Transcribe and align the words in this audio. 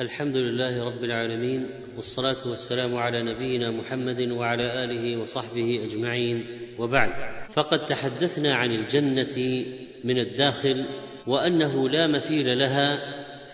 الحمد 0.00 0.36
لله 0.36 0.84
رب 0.84 1.04
العالمين 1.04 1.66
والصلاة 1.96 2.48
والسلام 2.48 2.96
على 2.96 3.22
نبينا 3.22 3.70
محمد 3.70 4.20
وعلى 4.20 4.84
آله 4.84 5.22
وصحبه 5.22 5.84
أجمعين. 5.84 6.44
وبعد 6.78 7.10
فقد 7.52 7.84
تحدثنا 7.84 8.56
عن 8.56 8.70
الجنة 8.70 9.66
من 10.04 10.18
الداخل 10.18 10.84
وأنه 11.26 11.88
لا 11.88 12.06
مثيل 12.06 12.58
لها 12.58 13.00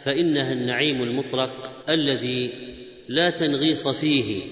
فإنها 0.05 0.53
النعيم 0.53 1.03
المطلق 1.03 1.71
الذي 1.89 2.53
لا 3.09 3.31
تنغيص 3.31 3.89
فيه 3.89 4.43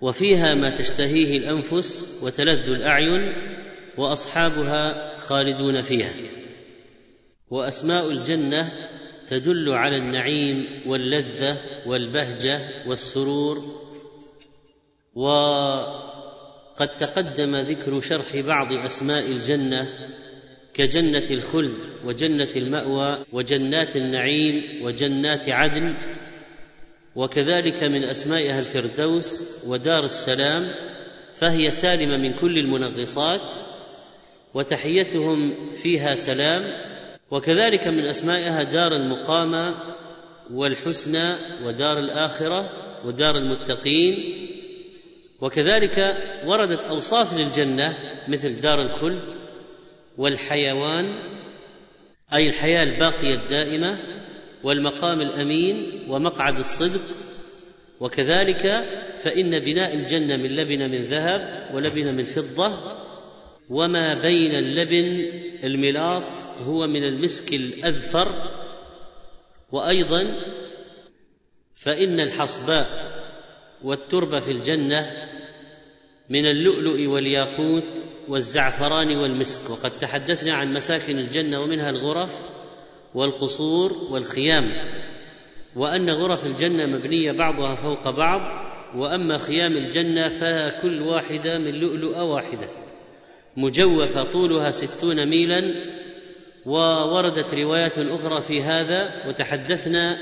وفيها 0.00 0.54
ما 0.54 0.70
تشتهيه 0.70 1.38
الأنفس 1.38 2.20
وتلذ 2.24 2.70
الأعين 2.70 3.32
وأصحابها 3.98 5.16
خالدون 5.16 5.80
فيها. 5.80 6.14
وأسماء 7.50 8.10
الجنة 8.10 8.72
تدل 9.30 9.68
على 9.68 9.96
النعيم 9.96 10.66
واللذة 10.86 11.58
والبهجة 11.86 12.68
والسرور 12.86 13.58
وقد 15.14 16.88
تقدم 16.98 17.56
ذكر 17.56 18.00
شرح 18.00 18.36
بعض 18.36 18.72
أسماء 18.72 19.26
الجنة 19.26 19.88
كجنة 20.74 21.24
الخلد 21.30 21.78
وجنة 22.04 22.48
المأوى 22.56 23.24
وجنات 23.32 23.96
النعيم 23.96 24.84
وجنات 24.84 25.48
عدن 25.48 25.94
وكذلك 27.16 27.84
من 27.84 28.04
أسمائها 28.04 28.58
الفردوس 28.58 29.46
ودار 29.66 30.04
السلام 30.04 30.66
فهي 31.34 31.70
سالمة 31.70 32.16
من 32.16 32.32
كل 32.32 32.58
المنغصات 32.58 33.50
وتحيتهم 34.54 35.70
فيها 35.72 36.14
سلام 36.14 36.90
وكذلك 37.30 37.86
من 37.88 38.04
أسمائها 38.04 38.62
دار 38.62 38.92
المقامة 38.92 39.74
والحسنى 40.50 41.34
ودار 41.64 41.98
الآخرة 41.98 42.70
ودار 43.04 43.36
المتقين. 43.36 44.36
وكذلك 45.40 45.98
وردت 46.46 46.80
أوصاف 46.80 47.36
للجنة 47.36 47.98
مثل 48.28 48.60
دار 48.60 48.82
الخلد 48.82 49.34
والحيوان 50.18 51.18
أي 52.34 52.46
الحياة 52.46 52.82
الباقية 52.82 53.34
الدائمة 53.34 53.98
والمقام 54.64 55.20
الأمين 55.20 56.04
ومقعد 56.08 56.58
الصدق. 56.58 57.16
وكذلك 58.00 58.62
فإن 59.24 59.58
بناء 59.58 59.94
الجنة 59.94 60.36
من 60.36 60.56
لبن 60.56 60.90
من 60.90 61.04
ذهب 61.04 61.74
ولبن 61.74 62.14
من 62.14 62.24
فضة 62.24 63.00
وما 63.70 64.22
بين 64.22 64.54
اللبن 64.54 65.40
الملاط 65.64 66.42
هو 66.64 66.86
من 66.86 67.04
المسك 67.04 67.54
الأذفر 67.54 68.28
وأيضا 69.72 70.22
فإن 71.76 72.20
الحصباء 72.20 72.86
والتربة 73.84 74.40
في 74.40 74.50
الجنة 74.50 75.28
من 76.30 76.46
اللؤلؤ 76.46 77.06
والياقوت 77.06 78.04
والزعفران 78.28 79.16
والمسك. 79.16 79.70
وقد 79.70 79.90
تحدثنا 79.90 80.54
عن 80.54 80.72
مساكن 80.72 81.18
الجنة 81.18 81.60
ومنها 81.60 81.90
الغرف 81.90 82.44
والقصور 83.14 83.92
والخيام 83.92 84.72
وأن 85.76 86.10
غرف 86.10 86.46
الجنة 86.46 86.86
مبنية 86.86 87.32
بعضها 87.32 87.74
فوق 87.74 88.10
بعض 88.10 88.40
وأما 88.96 89.38
خيام 89.38 89.76
الجنة 89.76 90.28
فكل 90.28 91.02
واحدة 91.02 91.58
من 91.58 91.74
لؤلؤة 91.74 92.24
واحدة. 92.24 92.68
مجوفة 93.56 94.24
طولها 94.24 94.70
ستون 94.70 95.26
ميلا 95.26 95.90
ووردت 96.66 97.54
روايات 97.54 97.98
أخرى 97.98 98.40
في 98.40 98.62
هذا 98.62 99.28
وتحدثنا 99.28 100.18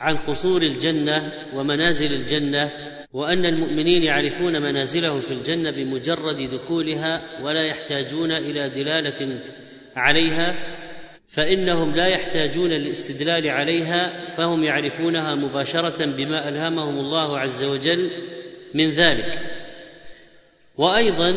عن 0.00 0.16
قصور 0.16 0.62
الجنة 0.62 1.32
ومنازل 1.54 2.12
الجنة 2.12 2.70
وأن 3.12 3.44
المؤمنين 3.44 4.02
يعرفون 4.02 4.62
منازلهم 4.62 5.20
في 5.20 5.30
الجنة 5.30 5.70
بمجرد 5.70 6.36
دخولها 6.36 7.42
ولا 7.42 7.66
يحتاجون 7.66 8.32
إلى 8.32 8.68
دلالة 8.68 9.40
عليها 9.96 10.54
فإنهم 11.28 11.94
لا 11.94 12.06
يحتاجون 12.06 12.70
للاستدلال 12.70 13.48
عليها 13.48 14.24
فهم 14.24 14.64
يعرفونها 14.64 15.34
مباشرة 15.34 16.06
بما 16.16 16.48
ألهمهم 16.48 16.98
الله 16.98 17.38
عز 17.38 17.64
وجل 17.64 18.10
من 18.74 18.90
ذلك. 18.90 19.38
وأيضا 20.76 21.32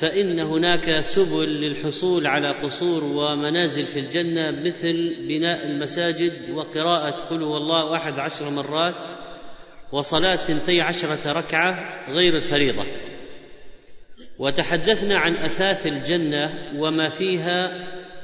فإن 0.00 0.40
هناك 0.40 1.00
سبل 1.00 1.48
للحصول 1.48 2.26
على 2.26 2.50
قصور 2.50 3.04
ومنازل 3.04 3.84
في 3.84 4.00
الجنة 4.00 4.50
مثل 4.50 5.16
بناء 5.28 5.66
المساجد 5.66 6.50
وقراءة 6.50 7.10
قل 7.10 7.42
هو 7.42 7.56
الله 7.56 7.96
أحد 7.96 8.18
عشر 8.18 8.50
مرات 8.50 9.04
وصلاة 9.92 10.36
ثنتي 10.36 10.80
عشرة 10.80 11.32
ركعة 11.32 12.04
غير 12.10 12.36
الفريضة. 12.36 12.84
وتحدثنا 14.38 15.18
عن 15.18 15.36
أثاث 15.36 15.86
الجنة 15.86 16.72
وما 16.76 17.08
فيها 17.08 17.70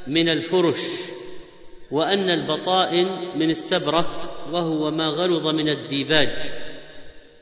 من 0.06 0.28
الفرش 0.28 0.80
وأن 1.91 2.30
البطائن 2.30 3.38
من 3.38 3.50
استبرق 3.50 4.47
وهو 4.53 4.91
ما 4.91 5.06
غلظ 5.06 5.47
من 5.47 5.69
الديباج 5.69 6.50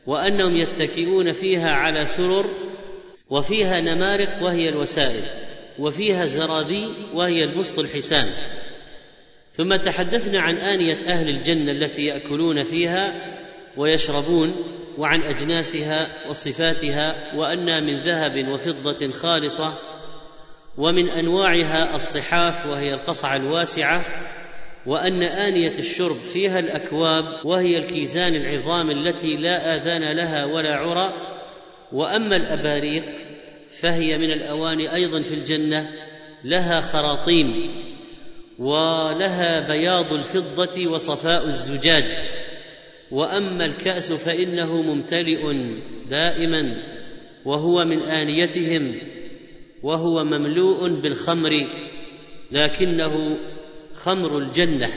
وأنهم 0.06 0.56
يتكئون 0.56 1.33
فيها 1.33 1.71
على 1.71 2.05
سرر 2.05 2.47
وفيها 3.31 3.81
نمارق 3.81 4.43
وهي 4.43 4.69
الوسائد 4.69 5.25
وفيها 5.78 6.25
زرابي 6.25 6.87
وهي 7.15 7.44
البسط 7.44 7.78
الحسان. 7.78 8.27
ثم 9.53 9.77
تحدثنا 9.77 10.43
عن 10.43 10.56
آنية 10.56 10.99
أهل 11.06 11.28
الجنة 11.28 11.72
التي 11.72 12.03
يأكلون 12.03 12.62
فيها 12.62 13.12
ويشربون 13.77 14.56
وعن 14.99 15.22
أجناسها 15.22 16.28
وصفاتها 16.31 17.37
وأنها 17.37 17.81
من 17.81 17.99
ذهب 17.99 18.49
وفضة 18.49 19.12
خالصة 19.12 19.75
ومن 20.78 21.09
أنواعها 21.09 21.97
الصحاف 21.97 22.67
وهي 22.67 22.94
القصعة 22.94 23.37
الواسعة 23.37 24.05
وأن 24.87 25.22
آنية 25.22 25.78
الشرب 25.78 26.17
فيها 26.17 26.59
الأكواب 26.59 27.47
وهي 27.47 27.78
الكيزان 27.78 28.34
العظام 28.34 28.91
التي 28.91 29.37
لا 29.37 29.77
آذان 29.77 30.17
لها 30.17 30.44
ولا 30.44 30.75
عرى 30.75 31.28
وأما 31.93 32.37
الأباريق 32.37 33.15
فهي 33.81 34.19
من 34.19 34.31
الأواني 34.31 34.94
أيضا 34.94 35.21
في 35.21 35.34
الجنة 35.34 35.91
لها 36.44 36.81
خراطيم 36.81 37.71
ولها 38.59 39.69
بياض 39.69 40.12
الفضة 40.12 40.87
وصفاء 40.87 41.47
الزجاج. 41.47 42.32
وأما 43.10 43.65
الكأس 43.65 44.12
فإنه 44.12 44.82
ممتلئ 44.82 45.53
دائما 46.10 46.82
وهو 47.44 47.84
من 47.84 48.03
آنيتهم 48.03 49.00
وهو 49.82 50.25
مملوء 50.25 51.00
بالخمر 51.00 51.50
لكنه 52.53 53.38
خمر 53.94 54.38
الجنة 54.38 54.88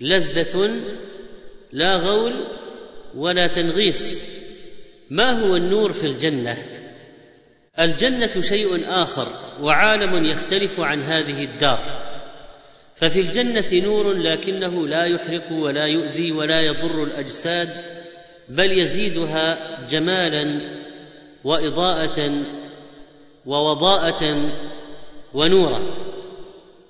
لذة 0.00 0.80
لا 1.72 1.94
غول 1.94 2.32
ولا 3.16 3.46
تنغيص. 3.46 4.32
ما 5.12 5.46
هو 5.46 5.56
النور 5.56 5.92
في 5.92 6.06
الجنة؟ 6.06 6.56
الجنة 7.80 8.40
شيء 8.40 8.82
آخر 8.86 9.28
وعالم 9.60 10.24
يختلف 10.24 10.80
عن 10.80 11.02
هذه 11.02 11.44
الدار. 11.44 11.78
ففي 12.96 13.20
الجنة 13.20 13.84
نور 13.84 14.12
لكنه 14.12 14.88
لا 14.88 15.04
يحرق 15.04 15.52
ولا 15.52 15.86
يؤذي 15.86 16.32
ولا 16.32 16.60
يضر 16.60 17.04
الأجساد 17.04 17.68
بل 18.48 18.78
يزيدها 18.78 19.78
جمالا 19.86 20.60
وإضاءة 21.44 22.44
ووضاءة 23.46 24.52
ونورا 25.34 25.80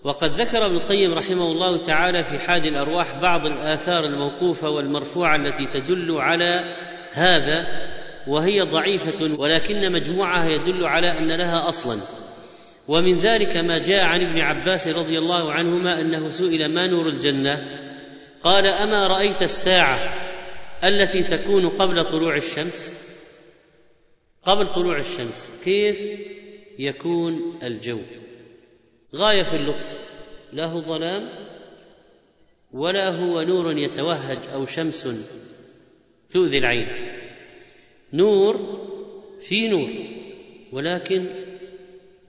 وقد 0.04 0.28
ذكر 0.28 0.66
ابن 0.66 0.76
القيم 0.76 1.14
رحمه 1.14 1.52
الله 1.52 1.76
تعالى 1.76 2.22
في 2.22 2.38
حاد 2.38 2.64
الأرواح 2.64 3.20
بعض 3.20 3.46
الآثار 3.46 4.04
الموقوفة 4.04 4.70
والمرفوعة 4.70 5.36
التي 5.36 5.66
تدل 5.66 6.16
على 6.16 6.76
هذا. 7.12 7.91
وهي 8.28 8.60
ضعيفة 8.60 9.34
ولكن 9.38 9.92
مجموعها 9.92 10.48
يدل 10.48 10.84
على 10.84 11.18
أن 11.18 11.36
لها 11.36 11.68
أصلا. 11.68 12.00
ومن 12.88 13.16
ذلك 13.16 13.56
ما 13.56 13.78
جاء 13.78 14.04
عن 14.04 14.20
ابن 14.20 14.40
عباس 14.40 14.88
رضي 14.88 15.18
الله 15.18 15.52
عنهما 15.52 16.00
أنه 16.00 16.28
سئل 16.28 16.74
ما 16.74 16.86
نور 16.86 17.08
الجنة؟ 17.08 17.82
قال 18.42 18.66
أما 18.66 19.06
رأيت 19.06 19.42
الساعة 19.42 19.98
التي 20.84 21.22
تكون 21.22 21.68
قبل 21.68 22.04
طلوع 22.04 22.36
الشمس؟ 22.36 23.02
قبل 24.42 24.66
طلوع 24.66 24.98
الشمس. 24.98 25.60
كيف؟ 25.64 26.20
يكون 26.78 27.58
الجو. 27.62 28.00
غاية 29.16 29.42
في 29.42 29.56
اللطف. 29.56 30.10
لا 30.52 30.66
هو 30.66 30.80
ظلام 30.80 31.22
ولا 32.72 33.10
هو 33.10 33.42
نور 33.42 33.78
يتوهج 33.78 34.38
أو 34.52 34.64
شمس 34.64 35.08
تؤذي 36.30 36.58
العين. 36.58 37.11
نور 38.12 38.56
في 39.40 39.68
نور 39.68 39.90
ولكن 40.72 41.26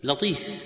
لطيف. 0.03 0.63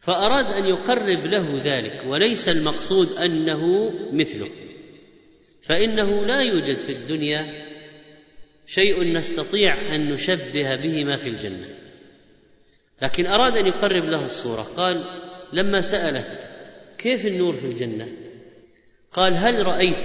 فأراد 0.00 0.44
أن 0.44 0.64
يقرب 0.64 1.26
له 1.26 1.58
ذلك 1.58 2.04
وليس 2.06 2.48
المقصود 2.48 3.08
أنه 3.08 3.92
مثله. 4.12 4.50
فإنه 5.62 6.26
لا 6.26 6.40
يوجد 6.40 6.78
في 6.78 6.92
الدنيا 6.92 7.66
شيء 8.66 9.12
نستطيع 9.12 9.94
أن 9.94 10.12
نشبه 10.12 10.76
به 10.76 11.04
ما 11.04 11.16
في 11.16 11.28
الجنة. 11.28 11.68
لكن 13.02 13.26
أراد 13.26 13.56
أن 13.56 13.66
يقرب 13.66 14.04
له 14.04 14.24
الصورة 14.24 14.62
قال 14.62 15.04
لما 15.52 15.80
ساله 15.80 16.24
كيف 16.98 17.26
النور 17.26 17.56
في 17.56 17.66
الجنة؟ 17.66 18.12
قال 19.12 19.34
هل 19.34 19.66
رأيت 19.66 20.04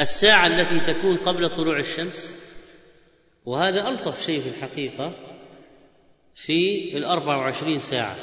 الساعة 0.00 0.46
التي 0.46 0.92
تكون 0.92 1.16
قبل 1.16 1.50
طلوع 1.50 1.78
الشمس؟ 1.78 2.45
وهذا 3.46 3.88
ألطف 3.88 4.26
شيء 4.26 4.40
في 4.40 4.48
الحقيقة 4.48 5.12
في 6.34 6.90
الاربع 6.96 7.36
وعشرين 7.36 7.78
ساعة. 7.78 8.16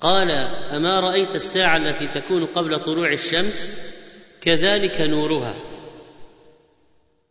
قال 0.00 0.30
أما 0.70 1.00
رأيت 1.00 1.34
الساعة 1.34 1.76
التي 1.76 2.06
تكون 2.06 2.46
قبل 2.46 2.80
طلوع 2.80 3.12
الشمس 3.12 3.76
كذلك 4.42 5.00
نورها. 5.00 5.56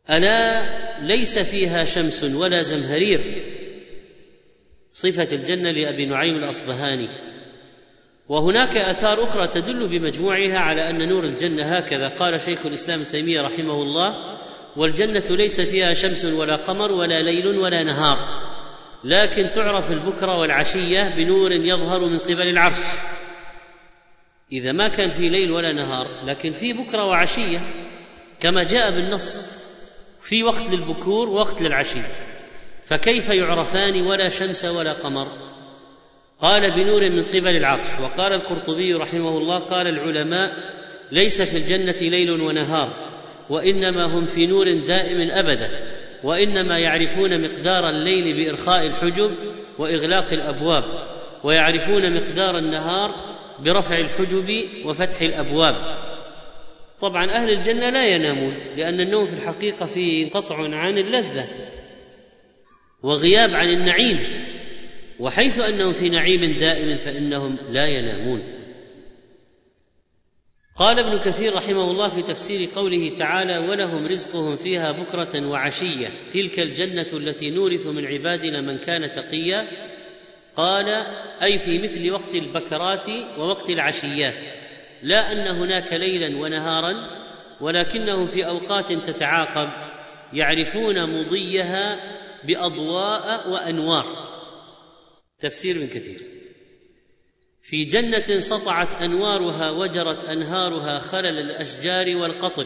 ألا 0.10 0.70
ليس 1.08 1.40
فيها 1.40 1.86
شمس 1.86 2.24
ولا 2.24 2.62
زمهرير. 2.62 3.44
صفة 4.92 5.36
الجنة 5.36 5.72
لأبي 5.72 6.06
نعيم 6.06 6.36
الأصبهاني. 6.36 7.10
وهناك 8.30 8.78
آثار 8.78 9.24
أخرى 9.24 9.48
تدل 9.48 9.88
بمجموعها 9.88 10.58
على 10.58 10.90
أن 10.90 11.10
نور 11.10 11.24
الجنة 11.24 11.64
هكذا. 11.64 12.08
قال 12.08 12.42
شيخ 12.42 12.66
الإسلام 12.66 13.00
ابن 13.00 13.10
تيمية 13.10 13.42
رحمه 13.42 13.82
الله 13.82 14.39
والجنة 14.80 15.24
ليس 15.30 15.62
فيها 15.62 15.94
شمس 15.94 16.26
ولا 16.26 16.56
قمر 16.56 16.92
ولا 16.92 17.22
ليل 17.22 17.48
ولا 17.48 17.84
نهار 17.84 18.18
لكن 19.04 19.52
تعرف 19.52 19.92
البكرة 19.92 20.38
والعشية 20.38 21.16
بنور 21.16 21.52
يظهر 21.52 22.06
من 22.06 22.20
قبل 22.20 22.48
العرش. 22.48 22.86
إذا 24.52 24.72
ما 24.72 24.90
كان 24.90 25.10
في 25.10 25.30
ليل 25.30 25.52
ولا 25.52 25.74
نهار 25.74 26.08
لكن 26.26 26.52
في 26.52 26.74
بكرة 26.74 27.06
وعشية 27.06 27.60
كما 28.40 28.64
جاء 28.64 28.92
بالنص 28.92 29.60
في 30.22 30.44
وقت 30.44 30.72
للبكور 30.72 31.30
ووقت 31.30 31.62
للعشي. 31.62 32.02
فكيف 32.84 33.30
يعرفان 33.30 34.02
ولا 34.02 34.28
شمس 34.28 34.66
ولا 34.66 34.94
قمر؟ 34.94 35.28
قال 36.40 36.72
بنور 36.76 37.10
من 37.10 37.24
قبل 37.24 37.58
العرش. 37.58 38.00
وقال 38.02 38.34
القرطبي 38.34 38.94
رحمه 38.94 39.38
الله 39.38 39.60
قال 39.60 39.88
العلماء 39.88 40.52
ليس 41.12 41.42
في 41.42 41.58
الجنة 41.58 42.10
ليل 42.10 42.42
ونهار. 42.42 43.09
وإنما 43.50 44.06
هم 44.06 44.26
في 44.26 44.48
نور 44.48 44.74
دائم 44.74 45.32
أبدا 45.32 45.70
وإنما 46.24 46.80
يعرفون 46.80 47.42
مقدار 47.42 47.90
الليل 47.90 48.38
بإرخاء 48.38 48.86
الحجب 48.88 49.32
وإغلاق 49.80 50.34
الأبواب 50.34 50.84
ويعرفون 51.44 52.14
مقدار 52.14 52.58
النهار 52.58 53.16
برفع 53.60 53.98
الحجب 53.98 54.50
وفتح 54.86 55.22
الأبواب. 55.22 55.76
طبعا 57.02 57.32
أهل 57.32 57.50
الجنة 57.50 57.90
لا 57.90 58.06
ينامون 58.06 58.54
لأن 58.78 59.00
النوم 59.00 59.26
في 59.26 59.34
الحقيقة 59.34 59.86
فيه 59.86 60.30
قطع 60.30 60.56
عن 60.76 60.98
اللذة 60.98 61.50
وغياب 63.04 63.50
عن 63.50 63.70
النعيم 63.70 64.20
وحيث 65.20 65.60
أنهم 65.60 65.92
في 65.92 66.10
نعيم 66.10 66.56
دائم 66.56 66.96
فإنهم 66.96 67.58
لا 67.70 67.88
ينامون. 67.88 68.59
قال 70.80 71.00
ابن 71.00 71.20
كثير 71.20 71.54
رحمه 71.54 71.92
الله 71.92 72.08
في 72.08 72.22
تفسير 72.22 72.70
قوله 72.76 73.16
تعالى 73.16 73.58
ولهم 73.58 74.08
رزقهم 74.08 74.56
فيها 74.56 74.92
بكرة 74.92 75.48
وعشية 75.48 76.08
تلك 76.34 76.60
الجنة 76.60 77.08
التي 77.14 77.50
نورث 77.50 77.88
من 77.88 78.06
عبادنا 78.06 78.62
من 78.62 78.78
كان 78.78 79.12
تقيا. 79.12 79.68
قال 80.56 80.90
أي 81.44 81.58
في 81.58 81.80
مثل 81.80 82.12
وقت 82.12 82.36
البكرات 82.36 83.06
ووقت 83.38 83.70
العشيات 83.70 84.52
لا 85.04 85.32
أن 85.32 85.56
هناك 85.58 85.94
ليلا 85.94 86.38
ونهارا 86.38 86.94
ولكنهم 87.62 88.26
في 88.26 88.48
أوقات 88.48 88.94
تتعاقب 88.94 89.70
يعرفون 90.34 90.96
مضيها 91.20 92.00
بأضواء 92.44 93.50
وأنوار. 93.50 94.06
تفسير 95.40 95.76
من 95.76 95.88
كثير. 95.88 96.29
في 97.70 97.86
جنة 97.86 98.40
سطعت 98.40 99.02
أنوارها 99.02 99.72
وجرت 99.72 100.26
أنهارها 100.26 101.00
خلل 101.00 101.40
الأشجار 101.40 102.18
والقطر. 102.18 102.66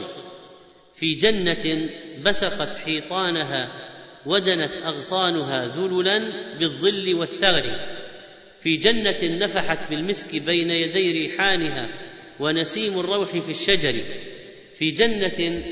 في 0.96 1.14
جنة 1.14 1.90
بسقت 2.26 2.78
حيطانها 2.78 3.72
ودنت 4.26 4.72
أغصانها 4.86 5.68
ذللا 5.68 6.20
بالظل 6.60 7.14
والثغر. 7.14 7.80
في 8.60 8.78
جنة 8.78 9.38
نفحت 9.44 9.90
بالمسك 9.90 10.46
بين 10.46 10.70
يدي 10.70 11.12
ريحانها 11.12 11.90
ونسيم 12.40 13.00
الروح 13.00 13.38
في 13.38 13.52
الشجر. 13.52 14.04
في 14.76 14.90
جنة 14.90 15.64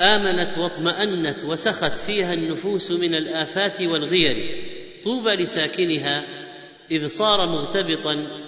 آمنت 0.00 0.58
واطمأنت 0.58 1.44
وسخت 1.44 1.98
فيها 1.98 2.34
النفوس 2.34 2.90
من 2.90 3.14
الآفات 3.14 3.82
والغير. 3.82 4.64
طوبى 5.04 5.30
لساكنها 5.30 6.24
إذ 6.90 7.06
صار 7.06 7.46
مغتبطا 7.46 8.43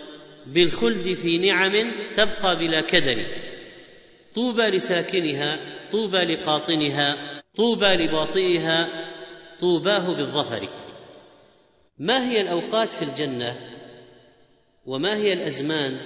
بالخلد 0.47 1.13
في 1.13 1.39
نعم 1.39 1.73
تبقى 2.15 2.57
بلا 2.57 2.81
كدر. 2.81 3.27
طوبى 4.35 4.63
لساكنها 4.63 5.59
طوبى 5.93 6.17
لقاطنها 6.19 7.43
طوبى 7.57 7.87
لباطئها 7.87 8.89
طوباه 9.61 10.17
بالظفر. 10.17 10.69
ما 11.99 12.31
هي 12.31 12.41
الأوقات 12.41 12.93
في 12.93 13.03
الجنة؟ 13.03 13.57
وما 14.87 15.17
هي 15.17 15.33
الأزمان؟ 15.33 15.97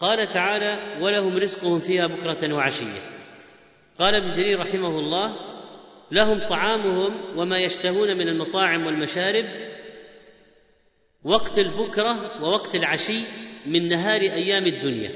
قال 0.00 0.26
تعالى 0.26 1.02
ولهم 1.02 1.36
رزقهم 1.36 1.78
فيها 1.78 2.06
بكرة 2.06 2.54
وعشية. 2.54 3.00
قال 3.98 4.14
ابن 4.14 4.30
جرير 4.30 4.58
رحمه 4.58 4.98
الله 4.98 5.36
لهم 6.12 6.44
طعامهم 6.44 7.38
وما 7.38 7.58
يشتهون 7.58 8.16
من 8.16 8.28
المطاعم 8.28 8.86
والمشارب 8.86 9.44
وقت 11.24 11.58
البكرة 11.58 12.42
ووقت 12.42 12.74
العشي 12.74 13.22
من 13.66 13.88
نهار 13.88 14.20
أيام 14.20 14.66
الدنيا. 14.66 15.14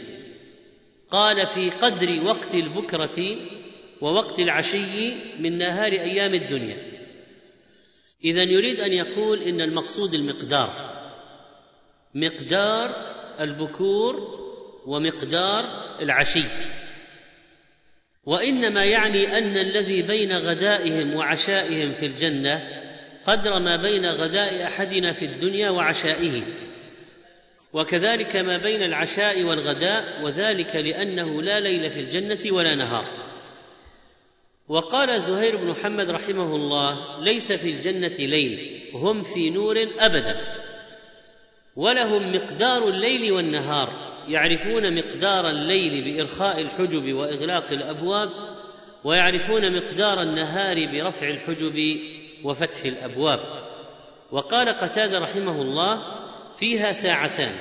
قال 1.10 1.46
في 1.46 1.70
قدر 1.70 2.22
وقت 2.24 2.54
البكرة 2.54 3.36
ووقت 4.00 4.38
العشي 4.38 5.14
من 5.38 5.58
نهار 5.58 5.92
أيام 5.92 6.34
الدنيا. 6.34 6.76
إذا 8.24 8.42
يريد 8.42 8.80
أن 8.80 8.92
يقول 8.92 9.42
إن 9.42 9.60
المقصود 9.60 10.14
المقدار. 10.14 10.94
مقدار 12.14 12.90
البكور 13.40 14.14
ومقدار 14.86 15.64
العشي. 16.00 16.44
وإنما 18.24 18.84
يعني 18.84 19.38
أن 19.38 19.56
الذي 19.56 20.02
بين 20.02 20.32
غدائهم 20.32 21.14
وعشائهم 21.14 21.90
في 21.90 22.06
الجنة 22.06 22.83
قدر 23.26 23.58
ما 23.58 23.76
بين 23.76 24.06
غداء 24.06 24.64
أحدنا 24.64 25.12
في 25.12 25.24
الدنيا 25.24 25.70
وعشائه 25.70 26.42
وكذلك 27.72 28.36
ما 28.36 28.58
بين 28.58 28.82
العشاء 28.82 29.42
والغداء 29.42 30.22
وذلك 30.24 30.76
لأنه 30.76 31.42
لا 31.42 31.60
ليل 31.60 31.90
في 31.90 32.00
الجنة 32.00 32.56
ولا 32.56 32.74
نهار. 32.74 33.04
وقال 34.68 35.20
زهير 35.20 35.56
بن 35.56 35.68
محمد 35.68 36.10
رحمه 36.10 36.56
الله 36.56 37.20
ليس 37.20 37.52
في 37.52 37.70
الجنة 37.70 38.16
ليل 38.18 38.82
هم 38.94 39.22
في 39.22 39.50
نور 39.50 39.76
أبدا 39.98 40.40
ولهم 41.76 42.32
مقدار 42.32 42.88
الليل 42.88 43.32
والنهار. 43.32 44.14
يعرفون 44.28 44.94
مقدار 44.94 45.50
الليل 45.50 46.04
بإرخاء 46.04 46.60
الحجب 46.60 47.12
وإغلاق 47.12 47.72
الأبواب 47.72 48.30
ويعرفون 49.04 49.76
مقدار 49.76 50.22
النهار 50.22 50.86
برفع 50.86 51.28
الحجب. 51.28 52.00
وفتح 52.44 52.84
الأبواب. 52.84 53.40
وقال 54.32 54.68
قتادة 54.68 55.18
رحمه 55.18 55.62
الله 55.62 56.02
فيها 56.56 56.92
ساعتان 56.92 57.54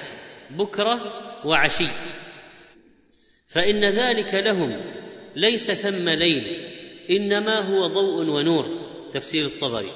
بكرة 0.49 1.13
وعشي. 1.45 1.89
فإن 3.47 3.85
ذلك 3.85 4.33
لهم 4.33 4.81
ليس 5.35 5.71
ثم 5.71 6.09
ليل 6.09 6.43
إنما 7.09 7.59
هو 7.61 7.87
ضوء 7.87 8.29
ونور. 8.29 8.65
تفسير 9.11 9.45
الطبري. 9.45 9.91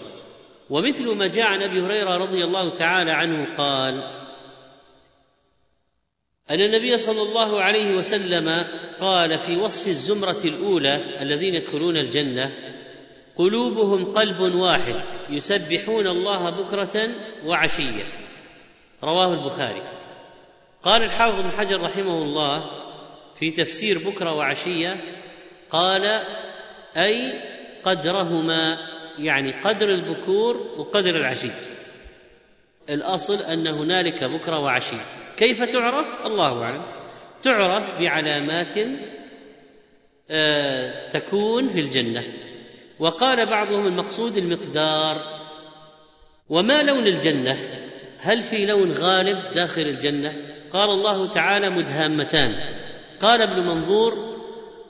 ومثل 0.69 1.05
ما 1.15 1.27
جاء 1.27 1.45
عن 1.45 1.63
أبي 1.63 1.81
هريرة 1.81 2.17
رضي 2.17 2.43
الله 2.43 2.69
تعالى 2.69 3.11
عنه 3.11 3.55
قال 3.55 4.17
أن 6.49 6.61
النبي 6.61 6.97
صلى 6.97 7.21
الله 7.21 7.61
عليه 7.61 7.95
وسلم 7.95 8.67
قال 8.99 9.39
في 9.39 9.55
وصف 9.55 9.87
الزمرة 9.87 10.41
الأولى 10.45 11.21
الذين 11.21 11.55
يدخلون 11.55 11.97
الجنة 11.97 12.53
قلوبهم 13.37 14.11
قلب 14.11 14.39
واحد 14.39 15.03
يسبحون 15.29 16.07
الله 16.07 16.49
بكرة 16.49 17.09
وعشية. 17.45 18.03
رواه 19.03 19.33
البخاري. 19.33 19.81
قال 20.83 21.03
الحافظ 21.03 21.41
بن 21.41 21.51
حجر 21.51 21.81
رحمه 21.81 22.21
الله 22.21 22.69
في 23.39 23.51
تفسير 23.51 23.97
بكرة 24.09 24.35
وعشية 24.35 24.95
قال 25.69 26.05
أي 26.97 27.41
قدرهما 27.83 28.77
يعني 29.19 29.51
قدر 29.51 29.89
البكور 29.89 30.57
وقدر 30.77 31.15
العشي. 31.15 31.51
الأصل 32.89 33.51
أن 33.53 33.67
هنالك 33.67 34.23
بكرة 34.23 34.59
وعشي. 34.59 34.97
كيف 35.37 35.63
تعرف؟ 35.63 36.25
الله 36.25 36.63
أعلم. 36.63 36.83
تعرف 37.43 37.99
بعلامات 37.99 38.77
آه، 40.29 41.09
تكون 41.09 41.67
في 41.69 41.79
الجنة. 41.79 42.23
وقال 42.99 43.49
بعضهم 43.49 43.87
المقصود 43.87 44.37
المقدار. 44.37 45.21
وما 46.49 46.81
لون 46.81 47.07
الجنة؟ 47.07 47.55
هل 48.17 48.41
في 48.41 48.65
لون 48.65 48.91
غالب 48.91 49.53
داخل 49.55 49.81
الجنة؟ 49.81 50.33
قال 50.71 50.89
الله 50.89 51.29
تعالى 51.29 51.69
مدهامتان. 51.69 52.55
قال 53.21 53.41
ابن 53.41 53.67
منظور 53.67 54.37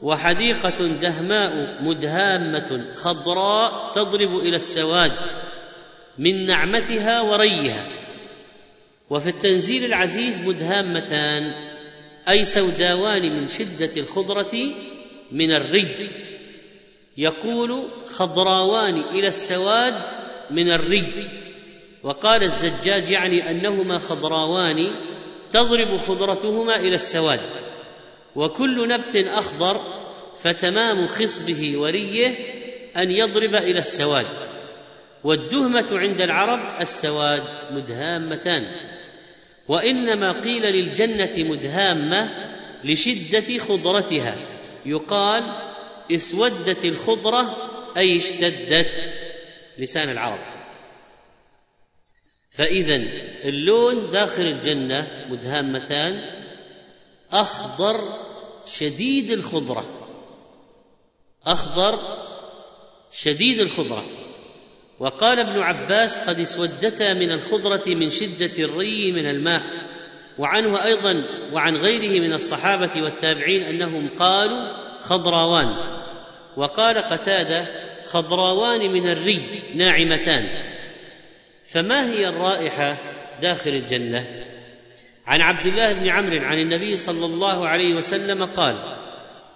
وحديقة 0.02 0.88
دهماء 0.88 1.84
مدهامة 1.84 2.94
خضراء 2.94 3.92
تضرب 3.92 4.36
إلى 4.36 4.56
السواد 4.56 5.12
من 6.18 6.46
نعمتها 6.46 7.22
وريها. 7.22 7.88
وفي 9.10 9.30
التنزيل 9.30 9.86
العزيز 9.86 10.48
مدهامتان 10.48 11.54
أي 12.30 12.44
سوداوان 12.44 13.22
من 13.22 13.48
شدة 13.48 13.92
الخضرة 13.98 14.52
من 15.32 15.52
الري. 15.52 16.27
يقول 17.18 17.88
خضراوان 18.06 18.96
إلى 18.96 19.28
السواد 19.28 19.94
من 20.52 20.72
الري 20.72 21.30
وقال 22.04 22.44
الزجاج 22.44 23.12
يعني 23.12 23.50
أنهما 23.50 23.98
خضراوان 23.98 24.96
تضرب 25.52 25.98
خضرتهما 25.98 26.76
إلى 26.76 26.96
السواد. 26.96 27.40
وكل 28.36 28.88
نبت 28.88 29.16
أخضر 29.16 29.82
فتمام 30.38 31.08
خصبه 31.08 31.78
وريه 31.78 32.38
أن 32.98 33.12
يضرب 33.12 33.56
إلى 33.56 33.80
السواد. 33.80 34.26
والدهمة 35.24 35.88
عند 35.92 36.22
العرب 36.22 36.82
السواد 36.82 37.44
مدهامتان. 37.72 38.62
وإنما 39.68 40.32
قيل 40.32 40.62
للجنة 40.64 41.50
مدهامة 41.50 42.30
لشدة 42.84 43.58
خضرتها. 43.58 44.38
يقال 44.86 45.67
اسودت 46.12 46.86
الخضرة 46.86 47.58
أي 47.98 48.18
اشتدت 48.18 49.16
لسان 49.78 50.10
العرب. 50.10 50.40
فاذا 52.52 52.96
اللون 53.46 54.10
داخل 54.10 54.44
الجنة 54.44 55.28
مدهامتان 55.30 56.14
أخضر 57.32 57.96
شديد 58.66 59.32
الخضرة. 59.32 60.08
أخضر 61.46 62.00
شديد 63.12 63.60
الخضرة. 63.60 64.06
وقال 65.00 65.40
ابن 65.40 65.60
عباس 65.60 66.30
قد 66.30 66.40
اسودتا 66.40 67.14
من 67.14 67.32
الخضرة 67.32 67.84
من 67.88 68.10
شدة 68.10 68.64
الري 68.64 69.12
من 69.12 69.26
الماء. 69.30 69.64
وعنه 70.38 70.86
أيضا 70.86 71.14
وعن 71.54 71.76
غيره 71.76 72.22
من 72.22 72.34
الصحابة 72.34 73.02
والتابعين 73.02 73.64
أنهم 73.64 74.10
قالوا 74.16 74.87
خضراوان. 75.10 75.76
وقال 76.58 76.98
قتادة 76.98 77.68
خضراوان 78.04 78.80
من 78.94 79.12
الري 79.12 79.64
ناعمتان. 79.76 80.48
فما 81.66 82.12
هي 82.12 82.30
الرائحة 82.30 82.98
داخل 83.42 83.72
الجنة؟ 83.72 84.28
عن 85.28 85.42
عبد 85.42 85.66
الله 85.66 85.94
بن 85.94 86.10
عمرو 86.10 86.40
عن 86.40 86.60
النبي 86.60 86.96
صلى 86.96 87.26
الله 87.26 87.68
عليه 87.68 87.96
وسلم 87.96 88.46
قال 88.46 88.76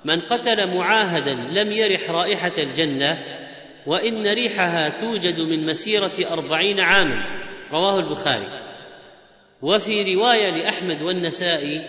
من 0.06 0.20
قتل 0.20 0.78
معاهدا 0.78 1.34
لم 1.34 1.72
يرح 1.72 2.10
رائحة 2.10 2.52
الجنة 2.58 3.24
وإن 3.88 4.28
ريحها 4.28 4.90
توجد 4.90 5.40
من 5.40 5.66
مسيرة 5.66 6.32
أربعين 6.32 6.80
عاما. 6.80 7.24
رواه 7.72 8.00
البخاري. 8.00 8.48
وفي 9.62 10.16
رواية 10.16 10.50
لأحمد 10.50 11.02
والنسائي 11.02 11.82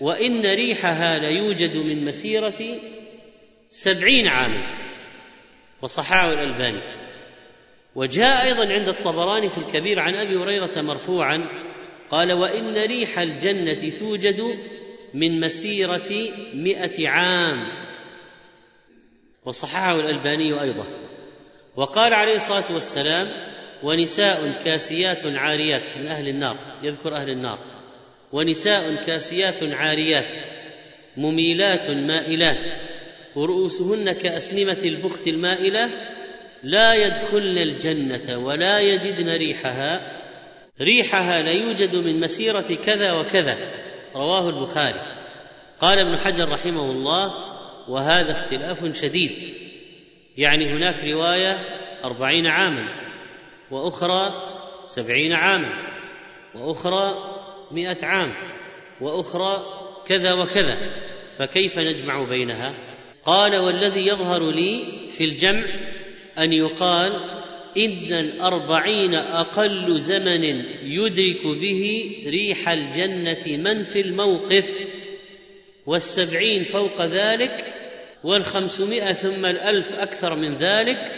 وإن 0.00 0.46
ريحها 0.46 1.18
ليوجد 1.18 1.76
من 1.76 2.04
مسيرة 2.04 2.80
سبعين 3.74 4.28
عاما 4.28 4.62
وصححه 5.82 6.32
الألباني. 6.32 6.80
وجاء 7.94 8.44
أيضا 8.44 8.72
عند 8.72 8.88
الطبراني 8.88 9.48
في 9.48 9.58
الكبير 9.58 10.00
عن 10.00 10.14
أبي 10.14 10.36
هريرة 10.36 10.82
مرفوعا 10.82 11.48
قال 12.10 12.32
وإن 12.32 12.74
ريح 12.74 13.18
الجنة 13.18 13.90
توجد 13.98 14.40
من 15.14 15.40
مسيرة 15.40 16.32
مئة 16.54 17.08
عام. 17.08 17.66
وصححه 19.44 20.00
الألباني 20.00 20.62
أيضا. 20.62 20.86
وقال 21.76 22.14
عليه 22.14 22.34
الصلاة 22.34 22.74
والسلام 22.74 23.28
ونساء 23.82 24.62
كاسيات 24.64 25.26
عاريات 25.26 25.98
من 25.98 26.06
أهل 26.06 26.28
النار 26.28 26.56
يذكر 26.82 27.14
أهل 27.14 27.30
النار. 27.30 27.58
ونساء 28.32 28.94
كاسيات 29.06 29.62
عاريات 29.62 30.42
مميلات 31.16 31.90
مائلات. 31.90 32.93
ورؤوسهن 33.36 34.12
كاسنمه 34.12 34.82
البخت 34.84 35.28
المائلة 35.28 35.90
لا 36.62 36.94
يدخلن 36.94 37.58
الجنة 37.58 38.38
ولا 38.38 38.80
يجدن 38.80 39.28
ريحها. 39.28 40.20
ريحها 40.80 41.42
لا 41.42 41.52
يوجد 41.52 41.96
من 41.96 42.20
مسيرة 42.20 42.74
كذا 42.86 43.12
وكذا. 43.12 43.72
رواه 44.16 44.48
البخاري. 44.48 45.00
قال 45.80 45.98
ابن 45.98 46.16
حجر 46.16 46.48
رحمه 46.48 46.90
الله 46.90 47.34
وهذا 47.88 48.30
اختلاف 48.30 48.96
شديد. 48.96 49.54
يعني 50.36 50.66
هناك 50.66 51.04
رواية 51.04 51.56
أربعين 52.04 52.46
عاما 52.46 52.88
وأخرى 53.70 54.34
سبعين 54.84 55.32
عاما 55.32 55.72
وأخرى 56.54 57.14
مئة 57.70 58.06
عام 58.06 58.34
وأخرى 59.00 59.64
كذا 60.06 60.32
وكذا. 60.32 60.78
فكيف 61.38 61.78
نجمع 61.78 62.28
بينها؟ 62.28 62.93
قال 63.26 63.56
والذي 63.56 64.06
يظهر 64.06 64.50
لي 64.50 64.84
في 65.08 65.24
الجمع 65.24 65.64
أن 66.38 66.52
يقال 66.52 67.12
إن 67.76 68.12
الأربعين 68.12 69.14
أقل 69.14 69.98
زمن 69.98 70.44
يدرك 70.82 71.42
به 71.46 72.14
ريح 72.26 72.68
الجنة 72.68 73.46
من 73.46 73.82
في 73.82 74.00
الموقف 74.00 74.88
والسبعين 75.86 76.62
فوق 76.62 77.02
ذلك 77.02 77.74
والخمسمائة 78.24 79.12
ثم 79.12 79.46
الألف 79.46 79.92
أكثر 79.92 80.34
من 80.34 80.56
ذلك 80.56 81.12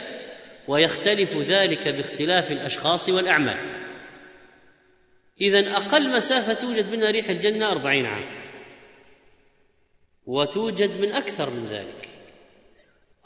ويختلف 0.69 1.37
ذلك 1.37 1.89
باختلاف 1.89 2.53
الأشخاص 2.53 3.09
والأعمال. 3.09 3.59
إذا 5.41 5.77
أقل 5.77 6.17
مسافة 6.17 6.67
توجد 6.67 6.93
منها 6.93 7.11
ريح 7.11 7.29
الجنة 7.29 7.73
أربعين 7.73 8.07
عام. 8.07 8.46
وتوجد 10.27 11.01
من 11.01 11.13
أكثر 11.13 11.51
من 11.51 11.67
ذلك. 11.67 12.09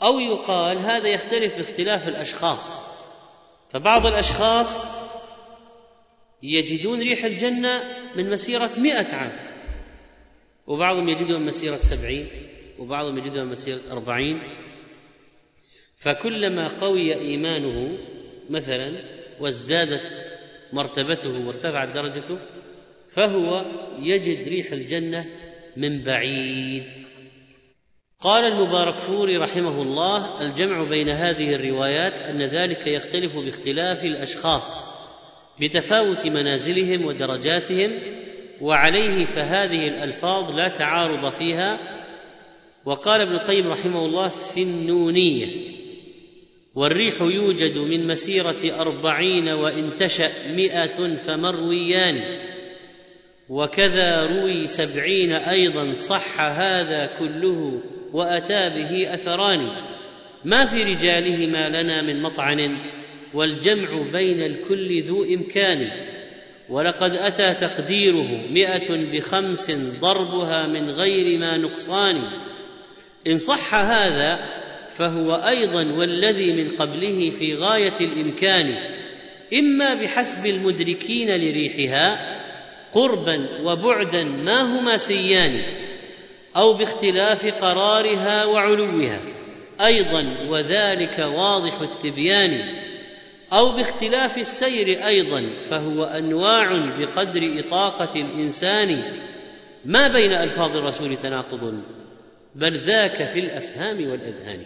أو 0.02 0.18
يقال 0.18 0.78
هذا 0.78 1.08
يختلف 1.08 1.56
باختلاف 1.56 2.08
الأشخاص. 2.08 2.90
فبعض 3.70 4.06
الأشخاص 4.06 4.86
يجدون 6.42 7.00
ريح 7.00 7.24
الجنة 7.24 7.82
من 8.16 8.30
مسيرة 8.30 8.70
مئة 8.78 9.14
عام. 9.14 9.50
وبعضهم 10.66 11.08
يجدون 11.08 11.46
مسيرة 11.46 11.76
سبعين 11.76 12.28
وبعضهم 12.78 13.18
يجدها 13.18 13.44
مسيرة 13.44 13.80
أربعين. 13.92 14.42
فكلما 15.96 16.66
قوي 16.66 17.14
إيمانه 17.14 17.98
مثلا 18.50 19.04
وازدادت 19.40 20.20
مرتبته 20.72 21.46
وارتفعت 21.46 21.94
درجته 21.94 22.38
فهو 23.08 23.64
يجد 23.98 24.48
ريح 24.48 24.72
الجنة 24.72 25.49
من 25.80 26.04
بعيد. 26.04 26.84
قال 28.20 28.44
المبارك 28.44 28.98
فوري 28.98 29.36
رحمه 29.36 29.82
الله 29.82 30.40
الجمع 30.40 30.84
بين 30.84 31.08
هذه 31.08 31.54
الروايات 31.54 32.20
أن 32.20 32.42
ذلك 32.42 32.86
يختلف 32.86 33.36
باختلاف 33.36 34.04
الأشخاص 34.04 34.90
بتفاوت 35.60 36.26
منازلهم 36.26 37.06
ودرجاتهم 37.06 37.90
وعليه 38.60 39.24
فهذه 39.24 39.88
الألفاظ 39.88 40.50
لا 40.50 40.68
تعارض 40.68 41.32
فيها. 41.32 41.78
وقال 42.84 43.20
ابن 43.20 43.34
القيم 43.34 43.66
رحمه 43.66 44.04
الله 44.04 44.28
في 44.28 44.62
النونية 44.62 45.46
والريح 46.74 47.20
يوجد 47.20 47.78
من 47.78 48.06
مسيرة 48.06 48.80
أربعين 48.80 49.48
وإن 49.48 49.94
تشأ 49.94 50.52
مئة 50.52 51.16
فمرويان. 51.16 52.49
وكذا 53.50 54.26
روي 54.26 54.66
سبعين 54.66 55.32
أيضا 55.32 55.90
صح 55.90 56.40
هذا 56.40 57.06
كله 57.18 57.82
وأتى 58.12 58.70
به 58.70 59.12
أثران. 59.12 59.60
ما 60.44 60.64
في 60.64 60.82
رجالهما 60.82 61.82
لنا 61.82 62.02
من 62.02 62.22
مطعن 62.22 62.78
والجمع 63.34 64.10
بين 64.12 64.42
الكل 64.42 65.02
ذو 65.02 65.24
إمكان. 65.24 65.90
ولقد 66.68 67.10
أتى 67.10 67.54
تقديره 67.54 68.46
مئة 68.50 69.12
بخمس 69.12 69.70
ضربها 70.00 70.66
من 70.66 70.90
غير 70.90 71.38
ما 71.38 71.56
نقصان. 71.56 72.22
إن 73.26 73.38
صح 73.38 73.74
هذا 73.74 74.38
فهو 74.88 75.34
أيضا 75.34 75.92
والذي 75.92 76.52
من 76.52 76.76
قبله 76.76 77.30
في 77.30 77.54
غاية 77.54 78.00
الإمكان. 78.00 78.74
إما 79.54 79.94
بحسب 79.94 80.46
المدركين 80.46 81.36
لريحها 81.36 82.39
قربا 82.94 83.60
وبعدا 83.64 84.24
ما 84.24 84.62
هما 84.62 84.96
سيان 84.96 85.62
أو 86.56 86.72
باختلاف 86.72 87.46
قرارها 87.46 88.44
وعلوها. 88.44 89.24
أيضا 89.80 90.48
وذلك 90.48 91.18
واضح 91.18 91.80
التبيان. 91.80 92.80
أو 93.52 93.72
باختلاف 93.76 94.38
السير 94.38 95.06
أيضا 95.06 95.50
فهو 95.70 96.04
أنواع 96.04 96.98
بقدر 96.98 97.40
إطاقة 97.58 98.20
الإنسان. 98.20 99.02
ما 99.84 100.08
بين 100.08 100.32
ألفاظ 100.32 100.76
الرسول 100.76 101.16
تناقض 101.16 101.82
بل 102.54 102.78
ذاك 102.78 103.24
في 103.24 103.40
الأفهام 103.40 104.10
والأذهان. 104.10 104.64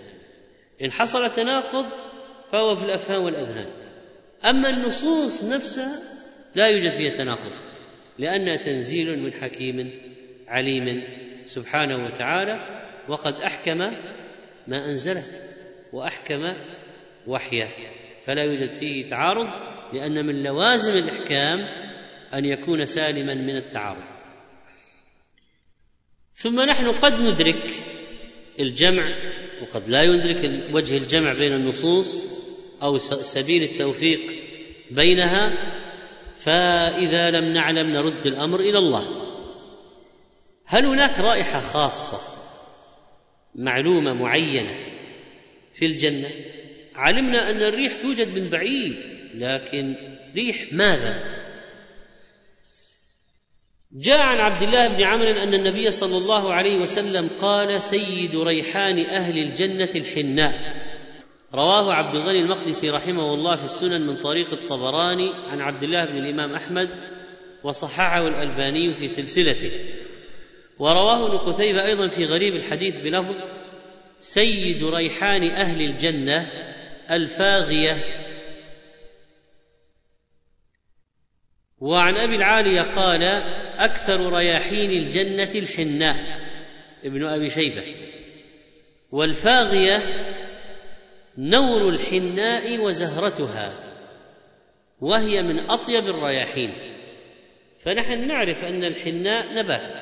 إن 0.83 0.93
حصل 0.93 1.31
تناقض 1.31 1.87
فهو 2.53 2.75
في 2.75 2.85
الأفهام 2.85 3.23
والأذهان. 3.23 3.67
أما 4.45 4.71
النصوص 4.71 5.45
نفسها 5.45 6.03
لا 6.55 6.67
يوجد 6.67 6.91
فيها 6.91 7.11
تناقض. 7.11 7.74
لانها 8.19 8.57
تنزيل 8.57 9.19
من 9.19 9.33
حكيم 9.33 9.91
عليم 10.49 11.03
سبحانه 11.45 12.05
وتعالى 12.05 12.85
وقد 13.09 13.35
أحكم 13.35 13.79
ما 14.69 14.91
أنزله 14.91 15.25
وأحكم 15.93 16.43
وحيه. 17.27 17.69
فلا 18.25 18.43
يوجد 18.43 18.71
فيه 18.71 19.07
تعارض 19.07 19.47
لأن 19.93 20.27
من 20.27 20.43
لوازم 20.43 20.93
الإحكام 20.93 21.59
أن 22.35 22.45
يكون 22.45 22.85
سالما 22.85 23.35
من 23.35 23.57
التعارض. 23.57 24.15
ثم 26.33 26.61
نحن 26.61 26.91
قد 26.91 27.13
ندرك 27.13 27.71
الجمع 28.61 29.05
وقد 29.63 29.89
لا 29.89 30.03
يدرك 30.03 30.75
وجه 30.75 30.97
الجمع 30.97 31.33
بين 31.33 31.53
النصوص 31.53 32.25
أو 32.83 32.97
سبيل 32.97 33.63
التوفيق 33.63 34.21
بينها 34.91 35.75
فإذا 36.45 37.31
لم 37.31 37.53
نعلم 37.53 37.91
نرد 37.91 38.27
الأمر 38.27 38.61
إلى 38.61 38.79
الله. 38.79 39.05
هل 40.67 40.87
هناك 40.87 41.21
رائحة 41.21 41.61
خاصة 41.61 42.35
معلومة 43.55 44.15
معينة 44.15 44.77
في 45.75 45.87
الجنة؟ 45.87 46.29
علمنا 46.95 47.51
أن 47.51 47.63
الريح 47.63 48.03
توجد 48.03 48.29
من 48.29 48.51
بعيد 48.51 49.19
لكن 49.35 49.97
ريح 50.37 50.73
ماذا؟ 50.73 51.45
جاء 53.93 54.19
عن 54.19 54.39
عبد 54.39 54.63
الله 54.63 54.89
بن 54.89 55.05
عمرو 55.05 55.31
أن 55.31 55.55
النبي 55.55 55.91
صلى 55.91 56.17
الله 56.17 56.53
عليه 56.53 56.77
وسلم 56.77 57.29
قال 57.41 57.83
سيد 57.83 58.37
ريحان 58.37 59.01
أهل 59.01 59.39
الجنة 59.39 59.91
الحناء. 59.97 60.84
رواه 61.55 61.95
عبد 61.95 62.15
الغني 62.15 62.41
المقدسي 62.41 62.91
رحمه 62.91 63.35
الله 63.35 63.57
في 63.57 63.65
السنن 63.65 64.07
من 64.07 64.17
طريق 64.17 64.53
الطبراني 64.53 65.33
عن 65.35 65.61
عبد 65.61 65.83
الله 65.83 66.05
بن 66.05 66.17
الإمام 66.17 66.55
أحمد 66.55 66.89
وصححه 67.65 68.29
الألباني 68.29 68.95
في 68.95 69.07
سلسلته. 69.07 69.71
ورواه 70.79 71.27
ابن 71.27 71.37
قتيبة 71.37 71.85
أيضا 71.87 72.07
في 72.07 72.25
غريب 72.25 72.55
الحديث 72.55 72.99
بلفظ 72.99 73.35
سيد 74.19 74.85
ريحان 74.85 75.43
أهل 75.43 75.81
الجنة 75.81 76.51
الفاغية. 77.11 78.05
وعن 81.79 82.17
أبي 82.17 82.37
العالية 82.37 82.83
قال 82.83 83.23
أكثر 83.77 84.33
رياحين 84.33 84.91
الجنة 84.91 85.51
الحناء. 85.55 86.41
ابن 87.05 87.27
أبي 87.27 87.51
شيبة. 87.51 87.85
والفاغية 89.11 89.99
نور 91.39 91.89
الحناء 91.89 92.79
وزهرتها 92.79 93.95
وهي 95.01 95.43
من 95.43 95.71
أطيب 95.71 96.05
الرياحين. 96.05 96.73
فنحن 97.81 98.27
نعرف 98.29 98.65
أن 98.65 98.85
الحناء 98.85 99.55
نبات. 99.55 100.01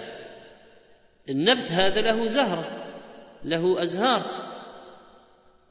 النبت 1.31 1.73
هذا 1.73 2.01
له 2.01 2.27
زهرة 2.27 2.87
له 3.45 3.83
أزهار. 3.83 4.23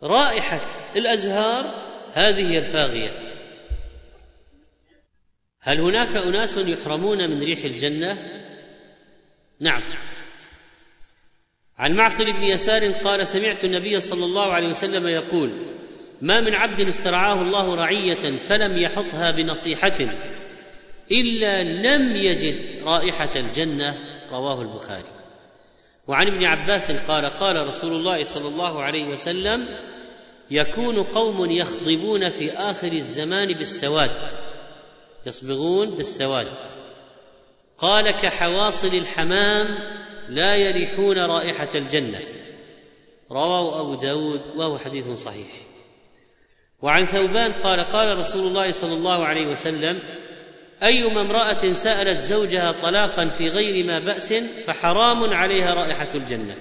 رائحة 0.03 0.61
الأزهار 0.95 1.65
هذه 2.13 2.51
هي 2.51 2.57
الفاغية. 2.57 3.31
هل 5.61 5.81
هناك 5.81 6.15
أناس 6.15 6.57
يحرمون 6.57 7.29
من 7.29 7.43
ريح 7.43 7.63
الجنة؟ 7.63 8.17
نعم. 9.59 10.10
عن 11.81 11.95
معقل 11.95 12.33
بن 12.33 12.43
يسار 12.43 12.91
قال 12.91 13.27
سمعت 13.27 13.63
النبي 13.65 13.99
صلى 13.99 14.25
الله 14.25 14.53
عليه 14.53 14.67
وسلم 14.67 15.07
يقول 15.07 15.51
ما 16.21 16.41
من 16.41 16.55
عبد 16.55 16.79
استرعاه 16.79 17.41
الله 17.41 17.75
رعية 17.75 18.37
فلم 18.37 18.77
يحطها 18.77 19.31
بنصيحة 19.31 19.97
إلا 21.11 21.63
لم 21.63 22.15
يجد 22.15 22.83
رائحة 22.83 23.35
الجنة. 23.35 23.97
رواه 24.31 24.61
البخاري. 24.61 25.09
وعن 26.07 26.27
ابن 26.27 26.45
عباس 26.45 26.91
قال 26.91 27.25
قال 27.25 27.67
رسول 27.67 27.91
الله 27.91 28.23
صلى 28.23 28.47
الله 28.47 28.81
عليه 28.81 29.07
وسلم 29.07 29.67
يكون 30.51 31.03
قوم 31.03 31.51
يخضبون 31.51 32.29
في 32.29 32.51
آخر 32.51 32.91
الزمان 32.91 33.47
بالسواد 33.47 34.11
يصبغون 35.25 35.89
بالسواد. 35.89 36.47
قال 37.77 38.11
كحواصل 38.11 38.95
الحمام 38.97 39.67
لا 40.29 40.55
يريحون 40.55 41.17
رائحة 41.17 41.69
الجنة. 41.75 42.19
رواه 43.31 43.81
أبو 43.81 43.95
داود 43.95 44.41
وهو 44.55 44.77
حديث 44.77 45.09
صحيح. 45.09 45.47
وعن 46.81 47.05
ثوبان 47.05 47.53
قال 47.53 47.81
قال 47.81 48.17
رسول 48.17 48.47
الله 48.47 48.69
صلى 48.69 48.93
الله 48.93 49.25
عليه 49.25 49.47
وسلم 49.47 49.99
أيما 50.83 51.21
امرأة 51.21 51.71
سألت 51.71 52.19
زوجها 52.19 52.71
طلاقا 52.71 53.29
في 53.29 53.47
غير 53.47 53.85
ما 53.85 53.99
بأس 53.99 54.33
فحرام 54.33 55.33
عليها 55.33 55.73
رائحة 55.73 56.09
الجنة. 56.15 56.55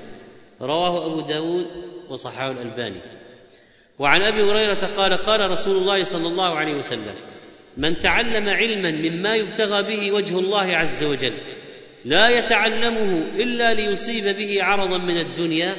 رواه 0.60 1.06
أبو 1.06 1.20
داود 1.20 1.66
وصححه 2.10 2.50
الألباني. 2.50 3.00
وعن 3.98 4.22
أبي 4.22 4.42
هريرة 4.42 4.86
قال 4.86 5.14
قال 5.14 5.50
رسول 5.50 5.76
الله 5.76 6.00
صلى 6.00 6.28
الله 6.28 6.58
عليه 6.58 6.74
وسلم 6.74 7.14
من 7.76 7.96
تعلم 7.96 8.48
علما 8.48 8.90
مما 8.90 9.36
يبتغى 9.36 9.82
به 9.82 10.12
وجه 10.12 10.38
الله 10.38 10.76
عز 10.76 11.04
وجل 11.04 11.32
لا 12.04 12.38
يتعلمه 12.38 13.28
إلا 13.42 13.74
ليصيب 13.74 14.36
به 14.36 14.64
عرضا 14.64 14.98
من 14.98 15.16
الدنيا 15.16 15.76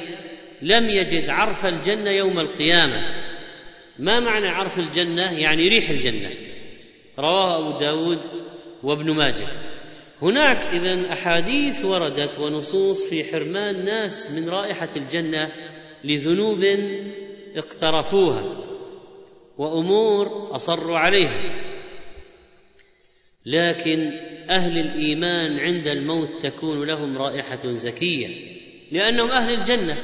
لم 0.62 0.84
يجد 0.88 1.30
عرف 1.30 1.66
الجنة 1.66 2.10
يوم 2.10 2.38
القيامة. 2.38 3.02
ما 3.98 4.20
معنى 4.20 4.48
عرف 4.48 4.78
الجنة؟ 4.78 5.38
يعني 5.38 5.68
ريح 5.68 5.90
الجنة. 5.90 6.30
رواه 7.18 7.58
أبو 7.58 7.78
داود 7.78 8.18
وابن 8.82 9.10
ماجه. 9.10 9.46
هناك 10.22 10.56
إذا 10.56 11.12
أحاديث 11.12 11.84
وردت 11.84 12.38
ونصوص 12.38 13.10
في 13.10 13.32
حرمان 13.32 13.84
ناس 13.84 14.30
من 14.30 14.48
رائحة 14.48 14.88
الجنة 14.96 15.52
لذنوب 16.04 16.60
اقترفوها 17.56 18.64
وأمور 19.58 20.54
أصروا 20.54 20.98
عليها. 20.98 21.71
لكن 23.46 24.12
أهل 24.50 24.78
الإيمان 24.78 25.58
عند 25.58 25.86
الموت 25.86 26.46
تكون 26.46 26.86
لهم 26.86 27.18
رائحة 27.18 27.70
زكية 27.70 28.28
لأنهم 28.92 29.30
أهل 29.30 29.50
الجنة. 29.50 29.98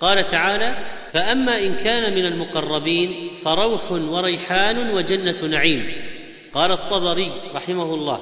قال 0.00 0.26
تعالى 0.26 0.76
فأما 1.12 1.58
إن 1.58 1.74
كان 1.74 2.14
من 2.14 2.26
المقربين 2.26 3.30
فروح 3.44 3.92
وريحان 3.92 4.94
وجنة 4.94 5.50
نعيم. 5.50 5.92
قال 6.52 6.72
الطبري 6.72 7.32
رحمه 7.54 7.94
الله 7.94 8.20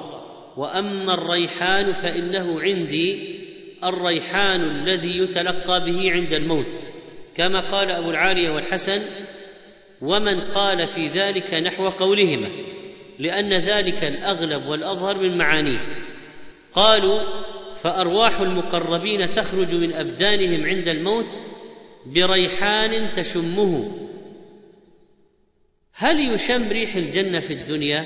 وأما 0.57 1.13
الريحان 1.13 1.93
فإنه 1.93 2.61
عندي 2.61 3.37
الريحان 3.83 4.61
الذي 4.61 5.17
يتلقى 5.17 5.85
به 5.85 6.11
عند 6.11 6.33
الموت. 6.33 6.87
كما 7.35 7.59
قال 7.59 7.91
أبو 7.91 8.09
العالية 8.09 8.49
والحسن 8.49 9.01
ومن 10.01 10.39
قال 10.41 10.85
في 10.85 11.07
ذلك 11.07 11.53
نحو 11.53 11.89
قولهما. 11.89 12.76
لأن 13.19 13.53
ذلك 13.53 14.03
الأغلب 14.03 14.65
والأظهر 14.65 15.17
من 15.17 15.37
معانيه. 15.37 15.79
قالوا 16.73 17.21
فأرواح 17.75 18.39
المقربين 18.39 19.31
تخرج 19.31 19.75
من 19.75 19.93
أبدانهم 19.93 20.65
عند 20.65 20.87
الموت 20.87 21.43
بريحان 22.05 23.11
تشمه. 23.11 23.97
هل 25.93 26.33
يشم 26.33 26.69
ريح 26.69 26.95
الجنة 26.95 27.39
في 27.39 27.53
الدنيا؟ 27.53 28.05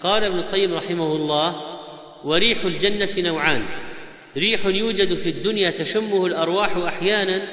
قال 0.00 0.24
ابن 0.24 0.38
القيم 0.38 0.74
رحمه 0.74 1.16
الله 1.16 1.76
وريح 2.24 2.64
الجنة 2.64 3.10
نوعان. 3.18 3.62
ريح 4.36 4.66
يوجد 4.66 5.14
في 5.14 5.28
الدنيا 5.28 5.70
تشمه 5.70 6.26
الأرواح 6.26 6.76
أحيانا 6.76 7.48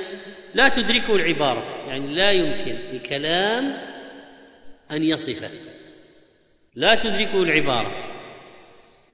لا 0.55 0.69
تدركه 0.69 1.15
العبارة 1.15 1.87
يعني 1.87 2.15
لا 2.15 2.31
يمكن 2.31 2.77
لكلام 2.93 3.77
أن 4.91 5.03
يصفه. 5.03 5.72
لا 6.75 6.95
تدركه 6.95 7.43
العبارة. 7.43 7.91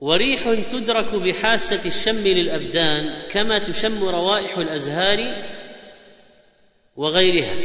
وريح 0.02 0.54
تدرك 0.72 1.16
بحاسة 1.16 1.88
الشم 1.88 2.28
للأبدان 2.28 3.28
كما 3.32 3.60
تشم 3.60 4.04
روائح 4.04 4.58
الأزهار 4.58 5.18
وغيرها. 6.96 7.56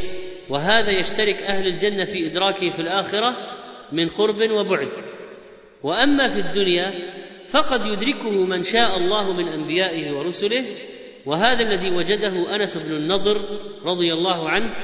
وهذا 0.50 0.98
يشترك 0.98 1.42
أهل 1.42 1.66
الجنة 1.66 2.04
في 2.04 2.26
إدراكه 2.26 2.70
في 2.70 2.83
الآخرة 2.83 3.37
من 3.92 4.09
قرب 4.09 4.50
وبعد. 4.50 4.88
وأما 5.83 6.26
في 6.28 6.40
الدنيا 6.40 6.92
فقد 7.46 7.87
يدركه 7.87 8.30
من 8.30 8.62
شاء 8.62 8.96
الله 8.96 9.33
من 9.33 9.48
أنبيائه 9.48 10.12
ورسله. 10.12 10.66
وهذا 11.26 11.62
الذي 11.62 11.90
وجده 11.90 12.57
أنس 12.57 12.76
بن 12.76 12.96
النضر 12.96 13.40
رضي 13.85 14.12
الله 14.12 14.50
عنه 14.50 14.74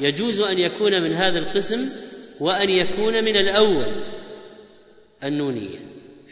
يجوز 0.00 0.40
أن 0.40 0.58
يكون 0.58 1.02
من 1.02 1.12
هذا 1.12 1.38
القسم 1.38 2.00
وأن 2.40 2.70
يكون 2.70 3.24
من 3.24 3.36
الأول. 3.36 4.19
النونية 5.24 5.78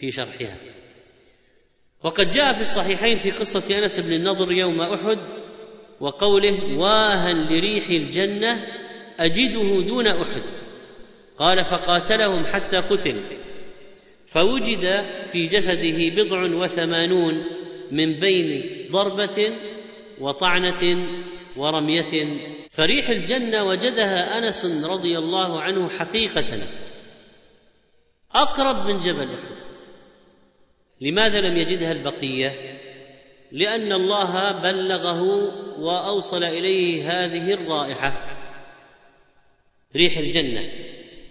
في 0.01 0.11
شرحها. 0.11 0.59
وقد 2.05 2.31
جاء 2.31 2.53
في 2.53 2.61
الصحيحين 2.61 3.17
في 3.17 3.31
قصة 3.31 3.79
أنس 3.79 4.01
بن 4.01 4.13
النضر 4.13 4.53
يوم 4.53 4.81
أحد 4.81 5.19
وقوله 6.01 6.79
واها 6.79 7.33
لريح 7.33 7.89
الجنة 7.89 8.67
أجده 9.19 9.83
دون 9.87 10.07
أحد 10.07 10.57
قال 11.39 11.65
فقاتلهم 11.65 12.45
حتى 12.45 12.77
قتل. 12.77 13.23
فوجد 14.27 15.07
في 15.25 15.47
جسده 15.47 16.23
بضع 16.23 16.57
وثمانون 16.57 17.45
من 17.93 18.19
بين 18.19 18.63
ضربة 18.91 19.57
وطعنة 20.21 21.09
ورمية. 21.57 22.39
فريح 22.71 23.09
الجنة 23.09 23.65
وجدها 23.65 24.39
أنس 24.39 24.85
رضي 24.85 25.19
الله 25.19 25.61
عنه 25.61 25.89
حقيقة. 25.89 26.63
أقرب 28.35 28.87
من 28.87 28.99
جبل 28.99 29.35
احد 29.35 29.59
لماذا 31.01 31.41
لم 31.41 31.57
يجدها 31.57 31.93
البقية؟ 31.93 32.79
لأن 33.53 33.93
الله 33.93 34.53
بلغه 34.63 35.23
وأوصل 35.81 36.45
إليه 36.45 37.03
هذه 37.03 37.55
الرائحة 37.55 38.39
ريح 39.97 40.19
الجنة. 40.19 40.61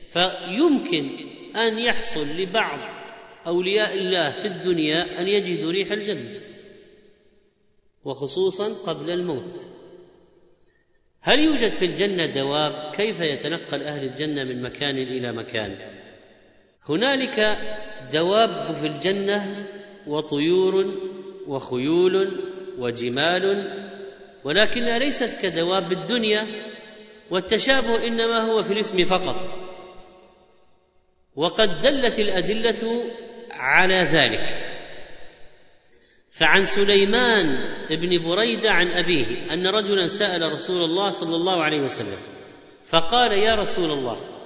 فيمكن 0.09 1.09
أن 1.55 1.77
يحصل 1.77 2.27
لبعض 2.41 3.07
أولياء 3.47 3.97
الله 3.97 4.31
في 4.31 4.47
الدنيا 4.47 5.19
أن 5.21 5.27
يجدوا 5.27 5.71
ريح 5.71 5.91
الجنة 5.91 6.41
وخصوصا 8.03 8.91
قبل 8.91 9.09
الموت. 9.11 9.67
هل 11.21 11.39
يوجد 11.39 11.69
في 11.69 11.85
الجنة 11.85 12.25
دواب؟ 12.25 12.91
كيف 12.95 13.19
يتنقل 13.21 13.83
أهل 13.83 14.03
الجنة 14.03 14.43
من 14.43 14.61
مكان 14.61 14.97
إلى 14.97 15.31
مكان؟ 15.31 15.97
هنالك 16.89 17.57
دواب 18.13 18.75
في 18.75 18.87
الجنة 18.87 19.67
وطيور 20.07 20.85
وخيول 21.47 22.43
وجمال 22.77 23.43
ولكنها 24.43 24.99
ليست 24.99 25.41
كدواب 25.45 25.91
الدنيا 25.91 26.47
والتشابه 27.31 28.07
إنما 28.07 28.39
هو 28.51 28.61
في 28.61 28.73
الاسم 28.73 29.05
فقط. 29.05 29.35
وقد 31.35 31.79
دلت 31.81 32.19
الأدلة 32.19 33.03
على 33.51 33.95
ذلك. 33.95 34.53
فعن 36.31 36.65
سليمان 36.65 37.45
بن 37.89 38.23
بريدة 38.23 38.71
عن 38.71 38.87
أبيه 38.87 39.53
أن 39.53 39.67
رجلا 39.67 40.07
سأل 40.07 40.51
رسول 40.51 40.83
الله 40.83 41.09
صلى 41.09 41.35
الله 41.35 41.63
عليه 41.63 41.81
وسلم 41.81 42.17
فقال 42.85 43.31
يا 43.31 43.55
رسول 43.55 43.91
الله 43.91 44.36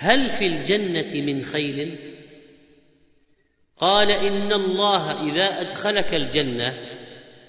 هل 0.00 0.28
في 0.28 0.46
الجنة 0.46 1.14
من 1.14 1.42
خيل 1.42 1.98
قال 3.78 4.10
إن 4.10 4.52
الله 4.52 5.30
إذا 5.30 5.60
أدخلك 5.60 6.14
الجنة 6.14 6.74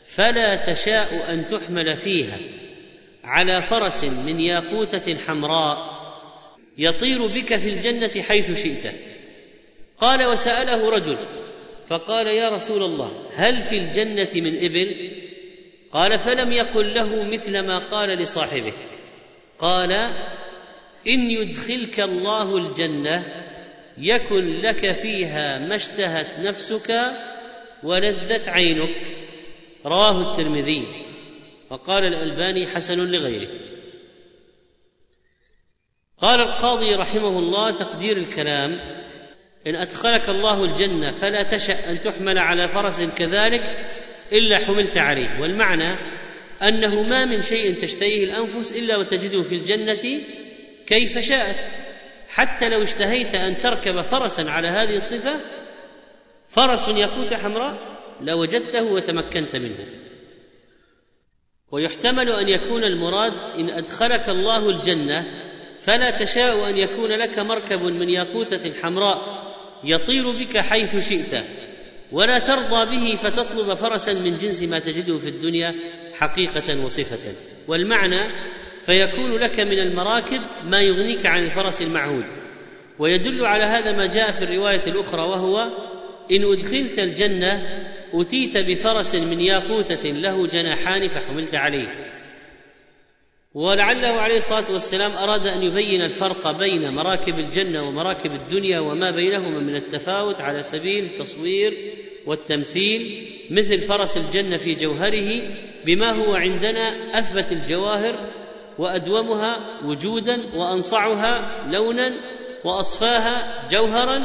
فلا 0.06 0.56
تشاء 0.56 1.34
أن 1.34 1.48
تحمل 1.48 1.96
فيها 1.96 2.40
على 3.24 3.62
فرس 3.62 4.04
من 4.04 4.40
ياقوتة 4.40 5.18
حمراء 5.18 6.00
يطير 6.78 7.28
بك 7.28 7.56
في 7.56 7.70
الجنة 7.70 8.22
حيث 8.22 8.64
شئت. 8.64 8.96
قال 9.98 10.26
وسأله 10.26 10.90
رجل 10.90 11.18
فقال 11.88 12.28
يا 12.28 12.50
رسول 12.50 12.84
الله 12.84 13.12
هل 13.36 13.60
في 13.60 13.78
الجنة 13.78 14.30
من 14.36 14.58
إبل؟ 14.66 15.12
قال 15.92 16.18
فلم 16.18 16.52
يقل 16.52 16.94
له 16.96 17.32
مثل 17.32 17.60
ما 17.60 17.78
قال 17.78 18.10
لصاحبه. 18.10 18.74
قال 19.60 19.90
إن 21.08 21.32
يدخلك 21.32 22.00
الله 22.00 22.58
الجنة 22.58 23.46
يكن 23.98 24.60
لك 24.60 24.92
فيها 24.92 25.60
ما 25.60 25.76
اشتهت 25.76 26.40
نفسك 26.40 26.92
ولذت 27.84 28.50
عينك. 28.50 28.96
رواه 29.86 30.32
الترمذي. 30.32 30.88
وقال 31.70 32.04
الألباني 32.04 32.68
حسن 32.68 33.12
لغيره. 33.12 33.50
قال 36.18 36.42
القاضي 36.42 36.96
رحمه 36.96 37.40
الله 37.40 37.72
تقدير 37.72 38.18
الكلام 38.18 38.72
إن 39.68 39.76
أدخلك 39.76 40.30
الله 40.30 40.64
الجنة 40.64 41.12
فلا 41.12 41.44
تشأ 41.44 41.92
أن 41.92 42.00
تحمل 42.00 42.38
على 42.38 42.68
فرس 42.68 43.02
كذلك 43.02 43.64
إلا 44.32 44.58
حملت 44.58 44.98
عليه. 44.98 45.42
والمعنى 45.42 46.20
أنه 46.62 47.04
ما 47.04 47.26
من 47.26 47.42
شيء 47.42 47.74
تشتهيه 47.74 48.24
الأنفس 48.24 48.78
إلا 48.78 48.98
وتجده 48.98 49.42
في 49.42 49.56
الجنة 49.56 50.22
كيف 50.90 51.18
شاءت. 51.18 51.74
حتى 52.30 52.70
لو 52.70 52.84
اشتهيت 52.84 53.36
أن 53.36 53.58
تركب 53.58 54.02
فرسا 54.02 54.42
على 54.42 54.68
هذه 54.68 54.96
الصفة 54.96 55.40
فرس 56.48 56.88
يقوت 56.88 57.34
حمراء 57.34 58.00
لوجدته 58.22 58.84
وتمكنت 58.84 59.56
منه. 59.56 59.86
ويحتمل 61.72 62.30
أن 62.30 62.50
يكون 62.50 62.84
المراد 62.84 63.34
إن 63.34 63.70
أدخلك 63.70 64.30
الله 64.30 64.70
الجنة 64.70 65.26
فلا 65.80 66.12
تشاء 66.12 66.70
أن 66.70 66.78
يكون 66.78 67.12
لك 67.12 67.40
مركب 67.40 67.80
من 67.80 68.10
ياقوتة 68.10 68.74
حمراء 68.82 69.50
يطير 69.84 70.32
بك 70.32 70.58
حيث 70.58 71.10
شئت 71.10 71.46
ولا 72.12 72.40
ترضى 72.40 72.86
به 72.96 73.16
فتطلب 73.16 73.74
فرسا 73.74 74.14
من 74.14 74.38
جنس 74.38 74.64
ما 74.64 74.80
تجده 74.80 75.18
في 75.18 75.30
الدنيا 75.30 75.76
حقيقة 76.14 76.84
وصفة. 76.84 77.36
والمعنى 77.68 78.50
فيكون 78.82 79.38
لك 79.38 79.60
من 79.60 79.80
المراكب 79.80 80.40
ما 80.64 80.82
يغنيك 80.82 81.26
عن 81.26 81.44
الفرس 81.44 81.82
المعهود. 81.82 82.26
ويدل 83.00 83.46
على 83.46 83.64
هذا 83.64 83.98
ما 83.98 84.06
جاء 84.06 84.32
في 84.32 84.42
الرواية 84.42 84.82
الأخرى 84.88 85.22
وهو 85.22 85.58
إن 86.32 86.54
أدخلت 86.54 87.00
الجنة 87.00 87.62
أتيت 88.14 88.58
بفرس 88.58 89.16
من 89.16 89.42
ياقوتة 89.42 90.10
له 90.10 90.48
جناحان 90.48 91.08
فحملت 91.08 91.56
عليه. 91.56 92.10
ولعله 93.54 94.22
عليه 94.22 94.38
الصلاة 94.38 94.74
والسلام 94.74 95.12
أراد 95.12 95.48
أن 95.48 95.64
يبين 95.64 96.02
الفرق 96.02 96.52
بين 96.60 96.94
مراكب 96.94 97.34
الجنة 97.34 97.84
ومراكب 97.84 98.32
الدنيا 98.32 98.80
وما 98.80 99.12
بينهما 99.12 99.60
من 99.60 99.76
التفاوت 99.76 100.42
على 100.42 100.62
سبيل 100.62 101.04
التصوير 101.04 101.74
والتمثيل 102.26 103.28
مثل 103.52 103.78
فرس 103.78 104.18
الجنة 104.18 104.58
في 104.58 104.74
جوهره 104.74 105.42
بما 105.86 106.12
هو 106.12 106.36
عندنا 106.36 107.20
أثبت 107.20 107.52
الجواهر 107.52 108.16
وأدومها 108.80 109.82
وجودا 109.86 110.56
وأنصعها 110.56 111.68
لونا 111.72 112.14
وأصفاها 112.66 113.68
جوهرا 113.68 114.20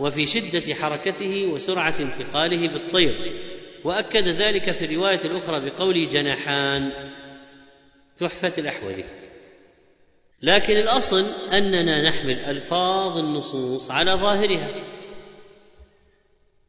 وفي 0.00 0.26
شدة 0.26 0.74
حركته 0.74 1.46
وسرعة 1.52 1.94
انتقاله 2.00 2.72
بالطير. 2.72 3.32
وأكد 3.84 4.28
ذلك 4.28 4.72
في 4.72 4.84
الرواية 4.84 5.20
الأخرى 5.24 5.70
بقول 5.70 6.08
جناحان 6.08 6.92
تحفة 8.18 8.52
الاحوذي 8.58 9.04
لكن 10.42 10.76
الأصل 10.76 11.24
أننا 11.52 12.08
نحمل 12.08 12.38
ألفاظ 12.38 13.18
النصوص 13.18 13.90
على 13.90 14.12
ظاهرها. 14.12 14.84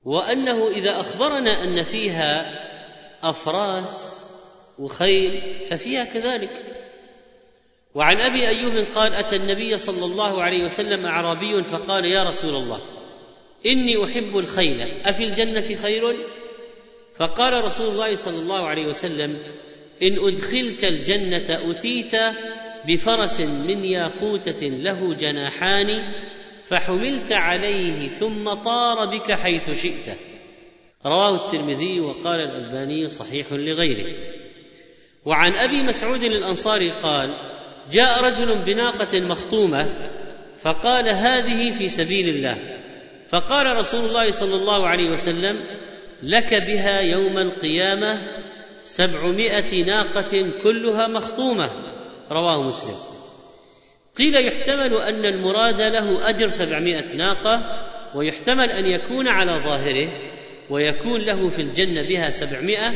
وأنه 0.04 0.68
إذا 0.68 1.00
أخبرنا 1.00 1.64
أن 1.64 1.84
فيها 1.84 2.60
أفراس 3.24 4.20
وخيل 4.80 5.42
ففيها 5.66 6.04
كذلك. 6.04 6.79
وعن 8.00 8.18
أبي 8.18 8.48
أيوب 8.48 8.88
قال 8.96 9.14
أتى 9.14 9.36
النبي 9.36 9.78
صلى 9.78 10.06
الله 10.06 10.44
عليه 10.44 10.64
وسلم 10.64 11.06
أعرابي 11.06 11.64
فقال 11.64 12.06
يا 12.06 12.24
رسول 12.24 12.56
الله 12.56 12.82
إني 13.66 14.04
أحب 14.04 14.38
الخيل 14.38 14.82
أفي 14.82 15.24
الجنة 15.24 15.76
خير؟ 15.76 16.16
فقال 17.18 17.64
رسول 17.64 17.88
الله 17.88 18.16
صلى 18.16 18.40
الله 18.40 18.68
عليه 18.68 18.86
وسلم 18.86 19.38
إن 20.02 20.28
أدخلت 20.28 20.84
الجنة 20.84 21.72
أتيت 21.72 22.12
بفرس 22.88 23.42
من 23.42 23.86
ياقوتة 23.86 24.68
له 24.68 25.14
جناحان 25.14 26.14
فحملت 26.64 27.32
عليه 27.32 28.08
ثم 28.08 28.54
طار 28.54 29.06
بك 29.06 29.32
حيث 29.32 29.70
شئت. 29.72 30.18
رواه 31.06 31.46
الترمذي 31.46 32.00
وقال 32.00 32.40
الألباني 32.40 33.08
صحيح 33.08 33.54
لغيره. 33.54 34.16
وعن 35.26 35.52
أبي 35.52 35.84
مسعود 35.84 36.24
الأنصاري 36.24 36.90
قال 36.90 37.49
جاء 37.92 38.24
رجل 38.24 38.66
بناقة 38.66 39.20
مخطومة 39.20 40.10
فقال 40.60 41.10
هذه 41.10 41.72
في 41.72 41.90
سبيل 41.90 42.30
الله. 42.30 42.58
فقال 43.28 43.78
رسول 43.78 44.06
الله 44.06 44.32
صلى 44.32 44.56
الله 44.56 44.88
عليه 44.88 45.10
وسلم 45.10 45.60
لك 46.24 46.54
بها 46.54 47.00
يوم 47.00 47.38
القيامة 47.38 48.28
سبعمائة 48.84 49.86
ناقة 49.86 50.52
كلها 50.64 51.08
مخطومة. 51.08 51.72
رواه 52.32 52.64
مسلم. 52.64 52.96
قيل 54.18 54.48
يحتمل 54.48 54.94
أن 54.94 55.26
المراد 55.26 55.82
له 55.82 56.30
أجر 56.30 56.48
سبعمائة 56.48 57.16
ناقة 57.16 57.64
ويحتمل 58.16 58.72
أن 58.72 58.86
يكون 58.86 59.28
على 59.28 59.54
ظاهره 59.54 60.10
ويكون 60.70 61.22
له 61.26 61.50
في 61.50 61.62
الجنة 61.62 62.04
بها 62.04 62.30
سبعمائة 62.30 62.96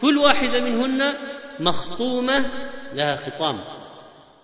كل 0.00 0.18
واحدة 0.18 0.60
منهن 0.60 1.14
مخطومة 1.60 2.50
لها 2.94 3.16
خطام. 3.16 3.79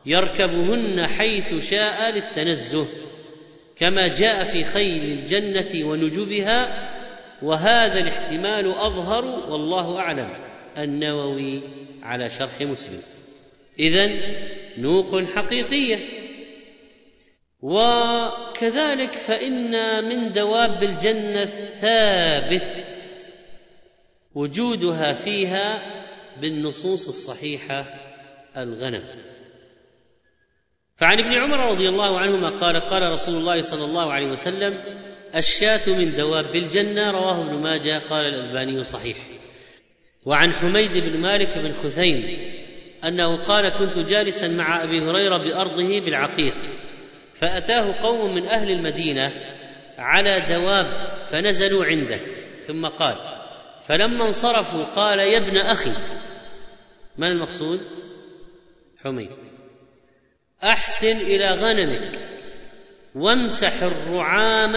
يركبهن 0.07 1.07
حيث 1.07 1.55
شاء 1.71 2.11
للتنزه 2.11 2.87
كما 3.77 4.09
جاء 4.09 4.45
في 4.45 4.64
خيل 4.64 5.05
الجنة 5.05 5.88
ونجبها 5.88 6.92
وهذا 7.42 7.99
الاحتمال 7.99 8.73
أظهر 8.73 9.25
والله 9.25 9.99
أعلم 9.99 10.29
النووي 10.79 11.62
على 12.03 12.31
شرح 12.31 12.62
مسلم. 12.62 13.01
إذن 13.81 14.21
نوق 14.79 15.25
حقيقية. 15.25 15.99
وكذلك 17.62 19.12
فإن 19.12 20.05
من 20.05 20.33
دواب 20.33 20.83
الجنة 20.83 21.42
الثابت 21.42 22.87
وجودها 24.35 25.12
فيها 25.12 25.83
بالنصوص 26.40 27.09
الصحيحة 27.09 27.85
الغنم. 28.57 29.36
فعن 30.97 31.19
ابن 31.19 31.33
عمر 31.33 31.71
رضي 31.71 31.89
الله 31.89 32.21
عنهما 32.21 32.49
قال 32.49 32.81
قال 32.81 33.03
رسول 33.03 33.35
الله 33.35 33.61
صلى 33.61 33.85
الله 33.85 34.13
عليه 34.13 34.27
وسلم 34.27 34.75
الشاة 35.37 35.81
من 35.89 36.17
دواب 36.17 36.57
الجنة 36.57 37.11
رواه 37.11 37.47
ابن 37.47 37.63
ماجه 37.63 37.99
قال 37.99 38.27
الألباني 38.27 38.85
صحيح. 38.85 39.17
وعن 40.27 40.53
حميد 40.53 40.93
بن 40.93 41.21
مالك 41.21 41.59
بن 41.59 41.73
خثيم 41.73 42.39
أنه 43.05 43.37
قال 43.37 43.69
كنت 43.69 43.99
جالسا 43.99 44.49
مع 44.49 44.85
أبي 44.85 45.01
هريرة 45.01 45.39
بأرضه 45.39 46.01
بالعقيق 46.01 46.57
فأتاه 47.35 48.01
قوم 48.01 48.35
من 48.35 48.47
أهل 48.47 48.71
المدينة 48.71 49.33
على 49.99 50.41
دواب 50.49 51.23
فنزلوا 51.25 51.85
عنده 51.85 52.21
ثم 52.59 52.87
قال 52.87 53.17
فلما 53.83 54.27
انصرفوا 54.27 54.85
قال 54.85 55.19
يا 55.19 55.39
ابن 55.39 55.57
أخي 55.57 55.93
من 57.19 57.27
المقصود؟ 57.27 57.81
حميد. 59.05 59.56
أحسن 60.64 61.16
إلى 61.16 61.49
غنمك 61.51 62.29
وامسح 63.14 63.83
الرعام 63.83 64.77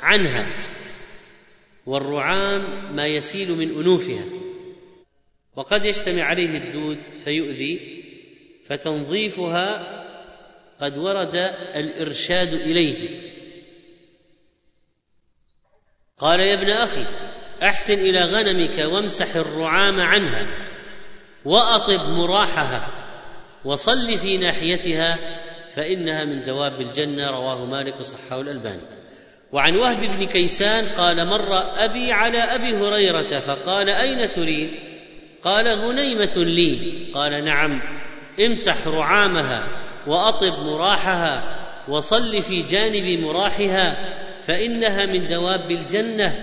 عنها 0.00 0.70
والرعام 1.86 2.96
ما 2.96 3.06
يسيل 3.06 3.50
من 3.52 3.80
أنوفها. 3.80 4.24
وقد 5.56 5.84
يجتمع 5.84 6.22
عليه 6.22 6.50
الدود 6.50 6.98
فيؤذي 7.10 8.04
فتنظيفها 8.66 10.00
قد 10.80 10.98
ورد 10.98 11.34
الإرشاد 11.74 12.52
إليه. 12.52 13.20
قال 16.18 16.40
يا 16.40 16.54
ابن 16.54 16.70
أخي 16.70 17.06
أحسن 17.62 17.94
إلى 17.94 18.20
غنمك 18.20 18.78
وامسح 18.78 19.36
الرعام 19.36 20.00
عنها 20.00 20.70
وأطب 21.44 22.00
مراحها. 22.00 22.99
وصل 23.64 24.18
في 24.18 24.38
ناحيتها 24.38 25.18
فإنها 25.76 26.24
من 26.24 26.42
دواب 26.42 26.80
الجنة 26.80 27.30
رواه 27.30 27.64
مالك 27.64 27.98
وصححه 27.98 28.40
الألباني. 28.40 28.82
وعن 29.52 29.76
وهب 29.76 30.00
بن 30.00 30.26
كيسان 30.26 30.84
قال 30.98 31.26
مر 31.26 31.52
أبي 31.84 32.12
على 32.12 32.38
أبي 32.38 32.76
هريرة 32.76 33.40
فقال 33.40 33.88
أين 33.88 34.30
تريد؟ 34.30 34.70
قال 35.42 35.68
غنيمه 35.68 36.34
لي. 36.36 37.06
قال 37.14 37.44
نعم 37.44 37.82
امسح 38.46 38.88
رعامها 38.88 39.68
وأطب 40.06 40.66
مراحها 40.66 41.56
وصل 41.88 42.42
في 42.42 42.62
جانب 42.62 43.20
مراحها 43.20 43.96
فإنها 44.42 45.06
من 45.06 45.26
دواب 45.26 45.70
الجنة 45.70 46.36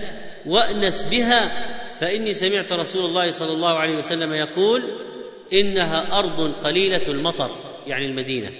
وأنس 0.46 1.08
بها. 1.10 1.68
فإني 2.00 2.32
سمعت 2.32 2.72
رسول 2.72 3.04
الله 3.04 3.30
صلى 3.30 3.52
الله 3.52 3.78
عليه 3.78 3.96
وسلم 3.96 4.34
يقول 4.34 5.07
إنها 5.52 6.18
أرض 6.18 6.54
قليلة 6.64 7.08
المطر 7.08 7.50
يعني 7.86 8.06
المدينة. 8.06 8.52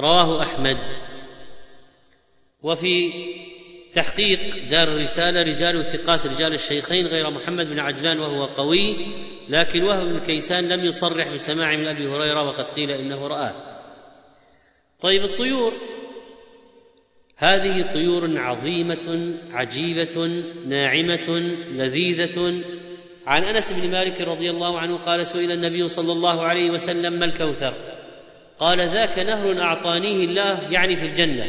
رواه 0.00 0.42
أحمد. 0.42 0.78
وفي 2.62 3.12
تحقيق 3.92 4.40
دار 4.70 4.88
الرسالة 4.88 5.42
رجال 5.42 5.84
ثقات 5.84 6.26
رجال 6.26 6.52
الشيخين 6.52 7.06
غير 7.06 7.30
محمد 7.30 7.66
بن 7.66 7.78
عجلان 7.78 8.20
وهو 8.20 8.44
قوي 8.44 8.96
لكن 9.48 9.82
وهب 9.82 10.06
بن 10.06 10.20
كيسان 10.20 10.68
لم 10.68 10.86
يصرح 10.86 11.32
بسماع 11.32 11.76
من 11.76 11.86
أبي 11.86 12.08
هريرة 12.08 12.42
وقد 12.42 12.64
قيل 12.64 12.90
إنه 12.90 13.26
رآه. 13.26 13.54
طيب 15.00 15.22
الطيور. 15.22 15.72
هذه 17.36 17.88
طيور 17.92 18.38
عظيمة 18.38 19.34
عجيبة 19.50 20.44
ناعمة 20.66 21.28
لذيذة 21.70 22.62
عن 23.26 23.44
أنس 23.44 23.72
بن 23.72 23.92
مالك 23.92 24.20
رضي 24.20 24.50
الله 24.50 24.78
عنه 24.78 24.96
قال 24.96 25.26
سئل 25.26 25.52
النبي 25.52 25.88
صلى 25.88 26.12
الله 26.12 26.42
عليه 26.42 26.70
وسلم 26.70 27.12
ما 27.18 27.24
الكوثر؟ 27.24 27.74
قال 28.58 28.80
ذاك 28.80 29.18
نهر 29.18 29.62
أعطانيه 29.62 30.24
الله 30.24 30.72
يعني 30.72 30.96
في 30.96 31.02
الجنة 31.02 31.44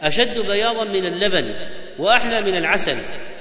أشد 0.00 0.46
بياضا 0.46 0.84
من 0.84 1.06
اللبن 1.06 1.54
وأحلى 1.98 2.40
من 2.40 2.56
العسل 2.56 2.96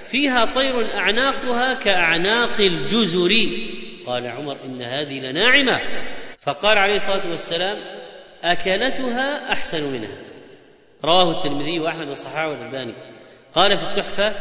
فيها 0.05 0.45
طير 0.45 0.93
أعناقها 0.93 1.73
كأعناق 1.73 2.61
الجزر. 2.61 3.29
قال 4.05 4.27
عمر 4.27 4.65
إن 4.65 4.81
هذه 4.81 5.19
لناعمة. 5.19 5.79
فقال 6.39 6.77
عليه 6.77 6.95
الصلاة 6.95 7.31
والسلام 7.31 7.77
أكلتها 8.43 9.51
أحسن 9.51 9.83
منها. 9.93 10.17
رواه 11.05 11.37
الترمذي 11.37 11.79
وأحمد 11.79 12.07
وصححه 12.07 12.49
والالباني 12.49 12.93
قال 13.53 13.77
في 13.77 13.83
التحفة 13.83 14.35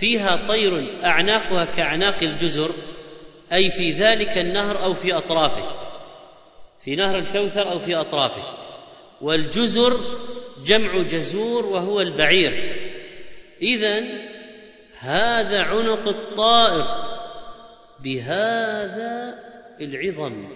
فيها 0.00 0.46
طير 0.48 1.04
أعناقها 1.04 1.64
كأعناق 1.64 2.22
الجزر 2.22 2.70
أي 3.52 3.70
في 3.70 3.92
ذلك 3.92 4.38
النهر 4.38 4.84
أو 4.84 4.94
في 4.94 5.12
أطرافه 5.12 5.86
في 6.86 6.96
نهر 6.96 7.18
الكوثر 7.18 7.72
أو 7.72 7.78
في 7.78 7.94
أطرافه. 7.94 8.42
والجزر 9.20 9.96
جمع 10.64 11.02
جزور 11.02 11.66
وهو 11.66 12.00
البعير. 12.00 12.76
اذا 13.62 14.00
هذا 15.00 15.62
عنق 15.62 16.08
الطائر 16.08 16.84
بهذا 18.04 19.34
العظم. 19.80 20.48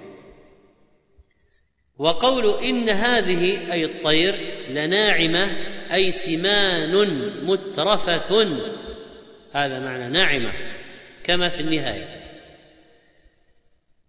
وقول 1.98 2.64
إن 2.64 2.88
هذه 2.88 3.72
أي 3.72 3.85
الطير 3.85 4.35
لناعمة 4.68 5.57
أي 5.92 6.11
سمان 6.11 6.92
مترفة. 7.42 8.33
هذا 9.52 9.80
معنى 9.80 10.08
ناعمة 10.08 10.52
كما 11.24 11.48
في 11.48 11.60
النهاية. 11.60 12.20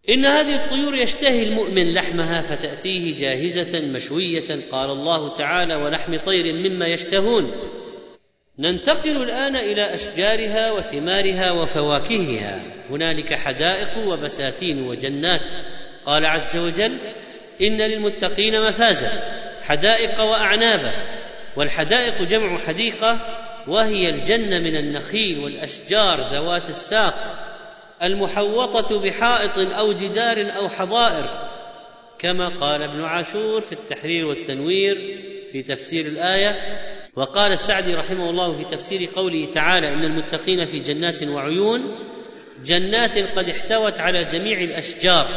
إن 0.10 0.26
هذه 0.26 0.64
الطيور 0.64 0.96
يشتهي 0.96 1.44
المؤمن 1.44 1.94
لحمها 1.94 2.42
فتأتيه 2.42 3.16
جاهزة 3.16 3.88
مشوية 3.88 4.70
قال 4.72 4.90
الله 4.90 5.38
تعالى 5.38 5.76
ولحم 5.76 6.16
طير 6.16 6.54
مما 6.54 6.88
يشتهون 6.88 7.52
ننتقل 8.60 9.24
الآن 9.24 9.56
إلى 9.56 9.94
أشجارها 9.94 10.72
وثمارها 10.72 11.52
وفواكهها. 11.52 12.64
هنالك 12.90 13.34
حدائق 13.34 13.98
وبساتين 13.98 14.82
وجنات. 14.82 15.42
قال 16.06 16.26
عز 16.26 16.58
وجل 16.58 16.98
إن 17.62 17.82
للمتقين 17.82 18.62
مفازا 18.68 19.10
حدائق 19.62 20.22
وأعنابا 20.22 20.94
والحدائق 21.58 22.24
جمع 22.24 22.58
حديقة 22.58 23.41
وهي 23.68 24.10
الجنة 24.10 24.60
من 24.60 24.76
النخيل 24.76 25.40
والأشجار 25.40 26.34
ذوات 26.34 26.70
الساق 26.70 27.16
المحوطة 28.04 29.02
بحائط 29.02 29.58
أو 29.58 29.94
جدار 29.94 30.38
أو 30.38 30.68
حظائر 30.68 31.52
كما 32.20 32.48
قال 32.48 32.82
ابن 32.82 33.02
عاشور 33.02 33.62
في 33.62 33.72
التحرير 33.72 34.26
والتنوير 34.26 34.96
في 35.52 35.62
تفسير 35.62 36.06
الآية. 36.06 36.56
وقال 37.16 37.52
السعدي 37.52 37.96
رحمه 37.96 38.30
الله 38.30 38.58
في 38.58 38.64
تفسير 38.64 39.10
قوله 39.16 39.46
تعالى 39.46 39.94
إن 39.94 40.04
المتقين 40.04 40.66
في 40.66 40.80
جنات 40.80 41.24
وعيون 41.24 41.82
جنات 42.64 43.18
قد 43.18 43.50
احتوت 43.50 44.02
على 44.02 44.24
جميع 44.24 44.62
الأشجار 44.62 45.28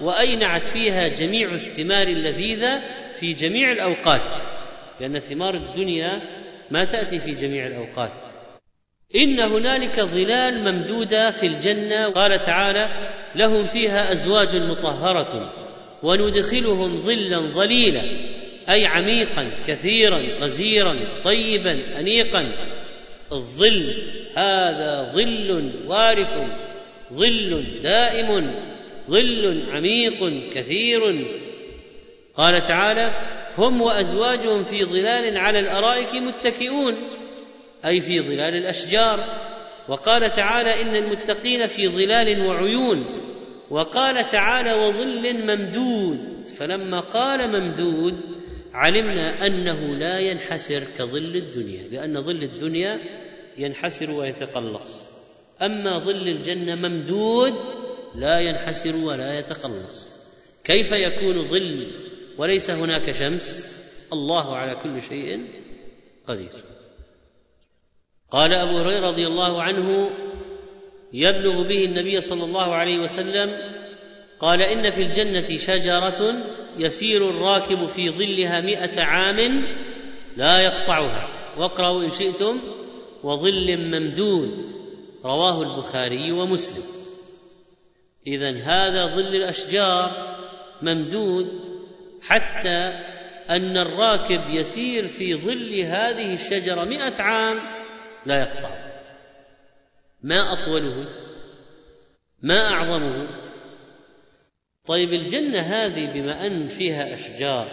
وأينعت 0.00 0.64
فيها 0.64 1.08
جميع 1.08 1.52
الثمار 1.52 2.08
اللذيذة 2.08 2.82
في 3.20 3.32
جميع 3.32 3.72
الأوقات 3.72 4.38
لأن 5.00 5.18
ثمار 5.18 5.54
الدنيا 5.54 6.41
ما 6.72 6.84
تأتي 6.84 7.18
في 7.18 7.30
جميع 7.30 7.66
الأوقات. 7.66 8.12
إن 9.16 9.40
هنالك 9.40 10.00
ظلال 10.00 10.64
ممدودة 10.64 11.30
في 11.30 11.46
الجنة. 11.46 12.10
قال 12.10 12.40
تعالى 12.40 12.88
لهم 13.34 13.66
فيها 13.66 14.12
أزواج 14.12 14.56
مطهرة 14.56 15.52
وندخلهم 16.02 16.96
ظلا 16.96 17.40
ظليلا 17.40 18.02
أي 18.70 18.86
عميقا 18.86 19.50
كثيرا 19.66 20.18
غزيرا 20.40 20.96
طيبا 21.24 22.00
انيقا. 22.00 22.52
الظل 23.32 23.94
هذا 24.36 25.12
ظل 25.14 25.72
وارف 25.86 26.34
ظل 27.12 27.80
دائم 27.82 28.54
ظل 29.10 29.62
عميق 29.72 30.50
كثير. 30.54 31.00
قال 32.34 32.62
تعالى 32.62 33.12
هم 33.58 33.82
وأزواجهم 33.82 34.64
في 34.64 34.84
ظلال 34.84 35.36
على 35.36 35.58
الأرائك 35.58 36.14
متكئون 36.14 36.94
أي 37.86 38.00
في 38.00 38.20
ظلال 38.20 38.54
الأشجار. 38.54 39.18
وقال 39.88 40.30
تعالى 40.30 40.82
إن 40.82 40.96
المتقين 40.96 41.66
في 41.66 41.88
ظلال 41.88 42.46
وعيون. 42.46 43.04
وقال 43.70 44.28
تعالى 44.28 44.72
وظل 44.72 45.34
ممدود. 45.34 46.46
فلما 46.58 47.00
قال 47.00 47.48
ممدود 47.48 48.20
علمنا 48.74 49.46
أنه 49.46 49.96
لا 49.96 50.18
ينحسر 50.18 50.82
كظل 50.98 51.36
الدنيا 51.36 51.88
لأن 51.88 52.20
ظل 52.20 52.42
الدنيا 52.42 52.98
ينحسر 53.58 54.10
ويتقلص. 54.10 55.12
أما 55.62 55.98
ظل 55.98 56.28
الجنة 56.28 56.74
ممدود 56.74 57.54
لا 58.14 58.40
ينحسر 58.40 58.96
ولا 58.96 59.38
يتقلص. 59.38 60.22
كيف 60.64 60.92
يكون 60.92 61.42
ظل 61.42 61.86
وليس 62.42 62.70
هناك 62.70 63.10
شمس. 63.10 63.72
الله 64.12 64.56
على 64.56 64.74
كل 64.82 65.02
شيء 65.02 65.48
قدير. 66.28 66.50
قال 68.30 68.54
أبو 68.54 68.78
هريرة 68.78 69.10
رضي 69.10 69.26
الله 69.26 69.62
عنه 69.62 70.10
يبلغ 71.12 71.62
به 71.62 71.84
النبي 71.84 72.20
صلى 72.20 72.44
الله 72.44 72.74
عليه 72.74 72.98
وسلم 72.98 73.50
قال 74.40 74.62
إن 74.62 74.90
في 74.90 75.02
الجنة 75.02 75.56
شجرة 75.56 76.20
يسير 76.76 77.30
الراكب 77.30 77.86
في 77.86 78.10
ظلها 78.10 78.60
مائه 78.60 79.02
عام 79.02 79.66
لا 80.36 80.60
يقطعها. 80.60 81.28
واقرأوا 81.58 82.04
إن 82.04 82.10
شئتم 82.10 82.60
وظل 83.22 83.76
ممدود. 83.76 84.50
رواه 85.24 85.62
البخاري 85.62 86.32
ومسلم. 86.32 87.02
إذا 88.26 88.50
هذا 88.50 89.06
ظل 89.06 89.34
الأشجار 89.36 90.36
ممدود 90.82 91.71
حتى 92.22 92.78
أن 93.50 93.76
الراكب 93.76 94.40
يسير 94.50 95.08
في 95.08 95.34
ظل 95.34 95.80
هذه 95.80 96.32
الشجرة 96.32 96.84
مئة 96.84 97.22
عام 97.22 97.60
لا 98.26 98.40
يقطع. 98.40 98.92
ما 100.22 100.52
أطوله؟ 100.52 101.08
ما 102.42 102.68
أعظمه؟ 102.68 103.28
طيب 104.86 105.12
الجنة 105.12 105.58
هذه 105.58 106.12
بما 106.12 106.46
أن 106.46 106.66
فيها 106.66 107.12
أشجار 107.12 107.68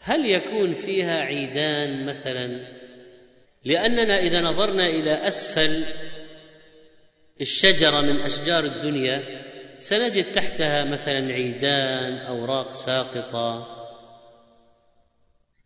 هل 0.00 0.26
يكون 0.26 0.72
فيها 0.72 1.16
عيدان 1.16 2.06
مثلا؟ 2.06 2.76
لأننا 3.64 4.18
إذا 4.18 4.40
نظرنا 4.40 4.86
إلى 4.86 5.12
أسفل 5.26 5.84
الشجرة 7.40 8.00
من 8.00 8.20
أشجار 8.20 8.64
الدنيا 8.64 9.45
سنجد 9.78 10.32
تحتها 10.32 10.84
مثلا 10.84 11.32
عيدان 11.32 12.18
أوراق 12.18 12.68
ساقطة. 12.68 13.66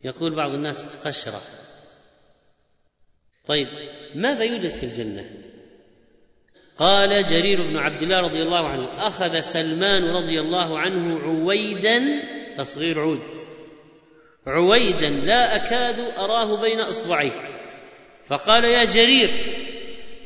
يقول 0.04 0.36
بعض 0.36 0.50
الناس 0.50 1.06
قشرة. 1.06 1.40
طيب 3.46 3.66
ماذا 4.14 4.44
يوجد 4.44 4.70
في 4.70 4.86
الجنة؟ 4.86 5.30
قال 6.78 7.24
جرير 7.24 7.62
بن 7.62 7.76
عبد 7.76 8.02
الله 8.02 8.20
رضي 8.20 8.42
الله 8.42 8.68
عنه 8.68 8.92
أخذ 8.92 9.38
سلمان 9.38 10.04
رضي 10.04 10.40
الله 10.40 10.78
عنه 10.78 11.18
عويدا 11.18 12.00
تصغير 12.56 13.00
عود. 13.00 13.38
عويدا 14.46 15.10
لا 15.10 15.56
أكاد 15.56 15.98
أراه 15.98 16.60
بين 16.60 16.80
إصبعيه. 16.80 17.50
فقال 18.26 18.64
يا 18.64 18.84
جرير 18.84 19.30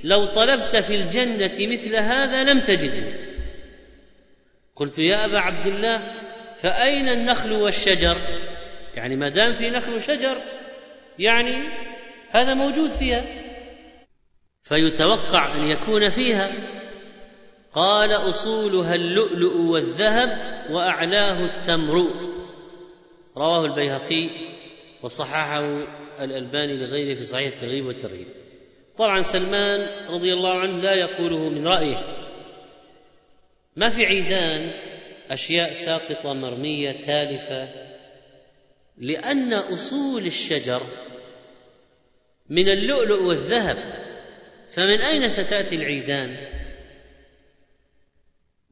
لو 0.05 0.27
طلبت 0.27 0.77
في 0.77 0.95
الجنة 0.95 1.73
مثل 1.73 1.97
هذا 1.97 2.45
لم 2.45 2.61
تجده 2.61 3.34
قلت 4.77 4.99
يا 4.99 5.25
أبا 5.25 5.39
عبد 5.39 5.67
الله 5.67 5.99
فأين 6.57 7.09
النخل 7.09 7.53
والشجر؟ 7.53 8.19
يعني 8.95 9.17
ما 9.17 9.29
دام 9.29 9.53
في 9.53 9.71
نخل 9.71 9.95
وشجر 9.95 10.37
يعني 11.19 11.53
هذا 12.31 12.55
موجود 12.55 12.91
فيها. 12.91 13.25
فيتوقع 14.63 15.55
أن 15.57 15.63
يكون 15.63 16.09
فيها. 16.09 16.53
قال 17.73 18.11
أصولها 18.11 18.95
اللؤلؤ 18.95 19.57
والذهب 19.57 20.29
وأعلاه 20.71 21.45
التمر. 21.45 22.11
رواه 23.37 23.65
البيهقي 23.65 24.31
وصححه 25.03 25.61
الألباني 26.21 26.77
لغيره 26.77 27.15
في 27.15 27.23
صحيح 27.23 27.55
الترغيب 27.55 27.87
والترهيب. 27.87 28.27
طبعا 28.99 29.21
سلمان 29.21 29.87
رضي 30.09 30.33
الله 30.33 30.61
عنه 30.61 30.83
لا 30.83 30.95
يقوله 30.95 31.49
من 31.49 31.69
رأيه. 31.69 32.24
ما 33.77 33.89
في 33.89 34.07
عيدان 34.07 34.73
أشياء 35.31 35.73
ساقطة 35.73 36.33
مرمية 36.33 36.93
تالفة 36.93 37.69
لأن 38.99 39.55
أصول 39.55 40.27
الشجر 40.27 40.83
من 42.51 42.69
اللؤلؤ 42.69 43.23
والذهب. 43.23 43.77
فمن 44.75 45.01
أين 45.01 45.29
ستأتي 45.29 45.75
العيدان؟ 45.75 46.37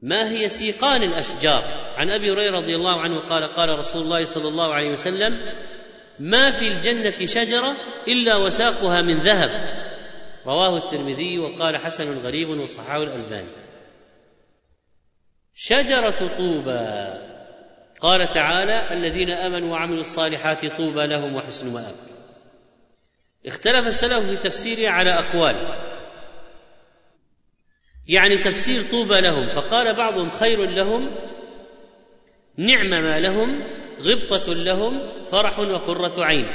ما 0.01 0.31
هي 0.31 0.49
سيقان 0.49 1.03
الأشجار؟ 1.03 1.63
عن 1.97 2.09
أبي 2.09 2.31
هريرة 2.31 2.55
رضي 2.55 2.75
الله 2.75 3.01
عنه 3.01 3.19
قال 3.19 3.47
قال 3.47 3.69
رسول 3.69 4.01
الله 4.01 4.25
صلى 4.25 4.47
الله 4.47 4.73
عليه 4.73 4.89
وسلم 4.89 5.37
ما 6.19 6.51
في 6.51 6.67
الجنة 6.67 7.25
شجرة 7.25 7.75
إلا 8.07 8.35
وساقها 8.35 9.01
من 9.01 9.19
ذهب. 9.19 9.49
رواه 10.45 10.77
الترمذي 10.77 11.39
وقال 11.39 11.77
حسن 11.77 12.13
غريب 12.13 12.49
وصححه 12.49 13.03
الألباني. 13.03 13.62
شجرة 15.55 16.27
طوبى. 16.37 17.23
قال 17.99 18.27
تعالى 18.27 18.93
الذين 18.93 19.29
آمنوا 19.29 19.71
وعملوا 19.71 19.99
الصالحات 19.99 20.65
طوبى 20.65 21.07
لهم 21.07 21.35
وحسن 21.35 21.73
مآب. 21.73 21.95
اختلف 23.45 23.87
السلف 23.87 24.29
في 24.29 24.49
تفسيره 24.49 24.89
على 24.89 25.09
أقوال. 25.09 25.55
يعني 28.07 28.37
تفسير 28.37 28.81
طوبى 28.91 29.21
لهم 29.21 29.49
فقال 29.49 29.95
بعضهم 29.95 30.29
خير 30.29 30.69
لهم 30.69 31.15
نعم 32.57 32.89
ما 32.89 33.19
لهم 33.19 33.63
غبطة 34.01 34.53
لهم 34.53 35.23
فرح 35.31 35.59
وقرة 35.59 36.23
عين. 36.23 36.47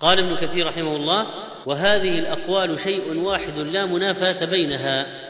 قال 0.00 0.18
ابن 0.18 0.36
كثير 0.36 0.66
رحمه 0.66 0.96
الله 0.96 1.26
وهذه 1.66 2.18
الأقوال 2.18 2.78
شيء 2.78 3.16
واحد 3.16 3.58
لا 3.58 3.86
منافاة 3.86 4.46
بينها. 4.46 5.29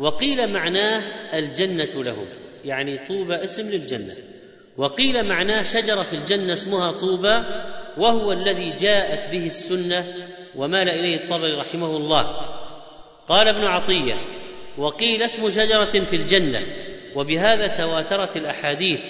وقيل 0.00 0.52
معناه 0.52 1.02
الجنة 1.38 2.04
لهم 2.04 2.26
يعني 2.64 2.98
طوبى 2.98 3.34
اسم 3.34 3.70
للجنة. 3.70 4.16
وقيل 4.76 5.28
معناه 5.28 5.62
شجرة 5.62 6.02
في 6.02 6.12
الجنة 6.12 6.52
اسمها 6.52 6.92
طوبى 6.92 7.44
وهو 7.98 8.32
الذي 8.32 8.70
جاءت 8.70 9.30
به 9.30 9.46
السنة 9.46 10.04
ومال 10.56 10.88
إليه 10.88 11.24
الطبري 11.24 11.52
رحمه 11.52 11.96
الله. 11.96 12.22
قال 13.28 13.48
ابن 13.48 13.64
عطية 13.64 14.14
وقيل 14.78 15.22
اسم 15.22 15.50
شجرة 15.50 16.04
في 16.04 16.16
الجنة 16.16 16.60
وبهذا 17.16 17.66
تواترت 17.66 18.36
الأحاديث 18.36 19.02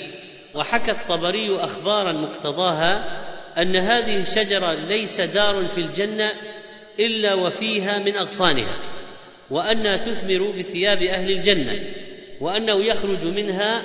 وحكى 0.54 0.90
الطبري 0.90 1.56
أخبارا 1.56 2.12
مقتضاها 2.12 3.20
أن 3.58 3.76
هذه 3.76 4.16
الشجرة 4.16 4.72
ليس 4.72 5.20
دار 5.20 5.64
في 5.64 5.78
الجنة 5.78 6.32
إلا 7.00 7.34
وفيها 7.34 7.98
من 7.98 8.16
أغصانها. 8.16 8.76
وأنها 9.50 9.96
تثمر 9.96 10.58
بثياب 10.58 11.02
أهل 11.02 11.30
الجنة 11.30 11.94
وأنه 12.40 12.84
يخرج 12.84 13.26
منها 13.26 13.82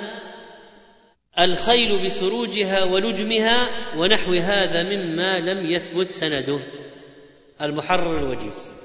الخيل 1.38 2.04
بسروجها 2.04 2.84
ولجمها 2.84 3.68
ونحو 3.96 4.32
هذا 4.32 4.82
مما 4.82 5.38
لم 5.38 5.66
يثبت 5.66 6.06
سنده. 6.06 6.58
المحرر 7.62 8.18
الوجيز. 8.18 8.76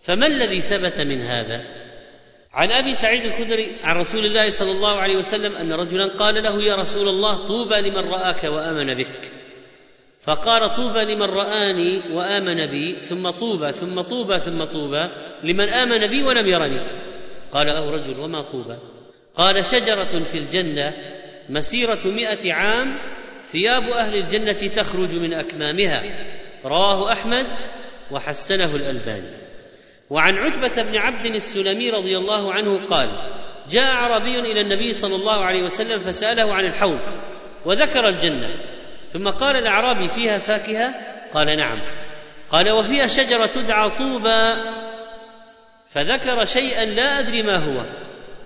فما 0.00 0.26
الذي 0.26 0.60
ثبت 0.60 1.00
من 1.00 1.20
هذا؟ 1.20 1.64
عن 2.52 2.70
أبي 2.70 2.92
سعيد 2.92 3.22
الخدري 3.24 3.76
عن 3.82 3.96
رسول 3.96 4.26
الله 4.26 4.48
صلى 4.48 4.70
الله 4.70 4.96
عليه 4.96 5.16
وسلم 5.16 5.56
أن 5.56 5.72
رجلا 5.72 6.06
قال 6.16 6.34
له 6.42 6.62
يا 6.62 6.76
رسول 6.76 7.08
الله 7.08 7.48
طوبى 7.48 7.74
لمن 7.74 8.10
رآك 8.10 8.44
وآمن 8.44 8.94
بك. 8.94 9.43
فقال 10.24 10.74
طوبى 10.76 11.14
لمن 11.14 11.22
رآني 11.22 12.14
وآمن 12.14 12.66
بي 12.66 13.00
ثم 13.00 13.30
طوبى 13.30 13.72
ثم 13.72 14.00
طوبى 14.00 14.38
ثم 14.38 14.64
طوبى 14.64 15.08
لمن 15.42 15.68
آمن 15.68 16.06
بي 16.10 16.22
ولم 16.22 16.46
يرني. 16.46 16.80
قال 17.52 17.68
أو 17.68 17.90
رجل 17.90 18.20
وما 18.20 18.42
طوبى؟ 18.42 18.76
قال 19.34 19.64
شجرة 19.64 20.24
في 20.24 20.38
الجنة 20.38 20.94
مسيرة 21.48 22.06
مئة 22.06 22.52
عام 22.52 22.98
ثياب 23.42 23.82
أهل 23.82 24.14
الجنة 24.14 24.68
تخرج 24.74 25.16
من 25.16 25.34
أكمامها. 25.34 26.02
رواه 26.64 27.12
أحمد 27.12 27.46
وحسنه 28.10 28.76
الألباني. 28.76 29.30
وعن 30.10 30.34
عتبة 30.34 30.82
بن 30.82 30.96
عبد 30.96 31.26
السلمي 31.26 31.90
رضي 31.90 32.16
الله 32.18 32.52
عنه 32.52 32.86
قال 32.86 33.08
جاء 33.70 33.84
أعرابي 33.84 34.38
إلى 34.38 34.60
النبي 34.60 34.92
صلى 34.92 35.16
الله 35.16 35.44
عليه 35.44 35.62
وسلم 35.62 35.98
فسأله 35.98 36.54
عن 36.54 36.64
الحوض 36.64 37.00
وذكر 37.66 38.08
الجنة. 38.08 38.73
ثم 39.14 39.28
قال 39.28 39.56
الأعرابي 39.56 40.08
فيها 40.08 40.38
فاكهة؟ 40.38 40.94
قال 41.32 41.56
نعم. 41.56 41.80
قال 42.50 42.70
وفيها 42.70 43.06
شجرة 43.06 43.46
تدعى 43.46 43.90
طوبى. 43.90 44.54
فذكر 45.88 46.44
شيئا 46.44 46.84
لا 46.84 47.18
أدري 47.18 47.42
ما 47.42 47.56
هو. 47.56 47.86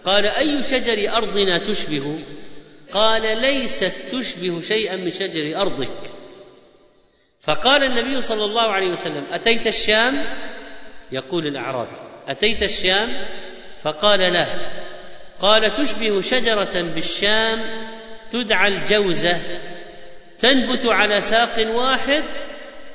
قال 0.05 0.27
أي 0.27 0.63
شجر 0.63 1.17
أرضنا 1.17 1.59
تشبه؟ 1.59 2.19
قال 2.93 3.41
ليست 3.41 4.17
تشبه 4.17 4.61
شيئا 4.61 4.97
من 4.97 5.11
شجر 5.11 5.61
أرضك. 5.61 6.11
فقال 7.41 7.85
النبي 7.85 8.21
صلى 8.21 8.45
الله 8.45 8.69
عليه 8.69 8.89
وسلم 8.89 9.25
أتيت 9.33 9.67
الشام؟ 9.67 10.23
يقول 11.13 11.47
الأعرابي 11.47 11.97
أتيت 12.27 12.63
الشام؟ 12.63 13.09
فقال 13.83 14.21
لا. 14.21 14.47
قال 15.41 15.73
تشبه 15.73 16.21
شجرة 16.21 16.83
بالشام 16.83 17.59
تدعى 18.31 18.69
الجوزة. 18.69 19.39
تنبت 20.39 20.87
على 20.87 21.21
ساق 21.21 21.77
واحد 21.77 22.25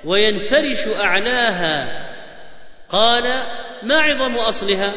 وينفرش 0.05 0.87
أعلاها. 0.87 2.03
قال 2.89 3.23
ما 3.83 4.01
عظم 4.01 4.35
أصلها؟ 4.35 4.93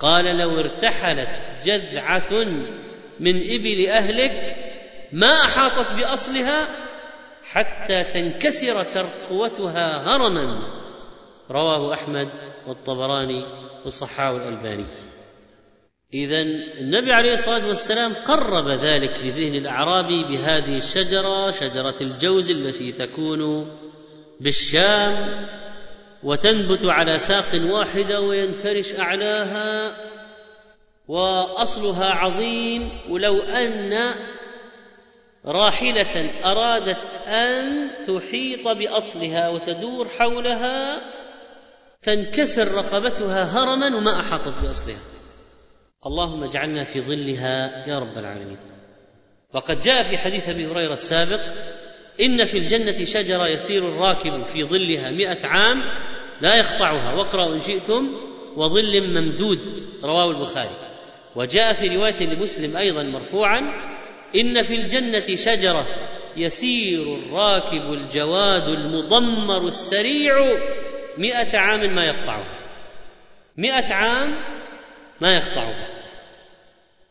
قال 0.00 0.24
لو 0.24 0.58
ارتحلت 0.58 1.28
جذعة 1.64 2.32
من 3.20 3.36
إبل 3.36 3.86
أهلك 3.88 4.56
ما 5.12 5.32
أحاطت 5.44 5.92
بأصلها 5.94 6.66
حتى 7.52 8.04
تنكسر 8.04 8.82
ترقوتها 8.82 10.14
هرما. 10.14 10.58
رواه 11.50 11.94
أحمد 11.94 12.28
والطبراني 12.66 13.44
والصحاح 13.84 14.28
الألباني. 14.28 15.05
إذا 16.14 16.40
النبي 16.80 17.12
عليه 17.12 17.32
الصلاة 17.32 17.68
والسلام 17.68 18.12
قرب 18.12 18.68
ذلك 18.68 19.14
في 19.14 19.30
ذهن 19.30 19.54
الأعرابي 19.54 20.24
بهذه 20.24 20.76
الشجرة 20.76 21.50
شجرة 21.50 21.94
الجوز 22.00 22.50
التي 22.50 22.92
تكون 22.92 23.70
بالشام 24.40 25.46
وتنبت 26.22 26.84
على 26.84 27.18
ساق 27.18 27.72
واحدة 27.72 28.20
وينفرش 28.20 28.94
أعلاها 28.94 29.96
وأصلها 31.08 32.10
عظيم 32.12 32.90
ولو 33.10 33.40
أن 33.40 34.14
راحلة 35.46 36.30
أرادت 36.44 37.04
أن 37.26 37.90
تحيط 38.04 38.68
بأصلها 38.68 39.48
وتدور 39.48 40.08
حولها 40.08 41.00
تنكسر 42.02 42.74
رقبتها 42.74 43.44
هرما 43.44 43.86
وما 43.96 44.20
أحاطت 44.20 44.54
بأصلها. 44.62 45.15
اللهم 46.06 46.44
اجعلنا 46.44 46.84
في 46.84 47.00
ظلها 47.00 47.88
يا 47.88 47.98
رب 47.98 48.18
العالمين. 48.18 48.58
وقد 49.54 49.80
جاء 49.80 50.02
في 50.02 50.18
حديث 50.18 50.48
أبي 50.48 50.66
هريرة 50.66 50.92
السابق 50.92 51.40
إن 52.20 52.44
في 52.44 52.58
الجنة 52.58 53.04
شجرة 53.04 53.48
يسير 53.48 53.82
الراكب 53.88 54.42
في 54.42 54.64
ظلها 54.64 55.10
مئة 55.10 55.46
عام 55.46 55.76
لا 56.40 56.56
يقطعها 56.56 57.14
واقرأوا 57.14 57.54
إن 57.54 57.60
شئتم 57.60 58.08
وظل 58.56 59.08
ممدود 59.08 59.58
رواه 60.04 60.30
البخاري. 60.30 60.76
وجاء 61.36 61.72
في 61.72 61.86
رواية 61.88 62.26
لمسلم 62.26 62.76
أيضا 62.76 63.02
مرفوعا 63.02 63.60
إن 64.34 64.62
في 64.62 64.74
الجنة 64.74 65.34
شجرة 65.34 65.86
يسير 66.36 67.02
الراكب 67.16 67.92
الجواد 67.92 68.68
المضمر 68.68 69.66
السريع 69.66 70.34
مئة 71.18 71.58
عام 71.58 71.94
ما 71.94 72.04
يقطعها. 72.04 72.58
مئة 73.56 73.94
عام 73.94 74.28
ما 75.20 75.32
يقطعها. 75.34 75.95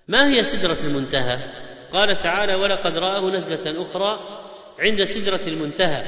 ما 0.07 0.29
هي 0.29 0.43
سدرة 0.43 0.77
المنتهى؟ 0.87 1.37
قال 1.91 2.17
تعالى 2.17 2.55
ولقد 2.55 2.97
رآه 2.97 3.31
نزلة 3.31 3.81
أخرى 3.81 4.19
عند 4.79 5.03
سدرة 5.03 5.47
المنتهى 5.47 6.03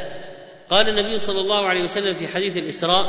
قال 0.69 0.89
النبي 0.89 1.17
صلى 1.17 1.41
الله 1.41 1.65
عليه 1.65 1.83
وسلم 1.83 2.13
في 2.13 2.27
حديث 2.27 2.57
الإسراء 2.57 3.05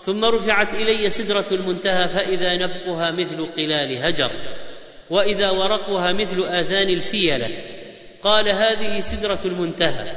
ثم 0.00 0.24
رفعت 0.24 0.74
إلي 0.74 1.10
سدرة 1.10 1.46
المنتهى 1.52 2.08
فإذا 2.08 2.56
نبقها 2.56 3.10
مثل 3.10 3.46
قلال 3.46 4.04
هجر 4.04 4.30
وإذا 5.10 5.50
ورقها 5.50 6.12
مثل 6.12 6.42
آذان 6.42 6.88
الفيلة 6.88 7.50
قال 8.22 8.48
هذه 8.48 9.00
سدرة 9.00 9.38
المنتهى 9.44 10.16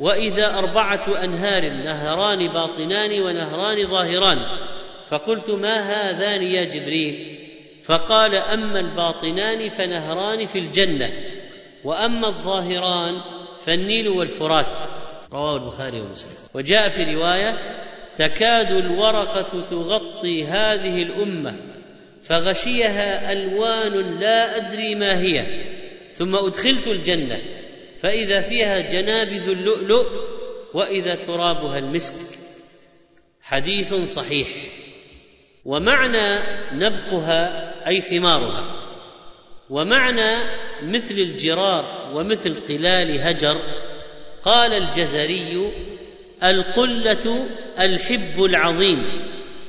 وإذا 0.00 0.58
أربعة 0.58 1.24
أنهار 1.24 1.70
نهران 1.70 2.52
باطنان 2.52 3.20
ونهران 3.20 3.90
ظاهران 3.90 4.38
فقلت 5.10 5.50
ما 5.50 5.80
هذان 5.80 6.42
يا 6.42 6.64
جبريل؟ 6.64 7.39
فقال 7.90 8.34
أما 8.34 8.80
الباطنان 8.80 9.68
فنهران 9.68 10.46
في 10.46 10.58
الجنة 10.58 11.10
وأما 11.84 12.28
الظاهران 12.28 13.14
فالنيل 13.66 14.08
والفرات. 14.08 14.84
رواه 15.32 15.56
البخاري 15.56 16.00
ومسلم. 16.00 16.48
وجاء 16.54 16.88
في 16.88 17.02
رواية 17.02 17.58
تكاد 18.16 18.70
الورقة 18.70 19.66
تغطي 19.70 20.44
هذه 20.44 21.02
الأمة 21.02 21.56
فغشيها 22.22 23.32
ألوان 23.32 24.20
لا 24.20 24.56
أدري 24.56 24.94
ما 24.94 25.20
هي 25.20 25.46
ثم 26.10 26.36
أدخلت 26.36 26.86
الجنة 26.86 27.40
فإذا 28.02 28.40
فيها 28.40 28.80
جنابذ 28.80 29.48
اللؤلؤ 29.48 30.06
وإذا 30.74 31.14
ترابها 31.14 31.78
المسك. 31.78 32.38
حديث 33.42 33.94
صحيح. 33.94 34.48
ومعنى 35.64 36.38
نبقها 36.72 37.69
أي 37.86 38.00
ثمارها. 38.00 38.76
ومعنى 39.70 40.36
مثل 40.82 41.14
الجرار 41.14 42.10
ومثل 42.14 42.54
قلال 42.68 43.20
هجر. 43.20 43.60
قال 44.42 44.72
الجزري 44.72 45.72
القلة 46.44 47.46
الحب 47.78 48.42
العظيم 48.42 48.98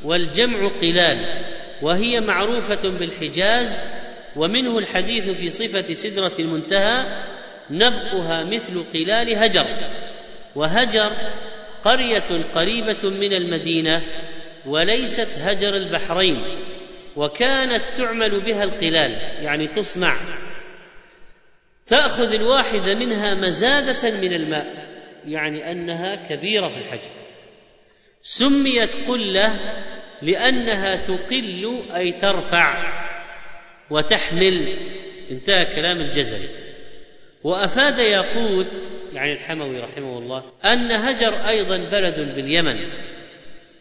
والجمع 0.03 0.77
قلال 0.77 1.45
وهي 1.81 2.19
معروفة 2.19 2.89
بالحجاز 2.99 3.87
ومنه 4.35 4.77
الحديث 4.77 5.29
في 5.29 5.49
صفة 5.49 5.93
سدرة 5.93 6.31
المنتهى 6.39 7.23
نبقها 7.69 8.43
مثل 8.43 8.83
قلال 8.93 9.35
هجر. 9.35 9.67
وهجر 10.55 11.11
قرية 11.83 12.43
قريبة 12.55 13.09
من 13.09 13.33
المدينة 13.33 14.03
وليست 14.65 15.41
هجر 15.41 15.75
البحرين. 15.75 16.43
وكانت 17.15 17.83
تعمل 17.97 18.45
بها 18.45 18.63
القلال 18.63 19.43
يعني 19.43 19.67
تصنع. 19.67 20.13
تأخذ 21.87 22.33
الواحدة 22.33 22.95
منها 22.95 23.35
مزادة 23.35 24.21
من 24.21 24.33
الماء 24.33 24.91
يعني 25.25 25.71
أنها 25.71 26.15
كبيرة 26.15 26.69
في 26.69 26.77
الحجم. 26.77 27.11
سميت 28.21 29.07
قلة 29.07 29.59
لأنها 30.21 30.95
تقل 30.95 31.81
أي 31.95 32.11
ترفع 32.11 32.91
وتحمل 33.89 34.77
انتهى 35.31 35.65
كلام 35.65 35.97
الجزري. 35.97 36.49
وأفاد 37.43 37.99
ياقوت 37.99 38.93
يعني 39.13 39.33
الحموي 39.33 39.79
رحمه 39.79 40.17
الله 40.17 40.43
أن 40.65 40.91
هجر 40.91 41.33
أيضا 41.47 41.77
بلد 41.77 42.19
باليمن. 42.19 42.91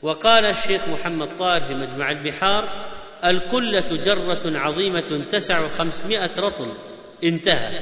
وقال 0.02 0.44
الشيخ 0.46 0.88
محمد 0.88 1.36
طاهر 1.36 1.60
في 1.60 1.74
مجمع 1.74 2.10
البحار 2.10 2.90
القلة 3.24 3.96
جرة 3.96 4.58
عظيمة 4.58 5.26
تسع 5.30 5.66
خمسمائة 5.66 6.30
رطل. 6.38 6.72
انتهى. 7.24 7.80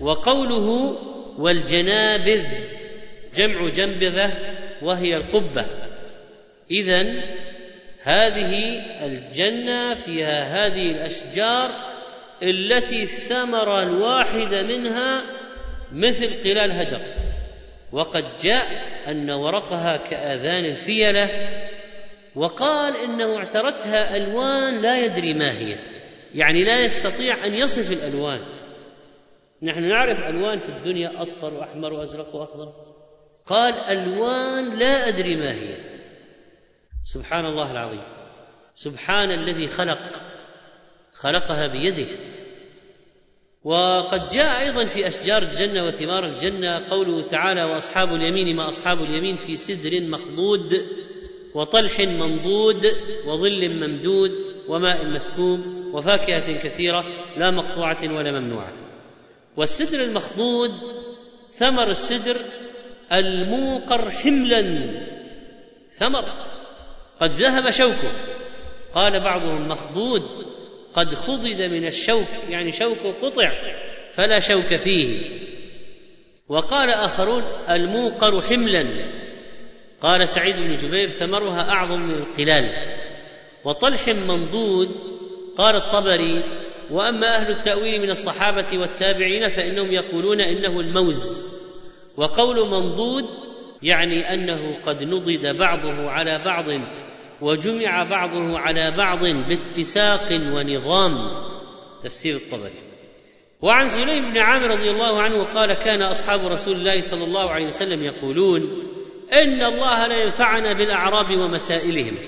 وقوله 0.00 0.98
والجنابذ 1.38 2.46
جمع 3.34 3.68
جنبذة 3.68 4.32
وهي 4.82 5.16
القبة. 5.16 5.66
إذا 6.70 7.02
هذه 8.02 8.80
الجنة 9.06 9.94
فيها 9.94 10.66
هذه 10.66 10.90
الأشجار 10.90 11.70
التي 12.42 13.02
الثمرة 13.02 13.82
الواحدة 13.82 14.62
منها 14.62 15.22
مثل 15.92 16.44
قلال 16.44 16.72
هجر. 16.72 17.00
وقد 17.92 18.24
جاء 18.44 18.66
أن 19.08 19.30
ورقها 19.30 19.96
كآذان 19.96 20.64
الفيلة 20.64 21.30
وقال 22.34 22.96
إنه 22.96 23.36
اعترتها 23.36 24.16
ألوان 24.16 24.82
لا 24.82 25.04
يدري 25.04 25.34
ما 25.34 25.58
هي. 25.58 25.78
يعني 26.34 26.64
لا 26.64 26.84
يستطيع 26.84 27.44
أن 27.44 27.54
يصف 27.54 27.92
الألوان. 27.92 28.40
نحن 29.62 29.88
نعرف 29.88 30.20
ألوان 30.20 30.58
في 30.58 30.68
الدنيا 30.68 31.22
أصفر 31.22 31.54
وأحمر 31.54 31.92
وأزرق 31.92 32.34
وأخضر. 32.34 32.72
قال 33.46 33.74
ألوان 33.74 34.78
لا 34.78 35.08
أدري 35.08 35.36
ما 35.36 35.52
هي. 35.52 35.76
سبحان 37.04 37.46
الله 37.46 37.70
العظيم. 37.70 38.02
سبحان 38.74 39.30
الذي 39.30 39.66
خلق. 39.66 40.22
خلقها 41.12 41.66
بيده. 41.66 42.06
وقد 43.64 44.28
جاء 44.28 44.60
أيضا 44.60 44.84
في 44.84 45.06
أشجار 45.06 45.42
الجنة 45.42 45.84
وثمار 45.84 46.24
الجنة 46.24 46.88
قوله 46.90 47.22
تعالى 47.26 47.64
وأصحاب 47.64 48.14
اليمين 48.14 48.56
ما 48.56 48.68
أصحاب 48.68 49.02
اليمين 49.02 49.36
في 49.36 49.56
سدر 49.56 50.00
مخضود 50.00 50.70
وطلح 51.54 52.00
منضود 52.00 52.84
وظل 53.26 53.68
ممدود 53.68 54.30
وماء 54.68 55.06
مسكوب 55.06 55.60
وفاكهة 55.92 56.58
كثيرة 56.58 57.04
لا 57.36 57.50
مقطوعة 57.50 57.98
ولا 58.02 58.40
ممنوعة. 58.40 58.72
والسدر 59.56 60.04
المخضود 60.04 60.70
ثمر 61.48 61.88
السدر 61.88 62.36
الموقر 63.12 64.10
حملا. 64.10 64.90
ثمر. 65.90 66.24
قد 67.20 67.28
ذهب 67.28 67.70
شوكه. 67.70 68.12
قال 68.94 69.20
بعضهم 69.20 69.68
مخضود. 69.68 70.22
قد 70.94 71.14
خضد 71.14 71.62
من 71.62 71.86
الشوك 71.86 72.28
يعني 72.48 72.72
شوكه 72.72 73.12
قطع 73.12 73.52
فلا 74.12 74.38
شوك 74.38 74.76
فيه. 74.76 75.20
وقال 76.48 76.90
آخرون 76.90 77.42
الموقر 77.70 78.42
حملا. 78.42 79.21
قال 80.02 80.28
سعيد 80.28 80.56
بن 80.56 80.76
جبير 80.76 81.08
ثمرها 81.08 81.70
أعظم 81.70 82.00
من 82.00 82.14
القلال. 82.14 82.70
وطلح 83.64 84.08
منضود 84.08 84.88
قال 85.56 85.76
الطبري 85.76 86.42
وأما 86.90 87.36
أهل 87.36 87.50
التأويل 87.50 88.02
من 88.02 88.10
الصحابة 88.10 88.78
والتابعين 88.78 89.48
فإنهم 89.48 89.92
يقولون 89.92 90.40
إنه 90.40 90.80
الموز. 90.80 91.52
وقول 92.16 92.68
منضود 92.68 93.24
يعني 93.82 94.34
أنه 94.34 94.74
قد 94.74 95.04
نضد 95.04 95.56
بعضه 95.58 96.10
على 96.10 96.42
بعض 96.44 96.66
وجمع 97.40 98.02
بعضه 98.02 98.58
على 98.58 98.94
بعض 98.96 99.24
باتساق 99.24 100.32
ونظام. 100.32 101.12
تفسير 102.04 102.36
الطبري. 102.36 102.92
وعن 103.62 103.88
سليم 103.88 104.32
بن 104.32 104.38
عامر 104.38 104.66
رضي 104.66 104.90
الله 104.90 105.22
عنه 105.22 105.44
قال 105.44 105.74
كان 105.74 106.02
أصحاب 106.02 106.40
رسول 106.46 106.76
الله 106.76 107.00
صلى 107.00 107.24
الله 107.24 107.50
عليه 107.50 107.66
وسلم 107.66 108.04
يقولون 108.04 108.91
إن 109.32 109.64
الله 109.64 110.06
لا 110.06 110.22
ينفعنا 110.22 110.72
بالأعراب 110.72 111.36
ومسائلهم. 111.36 112.18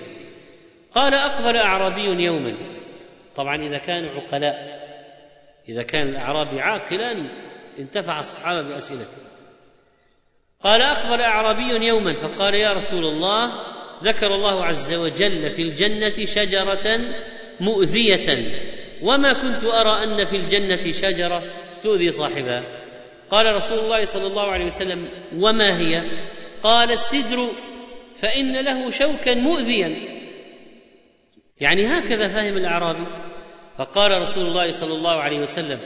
قال 0.95 1.15
أقبل 1.15 1.57
أعرابي 1.57 2.25
يوما. 2.25 2.75
طبعا 3.35 3.63
إذا 3.63 3.79
كانوا 3.79 4.11
عقلاء 4.11 4.85
إذا 5.69 5.83
كان 5.83 6.09
الاعرابي 6.09 6.61
عاقلا 6.61 7.31
انتفع 7.79 8.21
الصحابة 8.21 8.69
باسئلته 8.69 9.19
قال 10.63 10.83
أقبل 10.83 11.21
أعرابي 11.21 11.87
يوما 11.87 12.13
فقال 12.13 12.55
يا 12.55 12.73
رسول 12.73 13.05
الله 13.05 13.53
ذكر 14.03 14.35
الله 14.35 14.65
عز 14.65 14.95
وجل 14.95 15.51
في 15.51 15.63
الجنة 15.63 16.25
شجرة 16.25 17.01
مؤذية. 17.61 18.29
وما 19.03 19.33
كنت 19.33 19.65
أرى 19.65 20.05
أن 20.05 20.25
في 20.25 20.37
الجنة 20.37 20.91
شجرة 20.91 21.43
تؤذي 21.83 22.09
صاحبها. 22.09 22.65
قال 23.31 23.55
رسول 23.55 23.79
الله 23.79 24.05
صلى 24.05 24.27
الله 24.27 24.51
عليه 24.51 24.65
وسلم 24.65 25.09
وما 25.37 25.79
هي؟ 25.79 26.03
قال 26.65 26.93
السدر 26.93 27.49
فإن 28.17 28.65
له 28.65 28.91
شوكا 28.91 29.35
مؤذيا. 29.35 29.89
يعني 31.61 31.87
هكذا 31.87 32.29
فهم 32.29 32.57
الأعرابي. 32.57 33.07
فقال 33.79 34.23
رسول 34.23 34.47
الله 34.47 34.69
صلى 34.69 34.95
الله 34.95 35.13
عليه 35.13 35.39
وسلم 35.39 35.79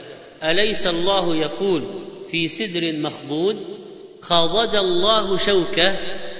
أليس 0.43 0.87
الله 0.87 1.35
يقول 1.35 1.83
في 2.31 2.47
سدر 2.47 2.99
مخضود 2.99 3.57
خاضد 4.21 4.75
الله 4.75 5.37
شوكه 5.37 5.99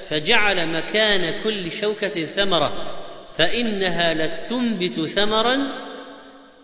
فجعل 0.09 0.69
مكان 0.69 1.43
كل 1.43 1.71
شوكة 1.71 2.23
ثمرة 2.23 2.71
فإنها 3.37 4.13
لتنبت 4.13 5.05
ثمرا 5.05 5.57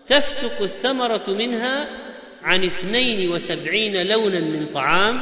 تفتق 0.06 0.62
الثمرة 0.62 1.24
منها 1.28 1.88
عن 2.42 2.64
اثنين 2.64 3.30
وسبعين 3.30 4.06
لونا 4.06 4.40
من 4.40 4.66
طعام 4.66 5.20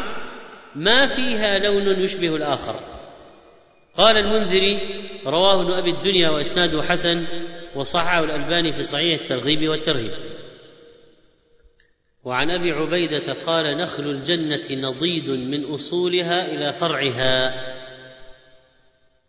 ما 0.74 1.06
فيها 1.06 1.58
لون 1.58 2.00
يشبه 2.00 2.36
الآخر. 2.36 2.80
قال 3.94 4.16
المنذري 4.16 4.78
رواه 5.26 5.62
ابن 5.62 5.72
أبي 5.72 5.90
الدنيا 5.90 6.30
وإسناده 6.30 6.82
حسن 6.82 7.24
وصححه 7.74 8.24
الألباني 8.24 8.72
في 8.72 8.82
صحيح 8.82 9.20
الترغيب 9.20 9.68
والترهيب. 9.68 10.12
وعن 12.24 12.50
أبي 12.50 12.72
عبيدة 12.72 13.32
قال 13.32 13.78
نخل 13.78 14.02
الجنة 14.02 14.64
نضيد 14.70 15.30
من 15.30 15.64
أصولها 15.64 16.52
إلى 16.52 16.72
فرعها. 16.72 17.54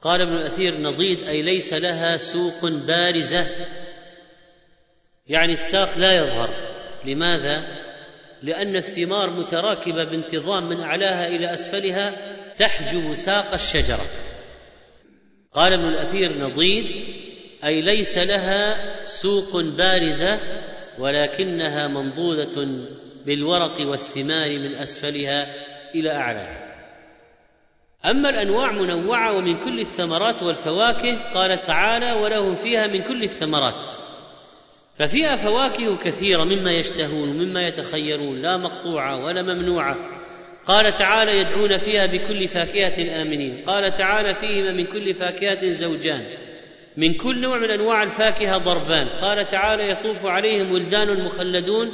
قال 0.01 0.21
ابن 0.21 0.33
الأثير 0.33 0.77
نضيد 0.77 1.23
أي 1.23 1.41
ليس 1.41 1.73
لها 1.73 2.17
سوق 2.17 2.65
بارزة. 2.65 3.47
يعني 5.27 5.53
الساق 5.53 5.97
لا 5.97 6.17
يظهر. 6.17 6.49
لماذا؟ 7.05 7.84
لأن 8.43 8.75
الثمار 8.75 9.29
متراكبة 9.29 10.03
بانتظام 10.03 10.69
من 10.69 10.79
أعلاها 10.79 11.27
إلى 11.27 11.53
أسفلها 11.53 12.13
تحجب 12.57 13.13
ساق 13.13 13.53
الشجرة. 13.53 14.05
قال 15.53 15.73
ابن 15.73 15.88
الأثير 15.88 16.38
نضيد 16.38 16.86
أي 17.63 17.81
ليس 17.81 18.17
لها 18.17 19.03
سوق 19.03 19.61
بارزة 19.61 20.39
ولكنها 20.99 21.88
منضودة 21.88 22.67
بالورق 23.25 23.88
والثمار 23.88 24.59
من 24.59 24.75
أسفلها 24.75 25.55
إلى 25.95 26.11
أعلاها. 26.11 26.75
أما 28.05 28.29
الأنواع 28.29 28.71
منوعة 28.71 29.38
ومن 29.38 29.57
كل 29.57 29.79
الثمرات 29.79 30.43
والفواكه 30.43 31.31
قال 31.33 31.59
تعالى 31.59 32.11
ولهم 32.11 32.55
فيها 32.55 32.88
من 32.88 33.01
كل 33.01 33.23
الثمرات. 33.23 34.04
ففيها 34.99 35.35
فواكه 35.35 35.97
كثيرة 35.97 36.43
مما 36.43 36.71
يشتهون 36.71 37.29
ومما 37.29 37.67
يتخيرون 37.67 38.41
لا 38.41 38.57
مقطوعة 38.57 39.25
ولا 39.25 39.41
ممنوعة. 39.41 39.95
قال 40.65 40.93
تعالى 40.93 41.39
يدعون 41.39 41.77
فيها 41.77 42.05
بكل 42.05 42.47
فاكهة 42.47 43.21
آمنين. 43.21 43.63
قال 43.67 43.93
تعالى 43.93 44.33
فيهما 44.33 44.71
من 44.71 44.85
كل 44.85 45.13
فاكهة 45.13 45.67
زوجان. 45.67 46.25
من 46.97 47.13
كل 47.13 47.41
نوع 47.41 47.57
من 47.57 47.71
أنواع 47.71 48.03
الفاكهة 48.03 48.57
ضربان. 48.57 49.07
قال 49.07 49.47
تعالى 49.47 49.89
يطوف 49.89 50.25
عليهم 50.25 50.71
ولدان 50.71 51.25
مخلدون 51.25 51.91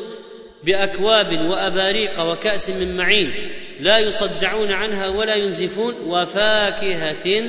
بأكواب 0.63 1.49
وأباريق 1.49 2.31
وكأس 2.31 2.69
من 2.69 2.97
معين. 2.97 3.51
لا 3.79 3.99
يصدعون 3.99 4.71
عنها 4.71 5.07
ولا 5.09 5.35
ينزفون. 5.35 5.93
وفاكهة 6.07 7.43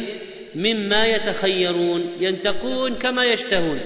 مما 0.54 1.06
يتخيرون 1.06 2.12
ينتقون 2.20 2.94
كما 2.94 3.24
يشتهون. 3.24 3.80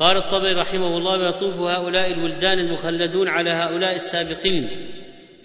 قال 0.00 0.16
الطبري 0.16 0.52
رحمه 0.52 0.96
الله 0.96 1.18
ويطوف 1.18 1.58
هؤلاء 1.58 2.12
الولدان 2.12 2.58
المخلدون 2.58 3.28
على 3.28 3.50
هؤلاء 3.50 3.94
السابقين 3.94 4.68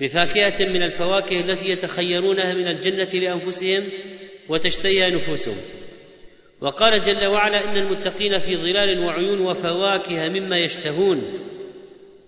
بفاكهة 0.02 0.66
من 0.66 0.84
الفواكه 0.84 1.40
التي 1.40 1.70
يتخيرونها 1.70 2.54
من 2.54 2.68
الجنة 2.68 3.22
لأنفسهم 3.24 3.84
وتشتهيها 4.50 5.10
نفوسهم. 5.10 5.58
وقال 6.62 7.00
جل 7.00 7.26
وعلا 7.26 7.64
إن 7.64 7.78
المتقين 7.78 8.40
في 8.40 8.58
ظلال 8.58 9.00
وعيون 9.00 9.40
وفواكه 9.40 10.30
مما 10.30 10.58
يشتهون. 10.58 11.22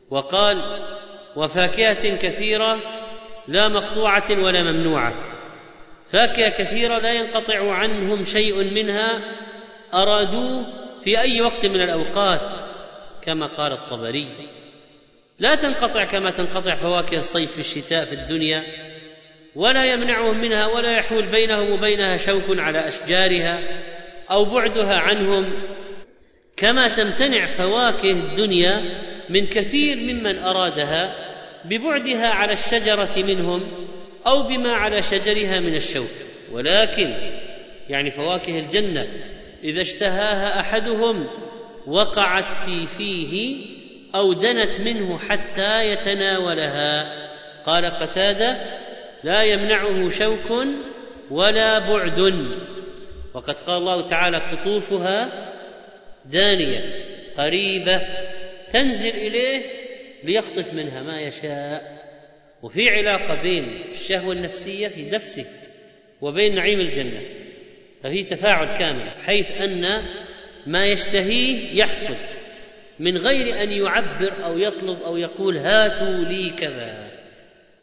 وقال 0.10 0.62
وفاكهة 1.36 2.16
كثيرة 2.16 2.82
لا 3.48 3.68
مقطوعة 3.68 4.30
ولا 4.30 4.64
ممنوعة. 4.64 5.14
فاكهة 6.06 6.50
كثيرة 6.50 7.00
لا 7.00 7.14
ينقطع 7.14 7.72
عنهم 7.74 8.24
شيء 8.24 8.74
منها 8.74 9.36
أرادوه 9.94 10.87
في 11.08 11.20
أي 11.20 11.42
وقت 11.42 11.66
من 11.66 11.82
الأوقات 11.82 12.64
كما 13.22 13.46
قال 13.46 13.72
الطبري 13.72 14.28
لا 15.40 15.56
تنقطع 15.56 16.04
كما 16.04 16.32
تنقطع 16.32 16.76
فواكه 16.76 17.16
الصيف 17.18 17.52
في 17.52 17.60
الشتاء 17.60 18.04
في 18.06 18.14
الدنيا 18.14 18.64
ولا 19.56 19.94
يمنعهم 19.94 20.42
منها 20.42 20.66
ولا 20.66 20.98
يحول 20.98 21.32
بينهم 21.32 21.72
وبينها 21.72 22.18
شوك 22.18 22.44
على 22.50 22.88
أشجارها 22.88 23.60
أو 24.32 24.46
بعدها 24.46 24.96
عنهم. 24.96 25.54
كما 26.58 26.88
تمتنع 26.88 27.46
فواكه 27.46 28.12
الدنيا 28.12 28.82
من 29.30 29.46
كثير 29.46 29.98
ممن 29.98 30.40
أرادها 30.40 31.16
ببعدها 31.66 32.28
على 32.28 32.54
الشجرة 32.54 33.14
منهم 33.18 33.88
أو 34.26 34.44
بما 34.44 34.72
على 34.74 35.02
شجرها 35.02 35.60
من 35.60 35.76
الشوك. 35.76 36.12
ولكن 36.52 37.14
يعني 37.90 38.12
فواكه 38.12 38.60
الجنة 38.60 39.37
إذا 39.64 39.82
اشتهاها 39.82 40.60
أحدهم 40.60 41.28
وقعت 41.88 42.52
في 42.52 42.86
فيه 42.86 43.66
أو 44.16 44.34
دنت 44.34 44.82
منه 44.82 45.18
حتى 45.18 45.92
يتناولها. 45.92 47.14
قال 47.66 47.86
قتادة 47.86 48.80
لا 49.24 49.44
يمنعه 49.44 50.10
شوك 50.10 50.52
ولا 51.32 51.80
بعد. 51.80 52.20
وقد 53.34 53.54
قال 53.54 53.78
الله 53.78 54.06
تعالى 54.06 54.38
قطوفها 54.38 55.52
دانية 56.26 56.82
قريبة 57.38 58.02
تنزل 58.72 59.10
إليه 59.10 59.62
ليقطف 60.24 60.74
منها 60.74 61.04
ما 61.04 61.22
يشاء. 61.22 61.98
وفي 62.64 62.90
علاقة 62.90 63.42
بين 63.42 63.84
الشهوة 63.90 64.34
النفسية 64.34 64.88
في 64.88 65.12
نفسه 65.12 65.46
وبين 66.22 66.56
نعيم 66.56 66.80
الجنة. 66.80 67.47
ففي 68.04 68.24
تفاعل 68.24 68.78
كامل 68.78 69.10
حيث 69.26 69.52
أن 69.52 69.86
ما 70.68 70.86
يشتهيه 70.86 71.80
يحصل 71.80 72.16
من 73.00 73.18
غير 73.18 73.62
أن 73.62 73.72
يعبر 73.72 74.46
أو 74.46 74.58
يطلب 74.58 75.02
أو 75.02 75.18
يقول 75.18 75.58
هاتوا 75.58 76.24
لي 76.26 76.50
كذا. 76.50 77.08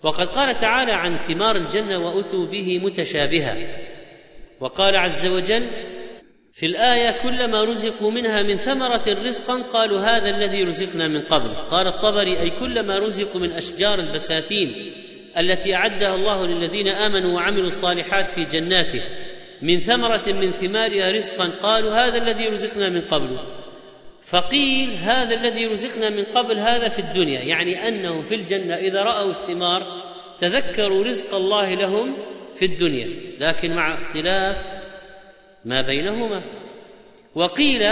وقد 0.03 0.27
قال 0.27 0.57
تعالى 0.57 0.93
عن 0.93 1.17
ثمار 1.17 1.57
الجنة 1.57 1.99
وأتوا 1.99 2.47
به 2.47 2.79
متشابها 2.79 3.57
وقال 4.61 4.97
عز 4.97 5.27
وجل 5.27 5.67
في 6.53 6.67
الآية 6.67 7.23
كلما 7.23 7.65
رزقوا 7.65 8.11
منها 8.11 8.43
من 8.43 8.57
ثمرة 8.57 9.05
رزقا 9.09 9.63
قالوا 9.63 10.01
هذا 10.01 10.31
الذي 10.31 10.63
رزقنا 10.63 11.09
من 11.09 11.21
قبل. 11.21 11.49
قال 11.49 11.87
الطبري 11.87 12.41
أي 12.41 12.51
كلما 12.51 12.99
رزقوا 12.99 13.41
من 13.41 13.53
أشجار 13.53 13.99
البساتين 13.99 14.93
التي 15.39 15.75
أعدها 15.75 16.15
الله 16.15 16.47
للذين 16.47 16.89
آمنوا 16.89 17.35
وعملوا 17.35 17.67
الصالحات 17.67 18.27
في 18.27 18.45
جناته 18.45 19.01
من 19.65 19.79
ثمرة 19.79 20.25
من 20.27 20.51
ثمارها 20.51 21.13
رزقا. 21.13 21.49
قالوا 21.69 21.93
هذا 21.93 22.19
الذي 22.19 22.49
رزقنا 22.49 22.89
من 22.89 23.01
قبل 23.01 23.39
فقيل 24.23 24.91
هذا 24.91 25.35
الذي 25.35 25.67
رزقنا 25.67 26.11
من 26.11 26.25
قبل 26.25 26.59
هذا 26.59 26.89
في 26.89 26.99
الدنيا. 26.99 27.41
يعني 27.41 27.89
أنهم 27.89 28.23
في 28.23 28.35
الجنة 28.35 28.75
إذا 28.75 29.03
رأوا 29.03 29.31
الثمار 29.31 29.83
تذكروا 30.39 31.05
رزق 31.05 31.35
الله 31.35 31.75
لهم 31.75 32.17
في 32.55 32.65
الدنيا. 32.65 33.09
لكن 33.41 33.75
مع 33.75 33.95
اختلاف 33.95 34.67
ما 35.65 35.83
بينهما. 35.83 36.45
وقيل 37.35 37.83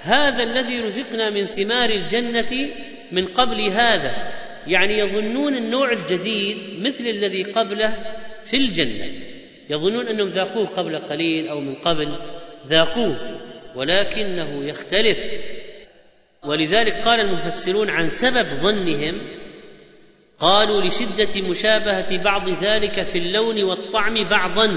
هذا 0.00 0.42
الذي 0.42 0.80
رزقنا 0.80 1.30
من 1.30 1.44
ثمار 1.44 1.90
الجنة 1.90 2.70
من 3.12 3.26
قبل 3.26 3.60
هذا. 3.60 4.32
يعني 4.66 4.98
يظنون 4.98 5.54
النوع 5.54 5.92
الجديد 5.92 6.86
مثل 6.86 7.06
الذي 7.06 7.42
قبله 7.42 8.16
في 8.44 8.56
الجنة. 8.56 9.31
يظنون 9.72 10.06
أنهم 10.06 10.28
ذاقوه 10.28 10.66
قبل 10.66 10.98
قليل 10.98 11.48
أو 11.48 11.60
من 11.60 11.74
قبل 11.74 12.16
ذاقوه 12.66 13.16
ولكنه 13.76 14.64
يختلف. 14.64 15.18
ولذلك 16.44 16.92
قال 17.04 17.20
المفسرون 17.20 17.90
عن 17.90 18.08
سبب 18.08 18.46
ظنهم 18.46 19.20
قالوا 20.38 20.82
لشدة 20.82 21.48
مشابهة 21.50 22.22
بعض 22.22 22.48
ذلك 22.48 23.02
في 23.02 23.18
اللون 23.18 23.62
والطعم 23.62 24.28
بعضا. 24.28 24.68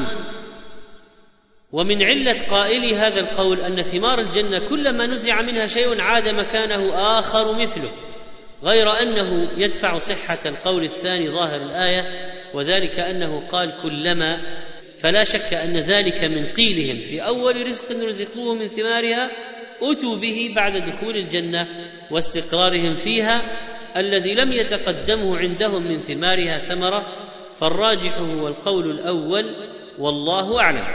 ومن 1.72 2.04
علة 2.04 2.46
قائل 2.50 2.96
هذا 2.96 3.20
القول 3.20 3.60
أن 3.60 3.82
ثمار 3.82 4.20
الجنة 4.20 4.70
كلما 4.70 5.08
نزع 5.08 5.42
منها 5.42 5.68
شيء 5.68 6.02
عاد 6.02 6.28
مكانه 6.28 6.94
آخر 7.20 7.62
مثله 7.62 7.92
غير 8.64 8.90
أنه 8.90 9.52
يدفع 9.58 9.98
صحة 9.98 10.38
القول 10.46 10.84
الثاني 10.84 11.30
ظاهر 11.30 11.56
الآية 11.56 12.06
وذلك 12.54 13.00
أنه 13.00 13.48
قال 13.48 13.74
كلما 13.84 14.55
فلا 14.98 15.24
شك 15.24 15.54
أن 15.54 15.78
ذلك 15.78 16.24
من 16.24 16.46
قيلهم 16.46 17.00
في 17.00 17.22
أول 17.22 17.68
رزق 17.68 18.06
رزقوه 18.08 18.56
من 18.56 18.68
ثمارها 18.68 19.32
أتوا 19.82 20.18
به 20.22 20.54
بعد 20.56 20.90
دخول 20.90 21.18
الجنة 21.18 21.68
واستقرارهم 22.12 22.94
فيها 22.94 23.42
الذي 23.98 24.34
لم 24.34 24.52
يتقدمه 24.52 25.38
عندهم 25.38 25.88
من 25.88 26.00
ثمارها 26.00 26.58
ثمرة 26.58 27.06
فالراجح 27.54 28.18
هو 28.18 28.48
القول 28.48 28.92
الأول 28.92 29.46
والله 30.00 30.60
أعلم. 30.60 30.86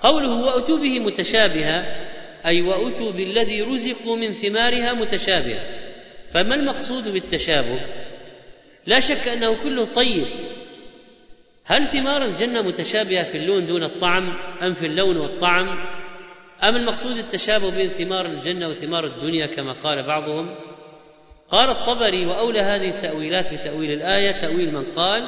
قوله 0.00 0.40
وأتوا 0.40 0.78
به 0.78 0.98
متشابها 0.98 2.06
أي 2.46 2.62
وأتوا 2.62 3.12
بالذي 3.12 3.62
رزقوا 3.62 4.16
من 4.16 4.32
ثمارها 4.32 4.92
متشابها. 4.92 5.64
فما 6.30 6.54
المقصود 6.54 7.12
بالتشابه؟ 7.12 7.80
لا 8.86 9.00
شك 9.00 9.28
أنه 9.28 9.62
كله 9.62 9.84
طيب 9.84 10.26
هل 11.70 11.86
ثمار 11.86 12.24
الجنة 12.24 12.62
متشابهة 12.62 13.22
في 13.22 13.38
اللون 13.38 13.66
دون 13.66 13.82
الطعم 13.82 14.36
أم 14.62 14.72
في 14.72 14.86
اللون 14.86 15.16
والطعم؟ 15.16 15.68
أم 16.62 16.76
المقصود 16.76 17.16
التشابه 17.16 17.70
بين 17.70 17.88
ثمار 17.88 18.26
الجنة 18.26 18.68
وثمار 18.68 19.04
الدنيا 19.04 19.46
كما 19.46 19.72
قال 19.72 20.02
بعضهم؟ 20.02 20.56
قال 21.50 21.70
الطبري 21.70 22.26
وأولى 22.26 22.60
هذه 22.60 22.88
التأويلات 22.88 23.54
بتاويل 23.54 23.90
الآية 23.90 24.30
تأويل 24.30 24.74
من 24.74 24.84
قال 24.84 25.22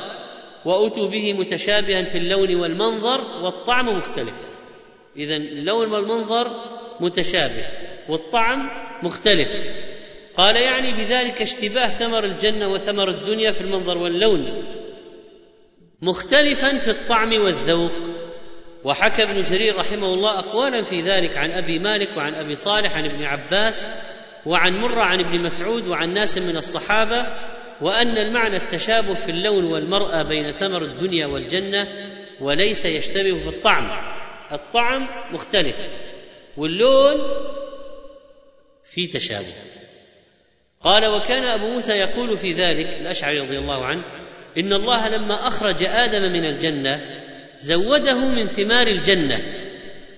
وأتوا 0.65 1.09
به 1.11 1.33
متشابها 1.33 2.03
في 2.03 2.19
اللون 2.19 2.55
والمنظر 2.55 3.21
والطعم 3.21 3.89
مختلف. 3.89 4.59
اذا 5.17 5.37
اللون 5.37 5.93
والمنظر 5.93 6.51
متشابه 7.01 7.65
والطعم 8.09 8.71
مختلف. 9.03 9.67
قال 10.37 10.57
يعني 10.57 10.93
بذلك 10.93 11.43
اشتباه 11.43 11.87
ثمر 11.87 12.25
الجنة 12.25 12.69
وثمر 12.69 13.09
الدنيا 13.11 13.51
في 13.51 13.61
المنظر 13.61 13.99
واللون. 13.99 14.65
مختلفا 16.03 16.77
في 16.77 16.91
الطعم 16.91 17.33
والذوق. 17.33 17.93
وحكى 18.85 19.23
ابن 19.23 19.43
جرير 19.43 19.77
رحمه 19.77 20.15
الله 20.15 20.39
اقوالا 20.39 20.83
في 20.83 21.01
ذلك 21.01 21.37
عن 21.37 21.51
أبي 21.51 21.79
مالك 21.79 22.17
وعن 22.17 22.35
أبي 22.35 22.55
صالح 22.55 22.97
عن 22.97 23.05
ابن 23.05 23.25
عباس 23.25 23.91
وعن 24.47 24.73
مرة 24.73 25.03
عن 25.03 25.21
ابن 25.21 25.43
مسعود 25.43 25.89
وعن 25.89 26.15
ناس 26.15 26.39
من 26.39 26.57
الصحابة 26.57 27.27
وأن 27.81 28.19
المعنى 28.19 28.57
التشابه 28.57 29.15
في 29.15 29.31
اللون 29.31 29.65
والمرأة 29.65 30.23
بين 30.23 30.51
ثمر 30.51 30.83
الدنيا 30.83 31.27
والجنة 31.27 31.89
وليس 32.41 32.87
يشتبه 32.87 33.41
في 33.41 33.49
الطعم. 33.49 33.91
الطعم 34.53 35.09
مختلف 35.33 35.89
واللون 36.57 37.15
في 38.85 39.07
تشابه. 39.07 39.55
قال 40.81 41.07
وكان 41.07 41.45
أبو 41.45 41.67
موسى 41.67 41.93
يقول 41.93 42.37
في 42.37 42.53
ذلك 42.53 42.87
الأشعري 42.87 43.39
رضي 43.41 43.59
الله 43.59 43.85
عنه 43.85 44.22
إن 44.59 44.73
الله 44.73 45.09
لما 45.09 45.47
أخرج 45.47 45.85
آدم 45.85 46.23
من 46.33 46.45
الجنة 46.45 47.01
زوده 47.57 48.19
من 48.19 48.47
ثمار 48.47 48.87
الجنة 48.87 49.39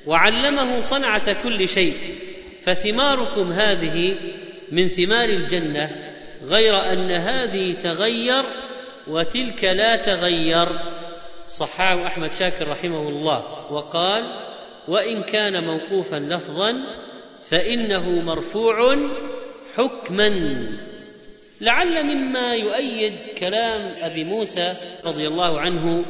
وعلمه 0.06 0.80
صنعة 0.80 1.42
كل 1.42 1.68
شيء 1.68 1.94
فثماركم 2.60 3.52
هذه 3.52 4.16
من 4.72 4.88
ثمار 4.88 5.28
الجنة 5.28 5.90
غير 6.42 6.76
أن 6.76 7.10
هذه 7.10 7.72
تغير 7.72 8.44
وتلك 9.08 9.64
لا 9.64 9.96
تغير. 9.96 10.66
صححه 11.46 12.06
أحمد 12.06 12.32
شاكر 12.32 12.68
رحمه 12.68 13.08
الله 13.08 13.72
وقال 13.72 14.24
وإن 14.88 15.22
كان 15.22 15.64
موقوفا 15.64 16.16
لفظا 16.16 16.72
فإنه 17.50 18.10
مرفوع 18.22 18.76
حكما. 19.76 20.28
لعل 21.64 22.02
مما 22.02 22.54
يؤيد 22.54 23.26
كلام 23.38 23.94
أبي 24.02 24.24
موسى 24.24 24.74
رضي 25.04 25.28
الله 25.28 25.60
عنه 25.60 26.04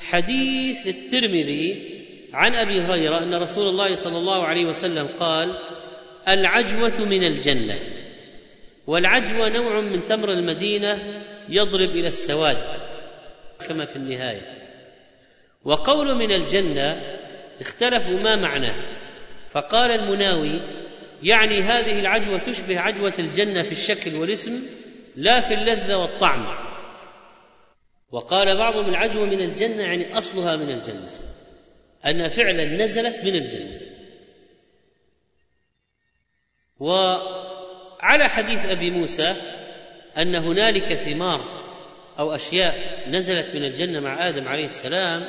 حديث 0.00 0.86
الترمذي 0.86 1.92
عن 2.32 2.54
أبي 2.54 2.80
هريرة 2.80 3.22
أن 3.22 3.34
رسول 3.34 3.68
الله 3.68 3.94
صلى 3.94 4.18
الله 4.18 4.42
عليه 4.42 4.64
وسلم 4.66 5.06
قال 5.20 5.58
العجوة 6.28 7.00
من 7.00 7.26
الجنة 7.26 7.74
والعجوة 8.86 9.48
نوع 9.48 9.80
من 9.80 10.02
تمر 10.02 10.32
المدينة 10.32 11.22
يضرب 11.48 11.90
إلى 11.90 12.06
السواد 12.06 12.56
كما 13.68 13.84
في 13.84 13.96
النهاية. 13.96 14.42
وقول 15.64 16.14
من 16.14 16.32
الجنة 16.32 17.02
اختلفوا 17.60 18.20
ما 18.20 18.36
معناه. 18.36 18.76
فقال 19.50 19.90
المناوي 19.90 20.60
يعني 21.22 21.60
هذه 21.60 22.00
العجوة 22.00 22.38
تشبه 22.38 22.80
عجوة 22.80 23.14
الجنة 23.18 23.62
في 23.62 23.72
الشكل 23.72 24.16
والاسم 24.16 24.81
لا 25.16 25.40
في 25.40 25.54
اللذة 25.54 25.96
والطعم. 25.96 26.72
وقال 28.10 28.58
بعضهم 28.58 28.88
العجوه 28.88 29.26
من 29.26 29.40
الجنة 29.40 29.84
يعني 29.84 30.18
أصلها 30.18 30.56
من 30.56 30.70
الجنة. 30.70 31.10
انها 32.06 32.28
فعلا 32.28 32.64
نزلت 32.64 33.24
من 33.24 33.34
الجنة. 33.34 33.80
وعلى 36.80 38.28
حديث 38.28 38.66
أبي 38.66 38.90
موسى 38.90 39.34
أن 40.18 40.34
هنالك 40.34 40.94
ثمار 40.94 41.40
أو 42.18 42.34
أشياء 42.34 43.08
نزلت 43.10 43.56
من 43.56 43.64
الجنة 43.64 44.00
مع 44.00 44.28
آدم 44.28 44.48
عليه 44.48 44.64
السلام 44.64 45.24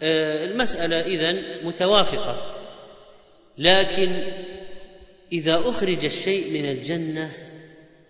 فالمساله 0.00 1.00
إذن 1.00 1.66
متوافقة. 1.66 2.56
لكن 3.58 4.32
إذا 5.32 5.68
أخرج 5.68 6.04
الشيء 6.04 6.52
من 6.52 6.70
الجنة 6.70 7.32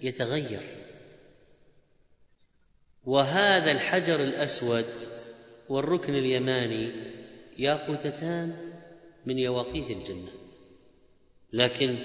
يتغير. 0.00 0.62
وهذا 3.04 3.72
الحجر 3.72 4.22
الأسود 4.24 4.84
والركن 5.68 6.14
اليماني 6.14 7.12
ياقوتتان 7.58 8.72
من 9.26 9.38
يواقيت 9.38 9.90
الجنة. 9.90 10.30
لكن 11.52 11.98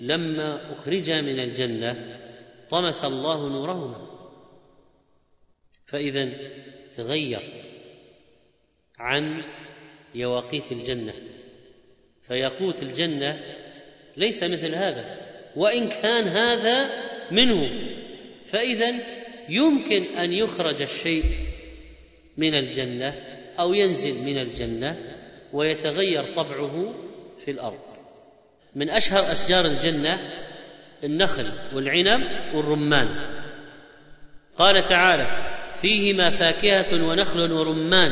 لما 0.00 0.72
أخرجا 0.72 1.20
من 1.20 1.40
الجنة 1.40 2.20
طمس 2.70 3.04
الله 3.04 3.48
نورهما. 3.48 4.08
فإذا 5.86 6.28
تغير 6.96 7.64
عن 8.98 9.44
يواقيت 10.14 10.72
الجنة. 10.72 11.14
فياقوت 12.22 12.82
الجنة 12.82 13.58
ليس 14.18 14.42
مثل 14.42 14.74
هذا. 14.74 15.18
وإن 15.56 15.88
كان 15.88 16.28
هذا 16.28 16.90
منه 17.30 17.70
فاذا 18.46 18.88
يمكن 19.48 20.18
أن 20.18 20.32
يخرج 20.32 20.82
الشيء 20.82 21.24
من 22.36 22.54
الجنة 22.54 23.14
أو 23.58 23.74
ينزل 23.74 24.30
من 24.30 24.38
الجنة 24.38 24.96
ويتغير 25.52 26.34
طبعه 26.34 26.94
في 27.44 27.50
الأرض. 27.50 27.80
من 28.74 28.90
أشهر 28.90 29.32
أشجار 29.32 29.64
الجنة 29.64 30.18
النخل 31.04 31.50
والعنب 31.74 32.54
والرمان. 32.54 33.08
قال 34.56 34.84
تعالى 34.84 35.54
فيهما 35.74 36.30
فاكهة 36.30 37.08
ونخل 37.08 37.52
ورمان. 37.52 38.10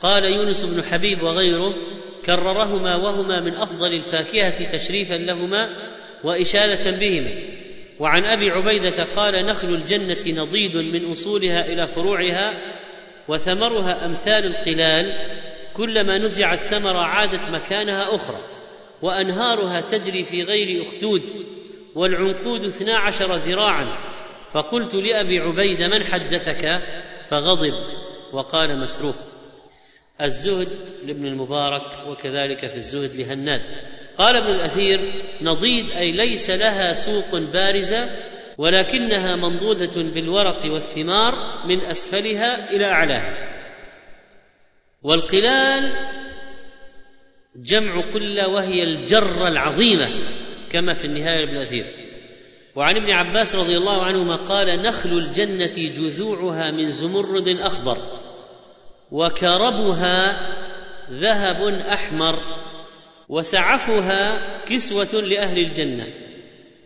قال 0.00 0.24
يونس 0.24 0.64
بن 0.64 0.82
حبيب 0.82 1.22
وغيره 1.22 1.91
كررهما 2.26 2.96
وهما 2.96 3.40
من 3.40 3.54
أفضل 3.54 3.92
الفاكهة 3.92 4.72
تشريفا 4.72 5.14
لهما 5.14 5.68
وإشادة 6.24 6.90
بهما. 6.98 7.30
وعن 8.00 8.24
أبي 8.24 8.50
عبيدة 8.50 9.04
قال 9.04 9.46
نخل 9.46 9.68
الجنة 9.68 10.42
نضيد 10.42 10.76
من 10.76 11.10
أصولها 11.10 11.66
إلى 11.66 11.86
فروعها 11.86 12.58
وثمرها 13.28 14.06
أمثال 14.06 14.46
القلال 14.46 15.12
كلما 15.74 16.18
نزع 16.18 16.52
الثمر 16.52 16.96
عادت 16.96 17.50
مكانها 17.50 18.14
أخرى 18.14 18.40
وأنهارها 19.02 19.80
تجري 19.80 20.24
في 20.24 20.42
غير 20.42 20.82
أخدود 20.82 21.22
والعنقود 21.94 22.64
اثنا 22.64 22.96
عشر 22.96 23.36
ذراعا. 23.36 24.12
فقلت 24.50 24.94
لأبي 24.94 25.38
عبيدة 25.38 25.88
من 25.88 26.04
حدثك؟ 26.04 26.82
فغضب 27.30 27.74
وقال 28.32 28.78
مسروق 28.80 29.31
الزهد 30.22 30.68
لابن 31.06 31.26
المبارك 31.26 32.06
وكذلك 32.06 32.66
في 32.66 32.76
الزهد 32.76 33.20
لهناد. 33.20 33.60
قال 34.18 34.36
ابن 34.36 34.50
الأثير 34.50 34.98
نضيد 35.42 35.90
أي 35.90 36.12
ليس 36.12 36.50
لها 36.50 36.92
سوق 36.92 37.40
بارزة 37.52 38.08
ولكنها 38.58 39.36
منضودة 39.36 40.02
بالورق 40.02 40.72
والثمار 40.72 41.34
من 41.66 41.80
أسفلها 41.80 42.70
إلى 42.70 42.84
أعلاها. 42.84 43.52
والقلال 45.02 45.92
جمع 47.56 48.12
كل 48.12 48.40
وهي 48.40 48.82
الجره 48.82 49.48
العظيمة 49.48 50.08
كما 50.70 50.92
في 50.92 51.04
النهاية 51.04 51.44
لابن 51.44 51.56
الأثير. 51.56 51.86
وعن 52.76 52.96
ابن 52.96 53.10
عباس 53.10 53.56
رضي 53.56 53.76
الله 53.76 54.04
عنهما 54.04 54.36
قال 54.36 54.82
نخل 54.82 55.10
الجنة 55.10 55.74
جذوعها 55.76 56.70
من 56.70 56.90
زمرد 56.90 57.48
أخضر. 57.48 58.21
وكربها 59.12 60.40
ذهب 61.10 61.62
أحمر 61.92 62.38
وسعفها 63.28 64.58
كسوة 64.64 65.20
لأهل 65.22 65.58
الجنة 65.58 66.06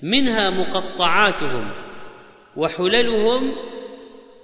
منها 0.02 0.50
مقطعاتهم 0.50 1.70
وحللهم 2.56 3.52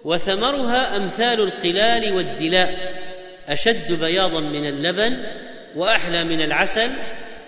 وثمرها 0.05 0.97
أمثال 0.97 1.41
القلال 1.41 2.13
والدلاء 2.13 3.03
أشد 3.49 4.01
بياضا 4.01 4.41
من 4.41 4.67
اللبن 4.67 5.17
وأحلى 5.77 6.25
من 6.25 6.41
العسل 6.41 6.91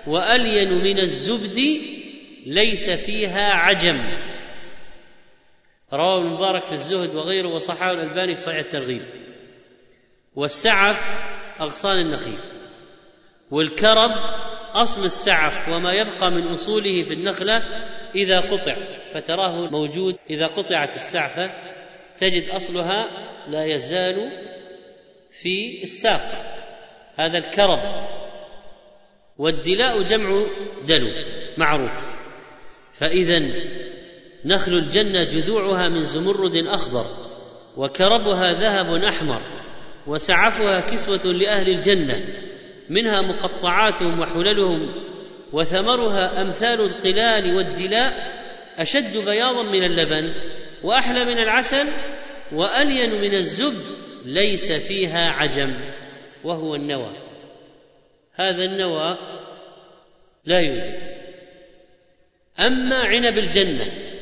وألين 0.07 0.85
من 0.85 0.99
الزبد 0.99 1.59
ليس 2.47 2.91
فيها 2.91 3.53
عجم. 3.53 4.05
رواه 5.93 6.18
ابن 6.18 6.26
مبارك 6.26 6.64
في 6.64 6.72
الزهد 6.72 7.14
وغيره 7.14 7.49
وصححه 7.49 7.91
الألباني 7.91 8.35
في 8.35 8.41
صحيح 8.41 8.59
الترغيب. 8.59 9.24
والسعف 10.37 11.24
أغصان 11.61 11.99
النخيل. 11.99 12.39
والكرب 13.51 14.11
أصل 14.72 15.05
السعف 15.05 15.68
وما 15.68 15.93
يبقى 15.93 16.30
من 16.30 16.47
أصوله 16.49 17.03
في 17.03 17.14
النخلة 17.14 17.62
إذا 18.14 18.41
قطع 18.41 18.76
فتراه 19.14 19.70
موجود 19.70 20.16
إذا 20.30 20.47
قطعت 20.47 20.97
السعفه 20.97 21.51
تجد 22.18 22.49
أصلها 22.49 23.09
لا 23.49 23.64
يزال 23.64 24.28
في 25.30 25.82
الساق. 25.82 26.20
هذا 27.16 27.39
الكرب. 27.39 28.09
والدلاء 29.39 30.03
جمع 30.03 30.47
دلو 30.87 31.09
معروف. 31.57 32.14
فإذا 32.93 33.43
نخل 34.45 34.72
الجنة 34.72 35.24
جذوعها 35.24 35.89
من 35.89 36.01
زمرد 36.01 36.57
أخضر 36.57 37.07
وكربها 37.76 38.53
ذهب 38.53 39.05
أحمر. 39.05 39.54
وسعفها 40.07 40.81
كسوة 40.81 41.33
لأهل 41.33 41.69
الجنة 41.69 42.25
منها 42.91 43.23
مقطعاتهم 43.23 44.21
وحللهم 44.21 45.05
وثمرها 45.53 46.43
أمثال 46.43 46.81
القلال 46.81 47.55
والدلاء 47.55 48.13
أشد 48.79 49.25
بياضا 49.25 49.63
من 49.63 49.85
اللبن 49.85 50.35
وأحلى 50.83 51.25
من 51.25 51.39
العسل 51.39 51.87
وألين 52.53 53.11
من 53.11 53.35
الزبد 53.35 53.85
ليس 54.25 54.73
فيها 54.73 55.31
عجم 55.31 55.75
وهو 56.45 56.75
النوى. 56.75 57.13
هذا 58.35 58.65
النوى 58.65 59.19
لا 60.45 60.61
يوجد. 60.61 61.09
أما 62.61 62.97
عنب 62.97 63.39
الجنة 63.39 64.14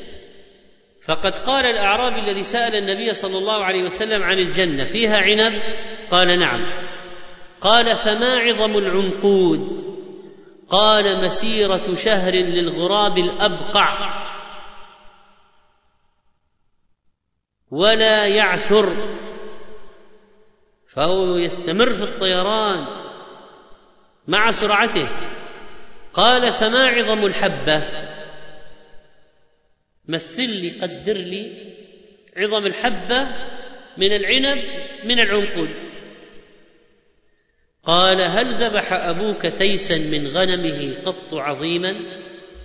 فقد 1.07 1.34
قال 1.34 1.66
الأعرابي 1.66 2.20
الذي 2.20 2.42
سأل 2.42 2.74
النبي 2.74 3.12
صلى 3.12 3.38
الله 3.38 3.64
عليه 3.64 3.82
وسلم 3.82 4.22
عن 4.22 4.38
الجنة 4.38 4.84
فيها 4.84 5.16
عنب؟ 5.16 5.62
قال 6.11 6.38
نعم. 6.38 6.61
قال 7.61 7.96
فما 7.96 8.38
عظم 8.38 8.78
العنقود؟ 8.78 9.92
قال 10.70 11.24
مسيرة 11.24 11.94
شهر 11.94 12.34
للغراب 12.34 13.18
الأبقع. 13.18 14.22
ولا 17.70 18.26
يعثر. 18.26 18.96
فهو 20.94 21.36
يستمر 21.36 21.92
في 21.92 22.03
الطيران 22.03 22.86
مع 24.28 24.50
سرعته. 24.50 25.09
قال 26.14 26.53
فما 26.53 26.86
عظم 26.86 27.26
الحبة؟ 27.26 28.12
مثل 30.09 30.48
لي 30.48 30.70
قدر 30.70 31.12
لي 31.12 31.74
عظم 32.36 32.66
الحبة 32.66 33.18
من 33.96 34.12
العنب 34.12 34.59
من 35.05 35.20
العنقود. 35.20 35.92
قال 37.84 38.20
هل 38.20 38.55
ذبح 38.55 38.92
أبوك 38.92 39.46
تيسا 39.46 40.18
من 40.18 40.26
غنمه 40.26 41.03
قط 41.05 41.34
عظيما؟ 41.34 41.94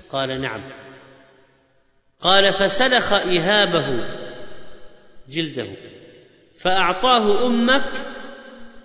قال 0.09 0.41
نعم. 0.41 0.71
قال 2.21 2.53
فسلخ 2.53 3.13
إهابه 3.13 3.87
جلده. 5.29 5.67
فأعطاه 6.59 7.47
أمك؟ 7.47 7.91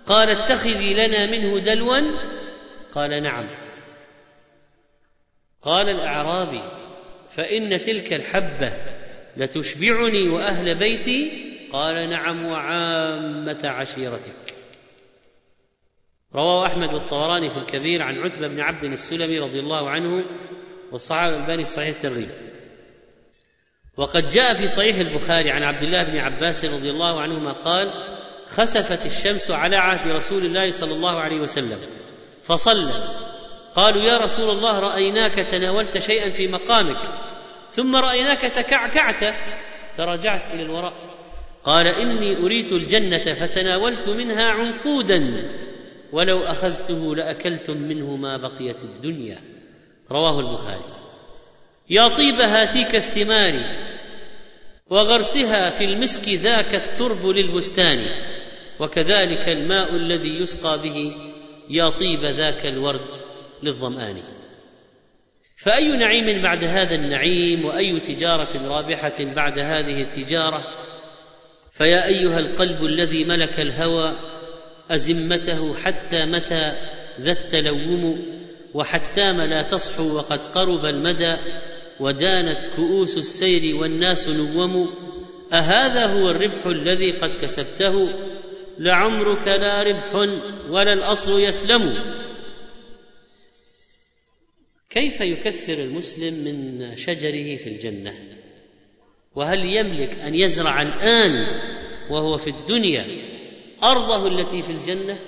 قال 0.05 0.29
اتخذي 0.29 0.93
لنا 0.93 1.25
منه 1.25 1.59
دلوا؟ 1.59 1.97
قال 2.91 3.23
نعم. 3.23 3.49
قال 5.61 5.89
الأعرابي 5.89 6.82
فإن 7.35 7.81
تلك 7.81 8.13
الحبة 8.13 8.73
لتشبعني 9.37 10.29
وأهل 10.29 10.79
بيتي؟ 10.79 11.31
قال 11.71 12.09
نعم 12.09 12.45
وعامة 12.45 13.59
عشيرتك. 13.63 14.53
رواه 16.35 16.65
أحمد 16.65 16.93
والطبراني 16.93 17.49
في 17.49 17.57
الكبير 17.57 18.01
عن 18.01 18.17
عتبة 18.17 18.47
بن 18.47 18.59
عبد 18.59 18.83
السلمي 18.83 19.39
رضي 19.39 19.59
الله 19.59 19.89
عنه 19.89 20.25
والصحابة 20.91 21.35
الباني 21.35 21.63
في 21.63 21.69
صحيح 21.69 21.95
الترغيب. 21.95 22.29
وقد 23.97 24.27
جاء 24.27 24.53
في 24.53 24.67
صحيح 24.67 24.97
البخاري 24.97 25.51
عن 25.51 25.63
عبد 25.63 25.83
الله 25.83 26.03
بن 26.03 26.17
عباس 26.17 26.65
رضي 26.65 26.89
الله 26.89 27.21
عنهما 27.21 27.51
قال 27.51 27.93
خسفت 28.47 29.05
الشمس 29.05 29.51
على 29.51 29.75
عهد 29.75 30.07
رسول 30.07 30.45
الله 30.45 30.69
صلى 30.69 30.93
الله 30.93 31.19
عليه 31.19 31.39
وسلم 31.39 31.79
فصلى. 32.43 32.93
قالوا 33.75 34.01
يا 34.01 34.17
رسول 34.17 34.49
الله 34.49 34.79
رأيناك 34.79 35.33
تناولت 35.33 35.97
شيئا 35.97 36.29
في 36.29 36.47
مقامك 36.47 37.22
ثم 37.73 37.95
رأيناك 37.95 38.39
تكعكعت. 38.39 39.35
تراجعت 39.97 40.51
إلى 40.53 40.63
الوراء. 40.63 40.93
قال 41.63 41.87
إني 41.87 42.37
أريت 42.37 42.71
الجنة 42.71 43.47
فتناولت 43.47 44.09
منها 44.09 44.43
عنقودا. 44.43 45.49
ولو 46.11 46.39
أخذته 46.39 47.15
لاكلتم 47.15 47.77
منه 47.77 48.15
ما 48.15 48.37
بقيت 48.37 48.83
الدنيا. 48.83 49.37
رواه 50.11 50.39
البخاري. 50.39 50.83
يا 51.89 52.07
طيب 52.07 52.35
هاتيك 52.41 52.95
الثمار 52.95 53.53
وغرسها 54.89 55.69
في 55.69 55.83
المسك 55.83 56.29
ذاك 56.29 56.75
الترب 56.75 57.25
للبستان. 57.25 58.05
وكذلك 58.79 59.49
الماء 59.49 59.95
الذي 59.95 60.29
يسقى 60.29 60.81
به 60.81 61.15
يا 61.69 61.89
طيب 61.89 62.19
ذاك 62.19 62.65
الورد 62.65 63.01
للظمآن. 63.63 64.42
فأي 65.55 65.97
نعيم 65.97 66.41
بعد 66.41 66.63
هذا 66.63 66.95
النعيم 66.95 67.65
وأي 67.65 67.99
تجارة 67.99 68.67
رابحة 68.67 69.33
بعد 69.35 69.59
هذه 69.59 70.01
التجارة؟ 70.01 70.63
فيا 71.71 72.05
أيها 72.05 72.39
القلب 72.39 72.83
الذي 72.83 73.23
ملك 73.23 73.59
الهوى 73.59 74.15
أزمته 74.91 75.73
حتى 75.73 76.25
متى 76.25 76.73
ذا 77.19 77.31
التلوم 77.31 78.19
وحتام 78.73 79.41
لا 79.41 79.61
تصحو 79.61 80.15
وقد 80.15 80.39
قرب 80.39 80.85
المدى 80.85 81.37
ودانت 81.99 82.65
كؤوس 82.75 83.17
السير 83.17 83.75
والناس 83.75 84.29
نوم؟ 84.29 84.89
أهذا 85.53 86.05
هو 86.05 86.29
الربح 86.29 86.65
الذي 86.65 87.11
قد 87.11 87.29
كسبته؟ 87.41 88.09
لعمرك 88.79 89.47
لا 89.47 89.83
ربح 89.83 90.13
ولا 90.69 90.93
الأصل 90.93 91.39
يسلم. 91.39 91.93
كيف 94.93 95.21
يكثر 95.21 95.73
المسلم 95.73 96.33
من 96.43 96.95
شجره 96.95 97.55
في 97.55 97.67
الجنة؟ 97.67 98.13
وهل 99.35 99.59
يملك 99.65 100.19
أن 100.19 100.35
يزرع 100.35 100.81
الآن 100.81 101.47
وهو 102.09 102.37
في 102.37 102.49
الدنيا 102.49 103.05
أرضه 103.83 104.27
التي 104.27 104.61
في 104.61 104.71
الجنة؟ 104.71 105.19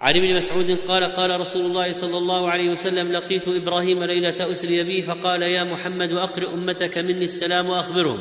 عن 0.00 0.16
ابن 0.16 0.36
مسعود 0.36 0.70
قال 0.70 1.04
قال 1.04 1.40
رسول 1.40 1.66
الله 1.66 1.92
صلى 1.92 2.18
الله 2.18 2.50
عليه 2.50 2.68
وسلم 2.70 3.12
لقيت 3.12 3.48
إبراهيم 3.48 4.04
ليلة 4.04 4.50
أسري 4.50 4.82
بي 4.82 5.02
فقال 5.02 5.42
يا 5.42 5.64
محمد 5.64 6.12
أقرئ 6.12 6.54
أمتك 6.54 6.98
مني 6.98 7.24
السلام 7.24 7.66
وأخبرهم 7.66 8.20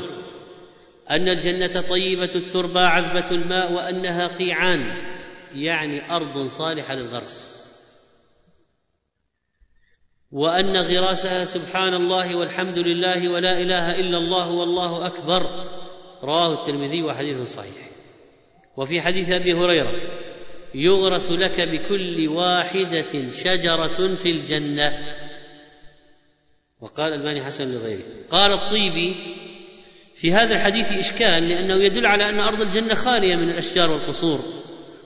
أن 1.10 1.28
الجنة 1.28 1.82
طيبة 1.82 2.32
التربى 2.36 2.80
عذبة 2.80 3.32
الماء 3.32 3.74
وأنها 3.74 4.28
قيعان 4.28 4.82
يعني 5.54 6.12
أرض 6.12 6.48
صالحة 6.48 6.96
للغرس. 6.96 7.55
وأن 10.36 10.78
غراسها 10.78 11.44
سبحان 11.44 11.94
الله 11.94 12.36
والحمد 12.36 12.78
لله 12.78 13.30
ولا 13.30 13.62
إله 13.62 14.00
إلا 14.00 14.18
الله 14.18 14.52
والله 14.52 15.08
أكبر. 15.08 15.42
رواه 16.24 16.54
الترمذي 16.54 17.04
وحديث 17.04 17.42
صحيح. 17.42 17.90
وفي 18.78 19.02
حديث 19.02 19.32
أبي 19.32 19.54
هريرة 19.54 19.92
يغرس 20.76 21.32
لك 21.32 21.62
بكل 21.62 22.28
واحدة 22.28 23.30
شجرة 23.30 24.16
في 24.16 24.32
الجنة. 24.32 24.98
وقال 26.82 27.14
الباني 27.14 27.44
حسن 27.44 27.74
لغيره. 27.74 28.04
قال 28.30 28.52
الطيبي 28.52 29.16
في 30.16 30.32
هذا 30.32 30.56
الحديث 30.56 30.92
إشكال 30.92 31.50
لأنه 31.50 31.76
يدل 31.76 32.06
على 32.06 32.30
أن 32.30 32.40
أرض 32.40 32.62
الجنة 32.62 32.94
خالية 32.94 33.36
من 33.36 33.50
الأشجار 33.50 33.92
والقصور. 33.92 34.40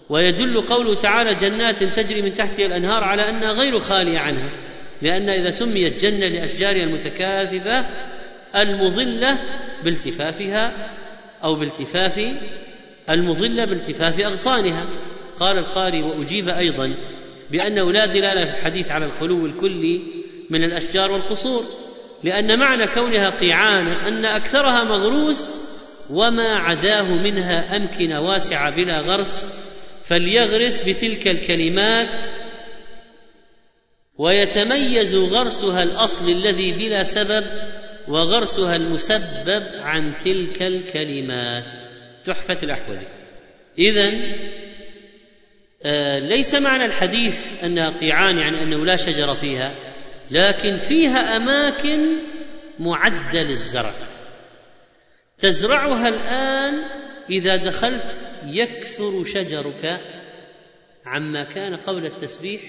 ويدل 0.10 0.62
قوله 0.62 0.96
تعالى 0.96 1.36
جنات 1.36 1.84
تجري 1.84 2.22
من 2.22 2.34
تحتها 2.34 2.66
الأنهار 2.66 3.04
على 3.04 3.22
أنها 3.22 3.52
غير 3.52 3.80
خالية 3.80 4.20
عنها. 4.20 4.69
لأن 5.02 5.30
إذا 5.30 5.50
سميت 5.50 6.06
جنة 6.06 6.28
لأشجارها 6.28 6.84
المتكاثفة 6.84 7.86
المظلة 8.56 9.40
بالتفافها 9.84 10.72
أو 11.44 11.56
بالتفاف 11.56 12.20
المظلة 13.10 13.66
بالتفاف 13.66 14.20
أغصانها. 14.20 14.86
قال 15.40 15.58
القاري 15.58 16.04
وأجيب 16.04 16.50
أيضا 16.50 16.96
بأنه 17.52 17.92
لا 17.92 18.06
دلالة 18.06 18.52
في 18.52 18.58
الحديث 18.58 18.92
على 18.92 19.06
الخلو 19.06 19.46
الكلي 19.46 20.02
من 20.50 20.64
الأشجار 20.64 21.12
والقصور 21.12 21.64
لأن 22.24 22.60
معنى 22.60 22.88
كونها 22.88 23.30
قيعانا 23.30 24.08
أن 24.08 24.26
أكثرها 24.26 24.84
مغروس 24.84 25.54
وما 26.10 26.56
عداه 26.56 27.04
منها 27.04 27.78
أمكنة 27.78 28.22
واسعة 28.22 28.76
بلا 28.76 29.00
غرس 29.00 29.54
فليغرس 30.04 30.90
بتلك 30.90 31.28
الكلمات 31.28 32.26
ويتميز 34.20 35.16
غرسها 35.16 35.84
الأصل 35.84 36.32
الذي 36.32 36.72
بلا 36.72 37.04
سبب 37.04 37.46
وغرسها 38.08 38.76
المسبب 38.76 39.64
عن 39.80 40.18
تلك 40.18 40.62
الكلمات. 40.62 41.90
تحفة 42.26 42.58
الأحوذي 42.64 43.08
إذا 43.78 44.12
آه 45.84 46.20
ليس 46.20 46.56
معنى 46.56 46.86
الحديث 46.86 47.64
أنها 47.64 47.90
قيعان 47.90 48.38
يعني 48.38 48.64
أنه 48.64 48.86
لا 48.86 48.96
شجر 48.96 49.34
فيها 49.34 49.94
لكن 50.32 50.78
فيها 50.78 51.38
أماكن 51.38 52.00
معدة 52.80 53.44
للزرع 53.44 53.94
تزرعها 55.40 56.08
الآن 56.08 56.74
إذا 57.30 57.56
دخلت 57.56 58.22
يكثر 58.46 59.24
شجرك 59.24 59.86
عما 61.06 61.44
كان 61.44 61.76
قبل 61.76 62.06
التسبيح 62.06 62.62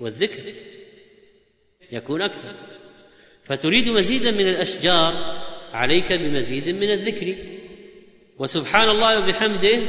والذكر. 0.00 0.54
يكون 1.92 2.22
أكثر. 2.22 2.54
فتريد 3.44 3.88
مزيدا 3.88 4.30
من 4.30 4.48
الأشجار 4.48 5.40
عليك 5.72 6.12
بمزيد 6.12 6.68
من 6.68 6.90
الذكر. 6.90 7.36
وسبحان 8.38 8.88
الله 8.88 9.18
وبحمده 9.18 9.88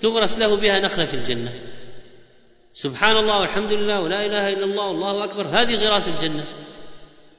تغرس 0.00 0.38
له 0.38 0.60
بها 0.60 0.78
نخلة 0.78 1.04
في 1.04 1.14
الجنة. 1.14 1.52
سبحان 2.72 3.16
الله 3.16 3.40
والحمد 3.40 3.72
لله 3.72 4.00
ولا 4.00 4.26
إله 4.26 4.48
إلا 4.48 4.64
الله 4.64 4.86
والله 4.86 5.24
أكبر. 5.24 5.46
هذه 5.48 5.74
غراس 5.74 6.08
الجنة. 6.08 6.44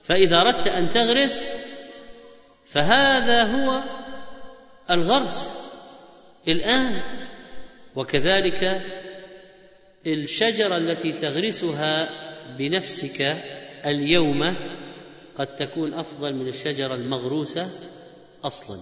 فإذا 0.03 0.38
أردت 0.38 0.67
أن 0.67 0.89
تغرس 0.89 1.65
فهذا 2.65 3.43
هو 3.43 3.84
الغرس 4.91 5.63
الآن. 6.47 7.01
وكذلك 7.95 8.82
الشجرة 10.07 10.78
التي 10.78 11.11
تغرسها 11.11 12.09
بنفسك 12.57 13.36
اليوم 13.86 14.58
قد 15.36 15.56
تكون 15.56 15.94
أفضل 15.94 16.36
من 16.36 16.48
الشجرة 16.48 16.96
المغروسة 16.96 17.70
أصلا. 18.44 18.78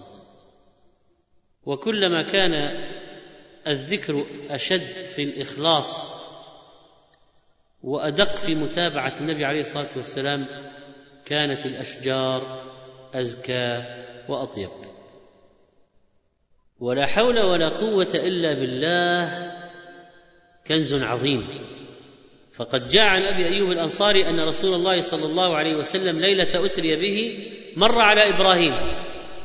وكلما 1.66 2.22
كان 2.22 2.52
الذكر 3.66 4.26
أشد 4.50 5.02
في 5.02 5.22
الإخلاص 5.22 6.22
وأدق 7.82 8.36
في 8.36 8.54
متابعة 8.54 9.12
النبي 9.20 9.44
عليه 9.44 9.60
الصلاة 9.60 9.88
والسلام 9.96 10.46
كانت 11.24 11.66
الأشجار 11.66 12.62
أزكى 13.14 13.84
وأطيب. 14.28 14.70
ولا 16.80 17.06
حول 17.06 17.40
ولا 17.40 17.68
قوة 17.68 18.10
إلا 18.14 18.52
بالله 18.52 19.52
كنز 20.66 20.94
عظيم. 20.94 21.48
فقد 22.56 22.88
جاء 22.88 23.04
عن 23.04 23.22
أبي 23.22 23.46
أيوب 23.46 23.70
الأنصاري 23.70 24.28
أن 24.28 24.40
رسول 24.40 24.74
الله 24.74 24.98
صلى 25.00 25.24
الله 25.24 25.56
عليه 25.56 25.76
وسلم 25.76 26.20
ليلة 26.20 26.64
أسري 26.64 26.96
به 26.96 27.46
مر 27.76 27.98
على 27.98 28.28
إبراهيم. 28.28 28.72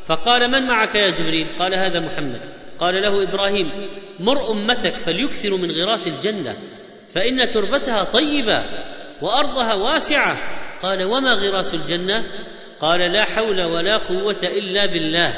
فقال 0.06 0.52
من 0.52 0.68
معك 0.68 0.96
يا 0.96 1.12
جبريل؟ 1.12 1.48
قال 1.60 1.76
هذا 1.76 2.00
محمد. 2.00 2.42
قال 2.80 3.02
له 3.02 3.30
إبراهيم 3.30 3.66
مر 4.20 4.52
أمتك 4.52 4.98
فليكثروا 4.98 5.58
من 5.58 5.72
غراس 5.72 6.08
الجنة 6.08 6.58
فإن 7.10 7.48
تربتها 7.48 8.04
طيبة 8.04 8.64
وأرضها 9.22 9.74
واسعة. 9.74 10.38
قال 10.84 11.04
وما 11.04 11.34
غراس 11.34 11.74
الجنة؟ 11.74 12.24
قال 12.80 13.12
لا 13.12 13.24
حول 13.24 13.62
ولا 13.62 13.98
قوة 13.98 14.42
إلا 14.44 14.86
بالله. 14.86 15.34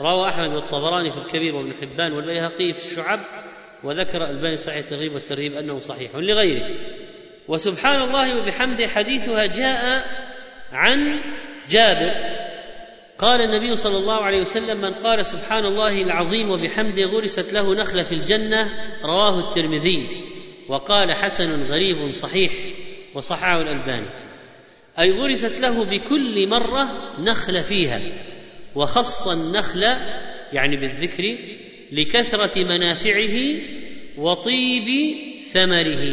روى 0.00 0.28
أحمد 0.28 0.54
والطبراني 0.54 1.10
في 1.10 1.18
الكبير 1.18 1.56
وابن 1.56 1.74
حبان 1.74 2.12
والبيهقي 2.12 2.72
في 2.72 2.86
الشعب. 2.86 3.41
وذكر 3.84 4.30
الباني 4.30 4.56
صحيح 4.56 4.78
الترغيب 4.78 5.14
والترهيب 5.14 5.52
أنه 5.52 5.78
صحيح 5.78 6.16
لغيره. 6.16 6.68
وسبحان 7.48 8.02
الله 8.02 8.38
وبحمده 8.38 8.88
حديثها 8.88 9.46
جاء 9.46 10.04
عن 10.72 11.20
جابر. 11.68 12.12
قال 13.18 13.40
النبي 13.40 13.76
صلى 13.76 13.98
الله 13.98 14.22
عليه 14.22 14.38
وسلم 14.38 14.80
من 14.80 14.90
قال 14.90 15.26
سبحان 15.26 15.64
الله 15.64 16.02
العظيم 16.02 16.50
وبحمده 16.50 17.02
غرست 17.02 17.52
له 17.52 17.74
نخلة 17.74 18.02
في 18.02 18.12
الجنة 18.12 18.70
رواه 19.04 19.48
الترمذي. 19.48 20.08
وقال 20.68 21.14
حسن 21.14 21.72
غريب 21.72 22.10
صحيح 22.10 22.52
وصححه 23.14 23.60
الألباني. 23.60 24.08
أي 24.98 25.10
غرست 25.10 25.60
له 25.60 25.84
بكل 25.84 26.48
مرة 26.48 27.14
نخلة 27.20 27.60
فيها. 27.60 28.00
وخص 28.74 29.28
النخل 29.28 29.82
يعني 30.52 30.76
بالذكر 30.76 31.38
لكثرة 31.92 32.64
منافعه 32.64 33.36
وطيب 34.18 35.16
ثمره. 35.52 36.04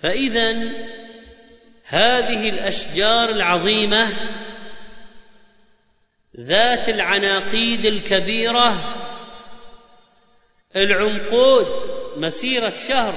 فإذا 0.00 0.52
هذه 1.84 2.48
الأشجار 2.48 3.28
العظيمة 3.30 4.08
ذات 6.40 6.88
العناقيد 6.88 7.84
الكبيرة 7.84 8.94
العنقود 10.76 11.66
مسيرة 12.16 12.72
شهر 12.88 13.14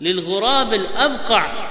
للغراب 0.00 0.72
الأبقع 0.72 1.70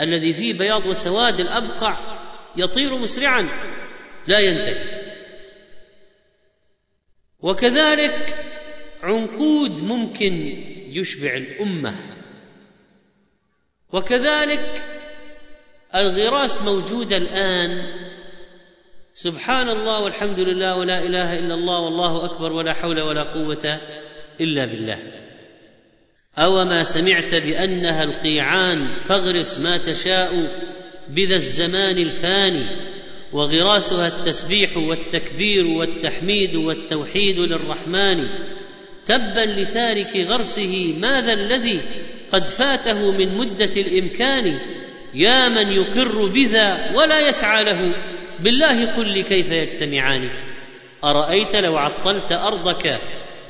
الذي 0.00 0.32
فيه 0.32 0.58
بياض 0.58 0.86
وسواد 0.86 1.40
الأبقع 1.40 2.18
يطير 2.56 2.98
مسرعا 2.98 3.48
لا 4.26 4.38
ينتهي. 4.38 4.97
وكذلك 7.42 8.44
عنقود 9.02 9.82
ممكن 9.82 10.32
يشبع 10.88 11.36
الأمة. 11.36 11.94
وكذلك 13.92 14.82
الغراس 15.94 16.62
موجودة 16.62 17.16
الآن. 17.16 17.70
سبحان 19.14 19.68
الله 19.68 20.00
والحمد 20.00 20.38
لله 20.38 20.76
ولا 20.76 21.02
إله 21.02 21.38
إلا 21.38 21.54
الله 21.54 21.80
والله 21.80 22.24
أكبر 22.24 22.52
ولا 22.52 22.72
حول 22.72 23.00
ولا 23.00 23.22
قوة 23.22 23.80
إلا 24.40 24.66
بالله. 24.66 24.98
أوما 26.38 26.82
سمعت 26.82 27.34
بأنها 27.34 28.04
القيعان 28.04 28.98
فاغرس 28.98 29.60
ما 29.60 29.78
تشاء 29.78 30.32
بذا 31.08 31.34
الزمان 31.34 31.98
الفاني 31.98 32.88
وغراسها 33.32 34.06
التسبيح 34.06 34.76
والتكبير 34.76 35.66
والتحميد 35.66 36.56
والتوحيد 36.56 37.38
للرحمن 37.38 38.16
تبا 39.06 39.60
لتارك 39.60 40.16
غرسه 40.16 40.94
ماذا 41.00 41.32
الذي 41.32 41.80
قد 42.32 42.44
فاته 42.44 43.10
من 43.10 43.38
مدة 43.38 43.72
الإمكان 43.76 44.60
يا 45.14 45.48
من 45.48 45.66
يقر 45.66 46.26
بذا 46.26 46.96
ولا 46.96 47.28
يسعى 47.28 47.64
له 47.64 47.94
بالله 48.40 48.86
قل 48.86 49.12
لي 49.12 49.22
كيف 49.22 49.50
يجتمعان. 49.50 50.30
أرأيت 51.04 51.56
لو 51.56 51.76
عطلت 51.76 52.32
أرضك 52.32 53.00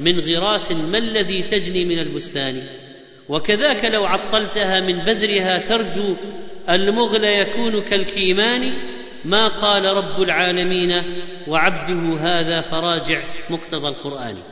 من 0.01 0.21
غراس 0.21 0.73
ما 0.73 0.99
الذي 0.99 1.43
تجني 1.43 1.85
من 1.85 1.99
البستان؟ 1.99 2.63
وكذاك 3.29 3.85
لو 3.85 4.05
عطلتها 4.05 4.81
من 4.81 4.99
بذرها 4.99 5.59
ترجو 5.59 6.17
المغل 6.69 7.25
يكون 7.25 7.83
كالكيمان 7.83 8.73
ما 9.25 9.49
قال 9.49 9.85
رب 9.85 10.23
العالمين 10.23 10.91
وعبده 11.49 12.19
هذا 12.19 12.61
فراجع 12.61 13.25
مقتضى 13.51 13.89
القرآن. 13.89 14.43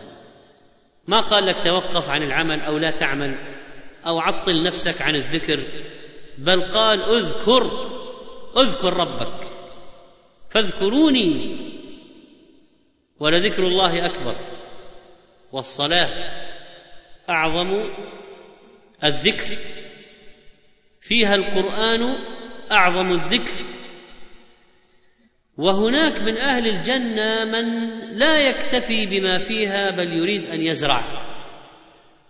ما 1.07 1.21
قال 1.21 1.47
لك 1.47 1.57
توقف 1.65 2.11
عن 2.11 2.23
العمل 2.23 2.61
أو 2.61 2.79
لا 2.79 2.91
تعمل 2.91 3.39
أو 4.07 4.19
عطل 4.19 4.63
نفسك 4.63 5.03
عن 5.03 5.15
الذكر 5.15 5.65
بل 6.39 6.63
قال 6.63 7.03
اذكر 7.03 7.63
اذكر 8.57 8.93
ربك 8.93 9.41
فاذكروني 10.51 11.57
ولذكر 13.21 13.63
الله 13.63 14.07
أكبر. 14.07 14.37
والصلاة 15.53 16.09
أعظم 17.31 17.85
الذكر. 19.05 19.57
فيها 21.01 21.35
القرآن 21.35 22.17
أعظم 22.73 23.13
الذكر. 23.13 23.65
وهناك 25.59 26.23
من 26.23 26.37
أهل 26.37 26.67
الجنة 26.67 27.45
من 27.45 27.91
لا 28.19 28.49
يكتفي 28.49 29.07
بما 29.07 29.39
فيها 29.39 29.91
بل 29.91 30.13
يريد 30.13 30.45
أن 30.45 30.61
يزرع. 30.61 31.01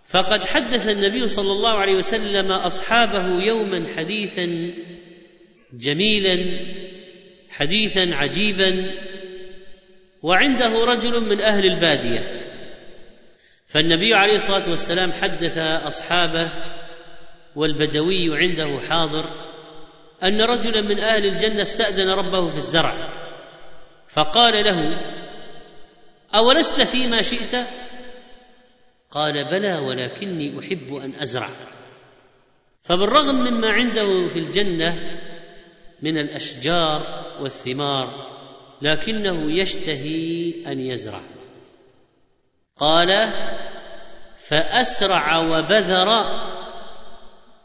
فقد 0.06 0.44
حدث 0.44 0.88
النبي 0.88 1.26
صلى 1.26 1.52
الله 1.52 1.70
عليه 1.70 1.94
وسلم 1.94 2.52
أصحابه 2.52 3.42
يوما 3.42 3.86
حديثا 3.96 4.72
جميلا 5.72 6.60
حديثا 7.50 8.00
عجيبا 8.00 8.90
وعنده 10.22 10.84
رجل 10.84 11.20
من 11.20 11.40
أهل 11.40 11.64
البادية. 11.64 12.42
فالنبي 13.66 14.14
عليه 14.14 14.34
الصلاة 14.34 14.70
والسلام 14.70 15.12
حدث 15.12 15.58
أصحابه 15.58 16.52
والبدوي 17.56 18.36
عنده 18.36 18.78
حاضر. 18.88 19.55
أن 20.24 20.40
رجلا 20.40 20.80
من 20.80 20.98
أهل 20.98 21.26
الجنة 21.26 21.62
استأذن 21.62 22.10
ربه 22.10 22.48
في 22.48 22.56
الزرع 22.56 22.94
فقال 24.08 24.64
له 24.64 25.00
أولست 26.34 26.82
فيما 26.82 27.22
شئت؟ 27.22 27.66
قال 29.10 29.44
بلى 29.44 29.78
ولكني 29.78 30.58
أحب 30.58 30.94
أن 30.94 31.14
أزرع. 31.14 31.48
فبالرغم 32.82 33.34
مما 33.34 33.70
عنده 33.70 34.26
في 34.28 34.38
الجنة 34.38 35.18
من 36.02 36.18
الأشجار 36.18 37.24
والثمار 37.40 38.36
لكنه 38.82 39.60
يشتهي 39.60 40.54
أن 40.66 40.80
يزرع. 40.80 41.20
قال 42.76 43.28
فأسرع 44.38 45.38
وبذر 45.38 46.08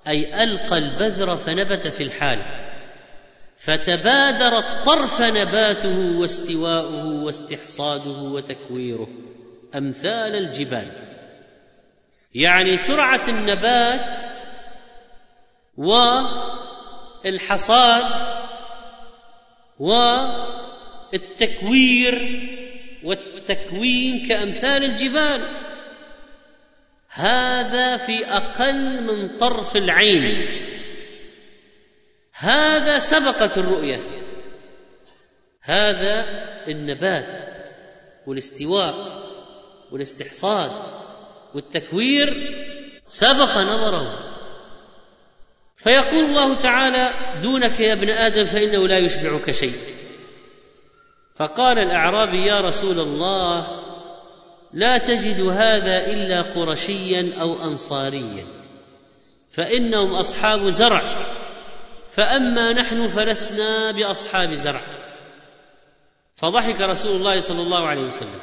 أي 0.07 0.43
ألقى 0.43 0.77
البذر 0.77 1.35
فنبت 1.37 1.87
في 1.87 2.03
الحال 2.03 2.39
فتبادر 3.57 4.57
الطرف 4.57 5.21
نباته 5.21 6.19
واستواؤه 6.19 7.23
واستحصاده 7.23 8.21
وتكويره 8.21 9.07
أمثال 9.75 10.35
الجبال. 10.35 10.91
يعني 12.35 12.77
سرعة 12.77 13.27
النبات 13.27 14.23
والحصاد 17.25 18.05
والتكوير 21.13 22.39
والتكوين 23.03 24.27
كأمثال 24.27 24.83
الجبال. 24.83 25.47
هذا 27.13 27.97
في 27.97 28.25
أقل 28.25 29.03
من 29.03 29.37
طرف 29.37 29.75
العين. 29.75 30.47
هذا 32.33 32.97
سبقت 32.97 33.57
الرؤية. 33.57 33.99
هذا 35.61 36.25
النبات 36.67 37.69
والاستواء 38.27 38.95
والاستحصاد 39.91 40.71
والتكوير 41.55 42.33
سبق 43.07 43.57
نظره. 43.57 44.31
فيقول 45.77 46.25
الله 46.25 46.57
تعالى 46.57 47.39
دونك 47.41 47.79
يا 47.79 47.93
ابن 47.93 48.09
آدم 48.09 48.45
فإنه 48.45 48.87
لا 48.87 48.97
يشبعك 48.97 49.51
شيء. 49.51 49.77
فقال 51.35 51.79
الأعرابي 51.79 52.45
يا 52.45 52.61
رسول 52.61 52.99
الله 52.99 53.81
لا 54.73 54.97
تجد 54.97 55.41
هذا 55.41 56.05
إلا 56.05 56.41
قرشيا 56.41 57.41
أو 57.41 57.63
انصاريا. 57.63 58.45
فإنهم 59.49 60.13
أصحاب 60.13 60.59
زرع. 60.59 61.01
فأما 62.09 62.73
نحن 62.73 63.07
فلسنا 63.07 63.91
بأصحاب 63.91 64.53
زرع. 64.53 64.81
فضحك 66.35 66.81
رسول 66.81 67.15
الله 67.15 67.39
صلى 67.39 67.61
الله 67.61 67.87
عليه 67.87 68.01
وسلم. 68.01 68.39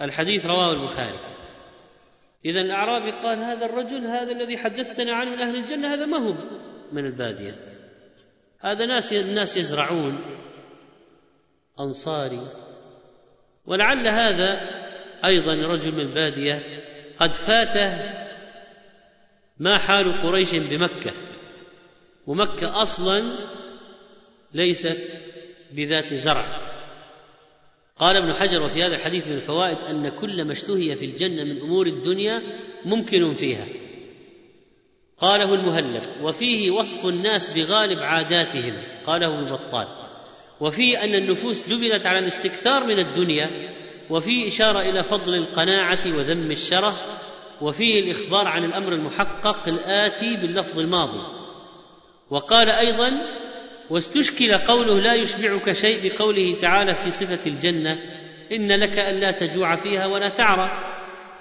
الحديث 0.00 0.46
رواه 0.46 0.72
البخاري. 0.72 1.18
اذا 2.44 2.60
الاعرابي 2.60 3.10
قال 3.10 3.38
هذا 3.38 3.66
الرجل 3.66 4.06
هذا 4.06 4.32
الذي 4.32 4.58
حدثتنا 4.58 5.12
عنه 5.12 5.30
من 5.30 5.42
أهل 5.42 5.56
الجنة 5.56 5.94
هذا 5.94 6.06
ما 6.06 6.18
هو 6.18 6.34
من 6.92 7.06
البادية. 7.06 7.54
هذا 8.60 8.86
ناس 8.86 9.12
الناس 9.12 9.56
يزرعون 9.56 10.20
أنصاري. 11.80 12.46
ولعل 13.66 14.08
هذا 14.08 14.79
أيضا 15.24 15.54
رجل 15.54 15.92
من 15.92 16.00
الباديه 16.00 16.62
قد 17.18 17.32
فاته 17.32 18.20
ما 19.58 19.78
حال 19.78 20.22
قريش 20.22 20.54
بمكة 20.54 21.12
ومكة 22.26 22.82
أصلا 22.82 23.22
ليست 24.54 25.20
بذات 25.72 26.14
زرع. 26.14 26.44
قال 27.98 28.16
ابن 28.16 28.32
حجر 28.32 28.62
وفي 28.62 28.82
هذا 28.82 28.96
الحديث 28.96 29.26
من 29.26 29.34
الفوائد 29.34 29.78
أن 29.78 30.08
كل 30.08 30.44
ما 30.44 30.52
اشتهي 30.52 30.94
في 30.94 31.04
الجنة 31.04 31.44
من 31.44 31.60
أمور 31.60 31.86
الدنيا 31.86 32.42
ممكن 32.84 33.32
فيها. 33.32 33.66
قاله 35.18 35.54
المهلب 35.54 36.22
وفيه 36.22 36.70
وصف 36.70 37.08
الناس 37.08 37.58
بغالب 37.58 37.98
عاداتهم 37.98 38.82
قاله 39.04 39.38
ابن 39.38 39.52
بطال. 39.52 39.88
وفيه 40.60 41.04
أن 41.04 41.14
النفوس 41.14 41.72
جبلت 41.72 42.06
على 42.06 42.18
الاستكثار 42.18 42.86
من 42.86 42.98
الدنيا 42.98 43.79
وفيه 44.10 44.46
إشارة 44.46 44.80
إلى 44.80 45.02
فضل 45.02 45.34
القناعة 45.34 46.00
وذم 46.06 46.50
الشره 46.50 46.96
وفيه 47.60 48.00
الإخبار 48.00 48.48
عن 48.48 48.64
الأمر 48.64 48.92
المحقق 48.92 49.68
الآتي 49.68 50.36
باللفظ 50.36 50.78
الماضي. 50.78 51.22
وقال 52.30 52.70
أيضا 52.70 53.10
واستشكل 53.90 54.58
قوله 54.58 55.00
لا 55.00 55.14
يشبعك 55.14 55.72
شيء 55.72 56.08
بقوله 56.08 56.56
تعالى 56.56 56.94
في 56.94 57.10
صفة 57.10 57.50
الجنة 57.50 57.98
إن 58.52 58.72
لك 58.72 58.98
ألا 58.98 59.30
تجوع 59.30 59.76
فيها 59.76 60.06
ولا 60.06 60.28
تعرى. 60.28 60.70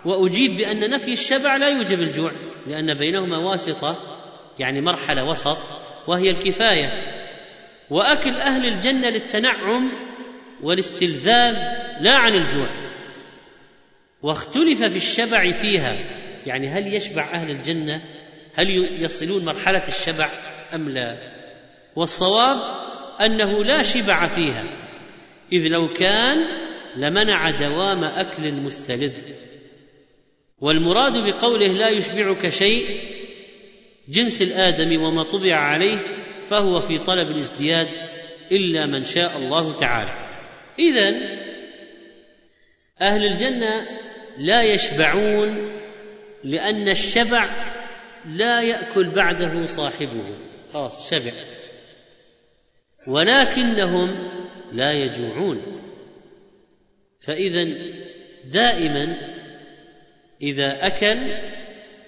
وأجيب 0.05 0.57
بأن 0.57 0.89
نفي 0.89 1.11
الشبع 1.11 1.55
لا 1.55 1.70
يوجب 1.70 2.01
الجوع 2.01 2.32
لأن 2.67 2.93
بينهما 2.93 3.38
واسطة 3.38 3.97
يعني 4.59 4.82
مرحلة 4.82 5.30
وسط 5.30 5.57
وهي 6.07 6.32
الكفاية. 6.32 7.20
وأكل 7.89 8.34
أهل 8.34 8.65
الجنة 8.65 9.09
للتنعم 9.09 10.09
والاستلذاذ 10.64 11.53
لا 12.01 12.14
عن 12.14 12.34
الجوع 12.34 12.70
واختلف 14.22 14.84
في 14.84 14.97
الشبع 14.97 15.51
فيها. 15.51 15.97
يعني 16.45 16.68
هل 16.68 16.95
يشبع 16.95 17.24
أهل 17.34 17.51
الجنة؟ 17.51 18.01
هل 18.53 18.66
يصلون 19.03 19.45
مرحلة 19.45 19.88
الشبع 19.88 20.30
أم 20.74 20.89
لا؟ 20.89 21.18
والصواب 21.95 22.57
أنه 23.22 23.64
لا 23.64 23.84
شبع 23.84 24.28
فيها 24.28 24.64
إذ 25.53 25.68
لو 25.68 25.88
كان 25.88 26.38
لمنع 26.95 27.51
دوام 27.51 28.03
أكل 28.03 28.53
مستلذ. 28.53 29.18
والمراد 30.62 31.14
بقوله 31.14 31.68
لا 31.68 31.89
يشبعك 31.89 32.49
شيء 32.49 32.99
جنس 34.10 34.41
الآدم 34.41 35.01
وما 35.03 35.24
طبع 35.24 35.55
عليه 35.55 35.99
فهو 36.45 36.80
في 36.80 36.97
طلب 36.97 37.28
الازدياد 37.28 37.88
إلا 38.51 38.86
من 38.86 39.03
شاء 39.03 39.38
الله 39.38 39.76
تعالى. 39.76 40.28
اذا 40.80 41.39
أهل 43.01 43.25
الجنة 43.25 43.88
لا 44.38 44.63
يشبعون 44.63 45.80
لأن 46.43 46.89
الشبع 46.89 47.49
لا 48.25 48.61
يأكل 48.61 49.09
بعده 49.09 49.65
صاحبه. 49.65 50.38
خلاص 50.73 51.11
شبع. 51.11 51.32
ولكنهم 53.07 54.32
لا 54.71 54.93
يجوعون. 54.93 55.82
فاذا 57.19 57.63
دائما 58.45 59.15
إذا 60.41 60.88
أكل 60.88 61.17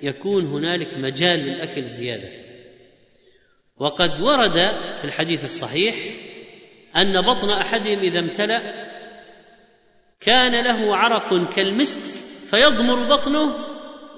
يكون 0.01 0.45
هنالك 0.45 0.97
مجال 0.97 1.39
للأكل 1.39 1.83
زيادة. 1.83 2.29
وقد 3.77 4.21
ورد 4.21 4.57
في 4.95 5.03
الحديث 5.03 5.43
الصحيح 5.43 5.95
أن 6.97 7.21
بطن 7.21 7.49
أحدهم 7.49 7.99
إذا 7.99 8.19
امتلأ 8.19 8.91
كان 10.19 10.63
له 10.63 10.95
عرق 10.95 11.53
كالمسك 11.55 11.99
فيضمر 12.49 13.15
بطنه 13.15 13.55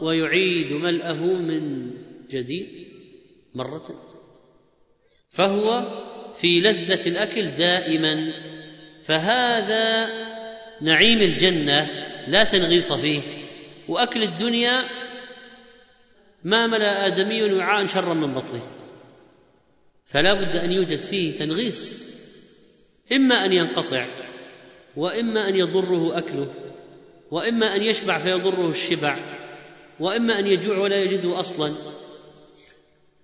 ويعيد 0.02 0.74
ملأه 0.74 1.24
من 1.24 1.92
جديد 2.30 2.88
مرة. 3.56 3.86
فهو 5.30 5.88
في 6.36 6.60
لذة 6.60 7.10
الأكل 7.10 7.52
دائما. 7.52 8.34
فهذا 9.08 10.08
نعيم 10.82 11.20
الجنة 11.20 11.90
لا 12.28 12.44
تنغيص 12.44 12.94
فيه. 12.94 13.22
وأكل 13.88 14.24
الدنيا 14.24 14.84
ما 16.44 16.68
ملأ 16.68 17.08
آدمي 17.08 17.54
وعاء 17.54 17.86
شرا 17.86 18.14
من 18.14 18.34
بطنه. 18.34 18.68
فلا 20.06 20.34
بد 20.34 20.56
أن 20.56 20.72
يوجد 20.72 21.00
فيه 21.00 21.38
تنغيص. 21.38 22.13
إما 23.12 23.46
أن 23.46 23.52
ينقطع 23.54 24.08
وإما 24.96 25.50
أن 25.50 25.56
يضره 25.56 26.18
أكله 26.18 26.54
وإما 27.32 27.76
أن 27.76 27.82
يشبع 27.82 28.18
فيضره 28.18 28.70
الشبع 28.70 29.18
وإما 30.00 30.40
أن 30.40 30.48
يجوع 30.48 30.78
ولا 30.78 31.02
يجده 31.02 31.40
أصلا. 31.40 31.72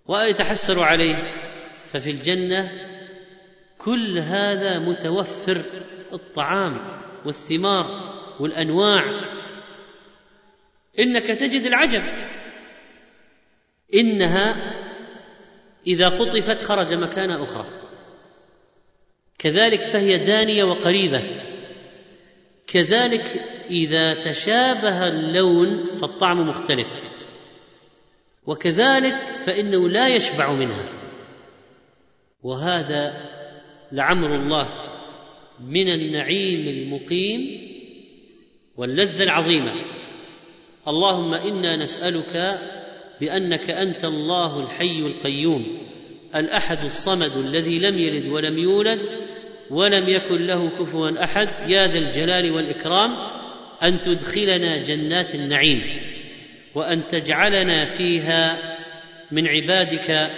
ويتحسر 0.07 0.83
عليه 0.83 1.15
ففي 1.87 2.09
الجنة 2.09 2.71
كل 3.77 4.17
هذا 4.17 4.79
متوفر 4.79 5.65
الطعام 6.13 7.01
والثمار 7.25 7.85
والأنواع. 8.39 9.03
إنك 10.99 11.25
تجد 11.25 11.61
العجب. 11.61 12.03
إنها 13.95 14.75
إذا 15.87 16.09
قطفت 16.09 16.61
خرج 16.61 16.93
مكان 16.93 17.31
أخرى. 17.31 17.88
كذلك 19.39 19.81
فهي 19.81 20.17
دانية 20.17 20.63
وقريبة. 20.63 21.23
كذلك 22.67 23.25
إذا 23.71 24.13
تشابه 24.13 25.07
اللون 25.07 25.91
فالطعم 25.91 26.49
مختلف. 26.49 27.03
وكذلك 28.45 29.15
فإنه 29.45 29.89
لا 29.89 30.07
يشبع 30.07 30.53
منها. 30.53 30.89
وهذا 32.43 33.29
لعمر 33.91 34.35
الله 34.35 34.69
من 35.59 35.87
النعيم 35.87 36.67
المقيم 36.67 37.69
واللذة 38.77 39.23
العظيمة. 39.23 39.71
اللهم 40.87 41.33
إنا 41.33 41.77
نسألك 41.77 42.59
بأنك 43.21 43.69
أنت 43.69 44.05
الله 44.05 44.63
الحي 44.63 44.99
القيوم 44.99 45.79
الأحد 46.35 46.85
الصمد 46.85 47.37
الذي 47.45 47.79
لم 47.79 47.99
يلد 47.99 48.27
ولم 48.27 48.57
يولد 48.57 49.28
ولم 49.71 50.09
يكن 50.09 50.45
له 50.45 50.69
كفوا 50.69 51.23
أحد 51.23 51.69
يا 51.69 51.87
ذا 51.87 51.97
الجلال 51.97 52.51
والإكرام 52.51 53.11
أن 53.83 54.01
تدخلنا 54.01 54.83
جنات 54.83 55.35
النعيم 55.35 55.81
وأن 56.75 57.07
تجعلنا 57.07 57.85
فيها 57.85 58.57
من 59.31 59.47
عبادك 59.47 60.31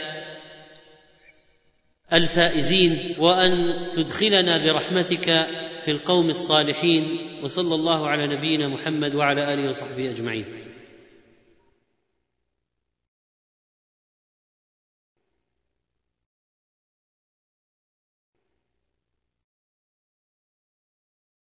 الفائزين 2.14 3.16
وأن 3.20 3.76
تدخلنا 3.94 4.58
برحمتك 4.58 5.26
في 5.86 5.92
القوم 5.92 6.30
الصالحين 6.30 7.18
وصلى 7.44 7.76
الله 7.76 8.08
على 8.08 8.28
نبينا 8.38 8.68
محمد 8.68 9.16
وعلى 9.16 9.54
آله 9.54 9.68
وصحبه 9.68 10.12
أجمعين. 10.12 10.61